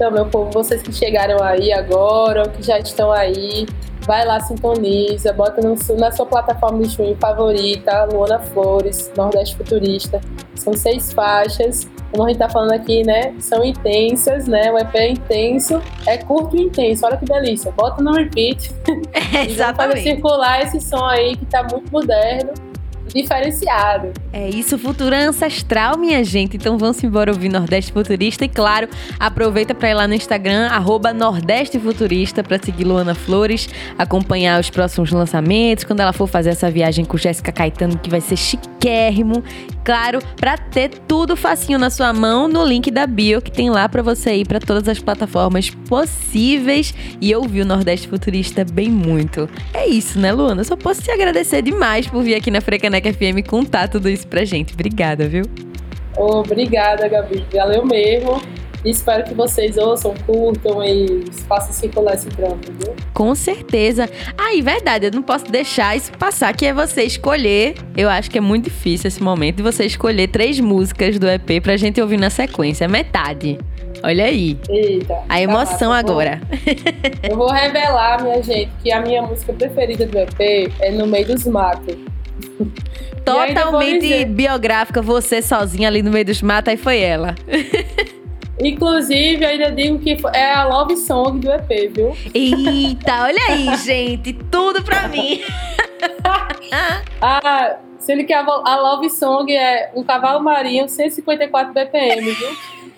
Então, 0.00 0.10
meu 0.10 0.24
povo, 0.24 0.50
vocês 0.50 0.80
que 0.80 0.94
chegaram 0.94 1.42
aí 1.42 1.70
agora, 1.70 2.44
ou 2.44 2.48
que 2.48 2.62
já 2.62 2.78
estão 2.78 3.12
aí, 3.12 3.66
vai 4.06 4.24
lá, 4.24 4.40
sintoniza, 4.40 5.30
bota 5.30 5.60
no, 5.60 5.76
na 5.98 6.10
sua 6.10 6.24
plataforma 6.24 6.78
de 6.78 6.86
streaming 6.86 7.16
favorita, 7.16 8.06
Luana 8.06 8.38
Flores, 8.38 9.12
Nordeste 9.14 9.58
Futurista. 9.58 10.18
São 10.54 10.72
seis 10.72 11.12
faixas, 11.12 11.86
como 12.10 12.24
a 12.24 12.28
gente 12.28 12.38
tá 12.38 12.48
falando 12.48 12.72
aqui, 12.72 13.04
né? 13.04 13.34
São 13.40 13.62
intensas, 13.62 14.48
né? 14.48 14.72
O 14.72 14.78
EP 14.78 14.94
é 14.94 15.10
intenso, 15.10 15.82
é 16.06 16.16
curto 16.16 16.56
e 16.56 16.62
intenso. 16.62 17.04
Olha 17.04 17.18
que 17.18 17.26
delícia. 17.26 17.70
Bota 17.70 18.02
no 18.02 18.12
repeat. 18.12 18.72
É, 19.12 19.44
exatamente. 19.52 20.00
e 20.00 20.02
circular 20.02 20.62
esse 20.62 20.80
som 20.80 21.04
aí 21.04 21.36
que 21.36 21.44
tá 21.44 21.62
muito 21.62 21.92
moderno 21.92 22.52
diferenciado. 23.14 24.12
É 24.32 24.48
isso, 24.48 24.78
futuro 24.78 25.14
ancestral, 25.14 25.98
minha 25.98 26.22
gente. 26.24 26.56
Então 26.56 26.78
vamos 26.78 27.02
embora 27.02 27.32
ouvir 27.32 27.48
Nordeste 27.48 27.92
Futurista. 27.92 28.44
E 28.44 28.48
claro, 28.48 28.88
aproveita 29.18 29.74
para 29.74 29.90
ir 29.90 29.94
lá 29.94 30.06
no 30.06 30.14
Instagram, 30.14 30.68
arroba 30.68 31.12
Nordeste 31.12 31.78
Futurista, 31.78 32.42
para 32.42 32.58
seguir 32.62 32.84
Luana 32.84 33.14
Flores, 33.14 33.68
acompanhar 33.98 34.60
os 34.60 34.70
próximos 34.70 35.10
lançamentos, 35.10 35.84
quando 35.84 36.00
ela 36.00 36.12
for 36.12 36.26
fazer 36.26 36.50
essa 36.50 36.70
viagem 36.70 37.04
com 37.04 37.16
Jéssica 37.16 37.52
Caetano, 37.52 37.98
que 37.98 38.10
vai 38.10 38.20
ser 38.20 38.36
chiquérrimo. 38.36 39.42
Claro, 39.82 40.20
para 40.36 40.56
ter 40.56 40.90
tudo 41.08 41.36
facinho 41.36 41.78
na 41.78 41.90
sua 41.90 42.12
mão 42.12 42.46
no 42.46 42.64
link 42.64 42.90
da 42.90 43.06
bio 43.06 43.40
que 43.40 43.50
tem 43.50 43.70
lá 43.70 43.88
para 43.88 44.02
você 44.02 44.34
ir 44.34 44.46
para 44.46 44.60
todas 44.60 44.86
as 44.86 44.98
plataformas 44.98 45.70
possíveis 45.70 46.94
e 47.20 47.34
ouvir 47.34 47.62
o 47.62 47.64
Nordeste 47.64 48.06
Futurista 48.06 48.64
bem 48.64 48.90
muito. 48.90 49.48
É 49.72 49.86
isso, 49.86 50.18
né, 50.18 50.32
Luana? 50.32 50.60
Eu 50.60 50.64
só 50.64 50.76
posso 50.76 51.02
te 51.02 51.10
agradecer 51.10 51.62
demais 51.62 52.06
por 52.06 52.22
vir 52.22 52.34
aqui 52.34 52.50
na 52.50 52.60
Frecaneca 52.60 52.99
Frecaneca 53.00 53.12
FM 53.12 53.46
contar 53.48 53.88
tudo 53.88 54.08
isso 54.08 54.26
pra 54.26 54.44
gente. 54.44 54.74
Obrigada, 54.74 55.26
viu? 55.26 55.44
Obrigada, 56.16 57.08
Gabi. 57.08 57.44
Valeu 57.52 57.84
mesmo. 57.84 58.40
espero 58.84 59.24
que 59.24 59.34
vocês 59.34 59.76
ouçam, 59.76 60.14
curtam 60.26 60.82
e 60.82 61.24
façam 61.48 61.72
circular 61.72 62.14
esse 62.14 62.28
trampo, 62.28 62.70
viu? 62.78 62.94
Com 63.14 63.34
certeza. 63.34 64.08
Ah, 64.36 64.54
e 64.54 64.62
verdade, 64.62 65.06
eu 65.06 65.12
não 65.12 65.22
posso 65.22 65.50
deixar 65.50 65.96
isso 65.96 66.12
passar, 66.12 66.54
que 66.54 66.66
é 66.66 66.72
você 66.72 67.02
escolher. 67.02 67.74
Eu 67.96 68.08
acho 68.08 68.30
que 68.30 68.38
é 68.38 68.40
muito 68.40 68.64
difícil 68.64 69.08
esse 69.08 69.22
momento 69.22 69.56
de 69.56 69.62
você 69.62 69.84
escolher 69.84 70.28
três 70.28 70.60
músicas 70.60 71.18
do 71.18 71.28
EP 71.28 71.62
pra 71.62 71.76
gente 71.76 72.00
ouvir 72.00 72.18
na 72.18 72.30
sequência. 72.30 72.86
Metade. 72.88 73.58
Olha 74.02 74.24
aí. 74.24 74.58
Eita. 74.68 75.18
A 75.28 75.40
emoção 75.40 75.90
tá, 75.90 75.98
agora. 75.98 76.40
eu 77.22 77.36
vou 77.36 77.50
revelar, 77.50 78.22
minha 78.22 78.42
gente, 78.42 78.70
que 78.82 78.90
a 78.90 79.00
minha 79.00 79.22
música 79.22 79.52
preferida 79.52 80.06
do 80.06 80.18
EP 80.18 80.72
é 80.80 80.90
No 80.90 81.06
Meio 81.06 81.26
dos 81.26 81.46
Matos. 81.46 81.96
Totalmente 83.24 84.24
biográfica, 84.24 85.00
você 85.02 85.40
sozinha 85.42 85.88
ali 85.88 86.02
no 86.02 86.10
meio 86.10 86.24
dos 86.24 86.42
matos, 86.42 86.70
aí 86.70 86.76
foi 86.76 87.00
ela. 87.00 87.34
Inclusive, 88.62 89.44
ainda 89.44 89.70
digo 89.70 89.98
que 89.98 90.16
é 90.34 90.52
a 90.52 90.64
love 90.64 90.96
song 90.96 91.40
do 91.40 91.50
EP, 91.50 91.90
viu? 91.94 92.16
Eita, 92.34 93.22
olha 93.22 93.42
aí, 93.48 93.74
gente. 93.82 94.34
Tudo 94.50 94.82
pra 94.82 95.08
mim. 95.08 95.40
ah, 97.22 97.76
sendo 97.98 98.24
que 98.24 98.34
a, 98.34 98.40
a 98.40 98.76
love 98.76 99.08
song 99.08 99.50
é 99.54 99.90
um 99.94 100.04
cavalo 100.04 100.42
marinho 100.44 100.88
154 100.88 101.72
BPM, 101.72 102.32
viu? 102.32 102.48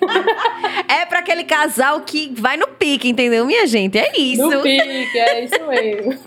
é 0.89 1.07
para 1.07 1.21
aquele 1.21 1.45
casal 1.45 2.01
que 2.01 2.35
vai 2.37 2.57
no 2.57 2.67
pique, 2.67 3.09
entendeu, 3.09 3.47
minha 3.47 3.65
gente? 3.67 3.99
É 3.99 4.19
isso. 4.19 4.43
No 4.43 4.63
pique, 4.63 5.19
é 5.19 5.45
isso 5.45 5.67
mesmo. 5.69 6.19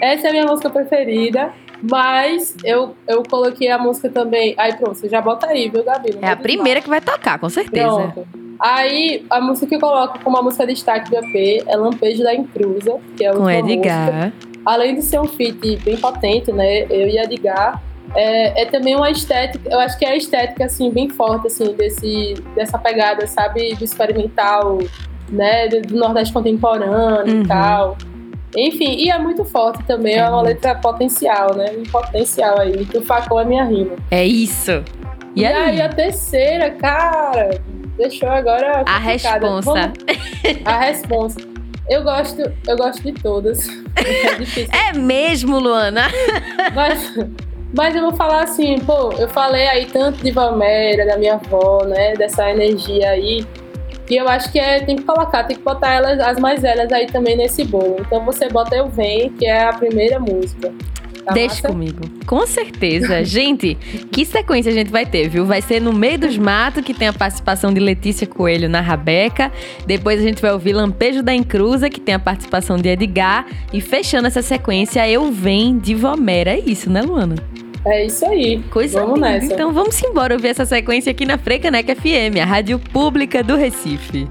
Essa 0.00 0.28
é 0.28 0.30
a 0.30 0.32
minha 0.32 0.44
música 0.44 0.70
preferida. 0.70 1.52
Mas 1.82 2.56
eu, 2.64 2.94
eu 3.06 3.22
coloquei 3.22 3.70
a 3.70 3.78
música 3.78 4.08
também. 4.08 4.54
Aí 4.58 4.74
pronto, 4.76 4.96
você 4.96 5.08
já 5.08 5.20
bota 5.20 5.46
aí, 5.46 5.68
viu, 5.68 5.84
Gabi? 5.84 6.18
é 6.20 6.30
a 6.30 6.36
primeira 6.36 6.80
que 6.80 6.88
vai 6.88 7.00
tocar, 7.00 7.38
com 7.38 7.48
certeza. 7.48 8.12
Pronto. 8.14 8.48
Aí, 8.60 9.24
a 9.30 9.40
música 9.40 9.66
que 9.68 9.76
eu 9.76 9.80
coloco 9.80 10.18
como 10.18 10.36
a 10.36 10.42
música 10.42 10.66
de 10.66 10.74
destaque 10.74 11.08
do 11.10 11.16
EP 11.16 11.64
é 11.64 11.76
Lampejo 11.76 12.24
da 12.24 12.34
Incrusa, 12.34 12.98
que 13.16 13.24
é 13.24 13.32
o 13.32 13.36
Com 13.36 13.50
Edgar. 13.50 14.12
Música. 14.12 14.32
Além 14.66 14.96
de 14.96 15.02
ser 15.02 15.20
um 15.20 15.26
feat 15.26 15.76
bem 15.76 15.96
potente, 15.96 16.50
né? 16.50 16.82
Eu 16.90 17.06
e 17.06 17.18
Edgar. 17.18 17.80
É, 18.16 18.62
é, 18.62 18.64
também 18.66 18.96
uma 18.96 19.10
estética, 19.10 19.68
eu 19.70 19.78
acho 19.78 19.98
que 19.98 20.04
é 20.04 20.10
a 20.10 20.16
estética, 20.16 20.64
assim, 20.64 20.90
bem 20.90 21.08
forte, 21.10 21.46
assim, 21.46 21.72
desse, 21.74 22.34
dessa 22.54 22.78
pegada, 22.78 23.26
sabe? 23.26 23.74
Do 23.76 23.84
experimental, 23.84 24.78
né? 25.28 25.68
Do, 25.68 25.82
do 25.82 25.96
Nordeste 25.96 26.32
contemporâneo 26.32 27.36
uhum. 27.36 27.42
e 27.42 27.46
tal. 27.46 27.96
Enfim, 28.56 28.96
e 28.96 29.10
é 29.10 29.18
muito 29.18 29.44
forte 29.44 29.82
também, 29.84 30.14
é, 30.14 30.18
é 30.18 30.28
uma 30.28 30.42
letra 30.42 30.74
potencial, 30.74 31.54
né? 31.54 31.66
Um 31.76 31.82
potencial 31.84 32.58
aí. 32.58 32.84
Que 32.86 32.98
o 32.98 33.02
facão 33.02 33.38
é 33.38 33.44
minha 33.44 33.64
rima. 33.64 33.96
É 34.10 34.24
isso. 34.24 34.82
E, 35.34 35.42
e 35.42 35.46
aí? 35.46 35.54
aí? 35.54 35.80
a 35.82 35.88
terceira, 35.88 36.70
cara, 36.70 37.60
deixou 37.96 38.28
agora. 38.28 38.82
A 38.86 38.98
responsa. 38.98 39.70
Vamos... 39.70 40.62
A 40.64 40.78
responsa. 40.78 41.40
Eu 41.88 42.02
gosto, 42.02 42.42
eu 42.66 42.76
gosto 42.76 43.02
de 43.02 43.12
todas. 43.12 43.66
É 43.98 44.34
difícil. 44.36 44.68
é 44.72 44.92
mesmo, 44.96 45.58
Luana? 45.58 46.02
Mas, 46.72 47.12
mas 47.74 47.96
eu 47.96 48.02
vou 48.02 48.12
falar 48.14 48.44
assim, 48.44 48.78
pô, 48.78 49.12
eu 49.14 49.28
falei 49.28 49.66
aí 49.66 49.86
tanto 49.86 50.22
de 50.22 50.30
Valméria, 50.30 51.04
da 51.04 51.18
minha 51.18 51.34
avó, 51.34 51.84
né? 51.84 52.14
Dessa 52.14 52.48
energia 52.48 53.10
aí. 53.10 53.44
E 54.10 54.16
eu 54.16 54.28
acho 54.28 54.50
que 54.50 54.58
é, 54.58 54.80
tem 54.80 54.96
que 54.96 55.02
colocar, 55.02 55.44
tem 55.44 55.56
que 55.56 55.62
botar 55.62 55.92
elas, 55.92 56.18
as 56.20 56.38
mais 56.38 56.62
velhas 56.62 56.90
aí 56.92 57.06
também 57.06 57.36
nesse 57.36 57.64
bolo. 57.64 57.96
Então 58.00 58.24
você 58.24 58.48
bota 58.48 58.74
Eu 58.74 58.88
Vem, 58.88 59.30
que 59.30 59.46
é 59.46 59.64
a 59.64 59.72
primeira 59.72 60.18
música. 60.18 60.72
Tá 61.28 61.34
Deixa 61.34 61.56
massa? 61.56 61.68
comigo. 61.68 62.00
Com 62.26 62.46
certeza. 62.46 63.22
gente, 63.24 63.74
que 64.10 64.24
sequência 64.24 64.72
a 64.72 64.74
gente 64.74 64.90
vai 64.90 65.04
ter, 65.04 65.28
viu? 65.28 65.44
Vai 65.44 65.60
ser 65.60 65.78
no 65.78 65.92
meio 65.92 66.18
dos 66.18 66.38
matos, 66.38 66.82
que 66.82 66.94
tem 66.94 67.06
a 67.06 67.12
participação 67.12 67.72
de 67.72 67.80
Letícia 67.80 68.26
Coelho 68.26 68.66
na 68.66 68.80
Rabeca. 68.80 69.52
Depois 69.86 70.20
a 70.20 70.22
gente 70.22 70.40
vai 70.40 70.52
ouvir 70.52 70.72
Lampejo 70.72 71.22
da 71.22 71.34
Encruza, 71.34 71.90
que 71.90 72.00
tem 72.00 72.14
a 72.14 72.18
participação 72.18 72.78
de 72.78 72.88
Edgar. 72.88 73.46
E 73.74 73.80
fechando 73.80 74.26
essa 74.26 74.40
sequência, 74.40 75.06
Eu 75.06 75.30
Vem 75.30 75.76
de 75.78 75.94
Vomera. 75.94 76.52
É 76.52 76.58
isso, 76.58 76.88
né, 76.88 77.02
Luana? 77.02 77.36
É 77.84 78.06
isso 78.06 78.24
aí. 78.26 78.62
Coisa 78.70 79.00
Vamos 79.00 79.16
linda. 79.16 79.30
nessa. 79.30 79.52
Então 79.52 79.72
vamos 79.72 80.02
embora 80.02 80.34
ouvir 80.34 80.48
essa 80.48 80.66
sequência 80.66 81.10
aqui 81.10 81.24
na 81.24 81.38
Frecanec 81.38 81.94
FM, 81.94 82.38
a 82.40 82.44
rádio 82.44 82.78
pública 82.78 83.42
do 83.42 83.56
Recife. 83.56 84.28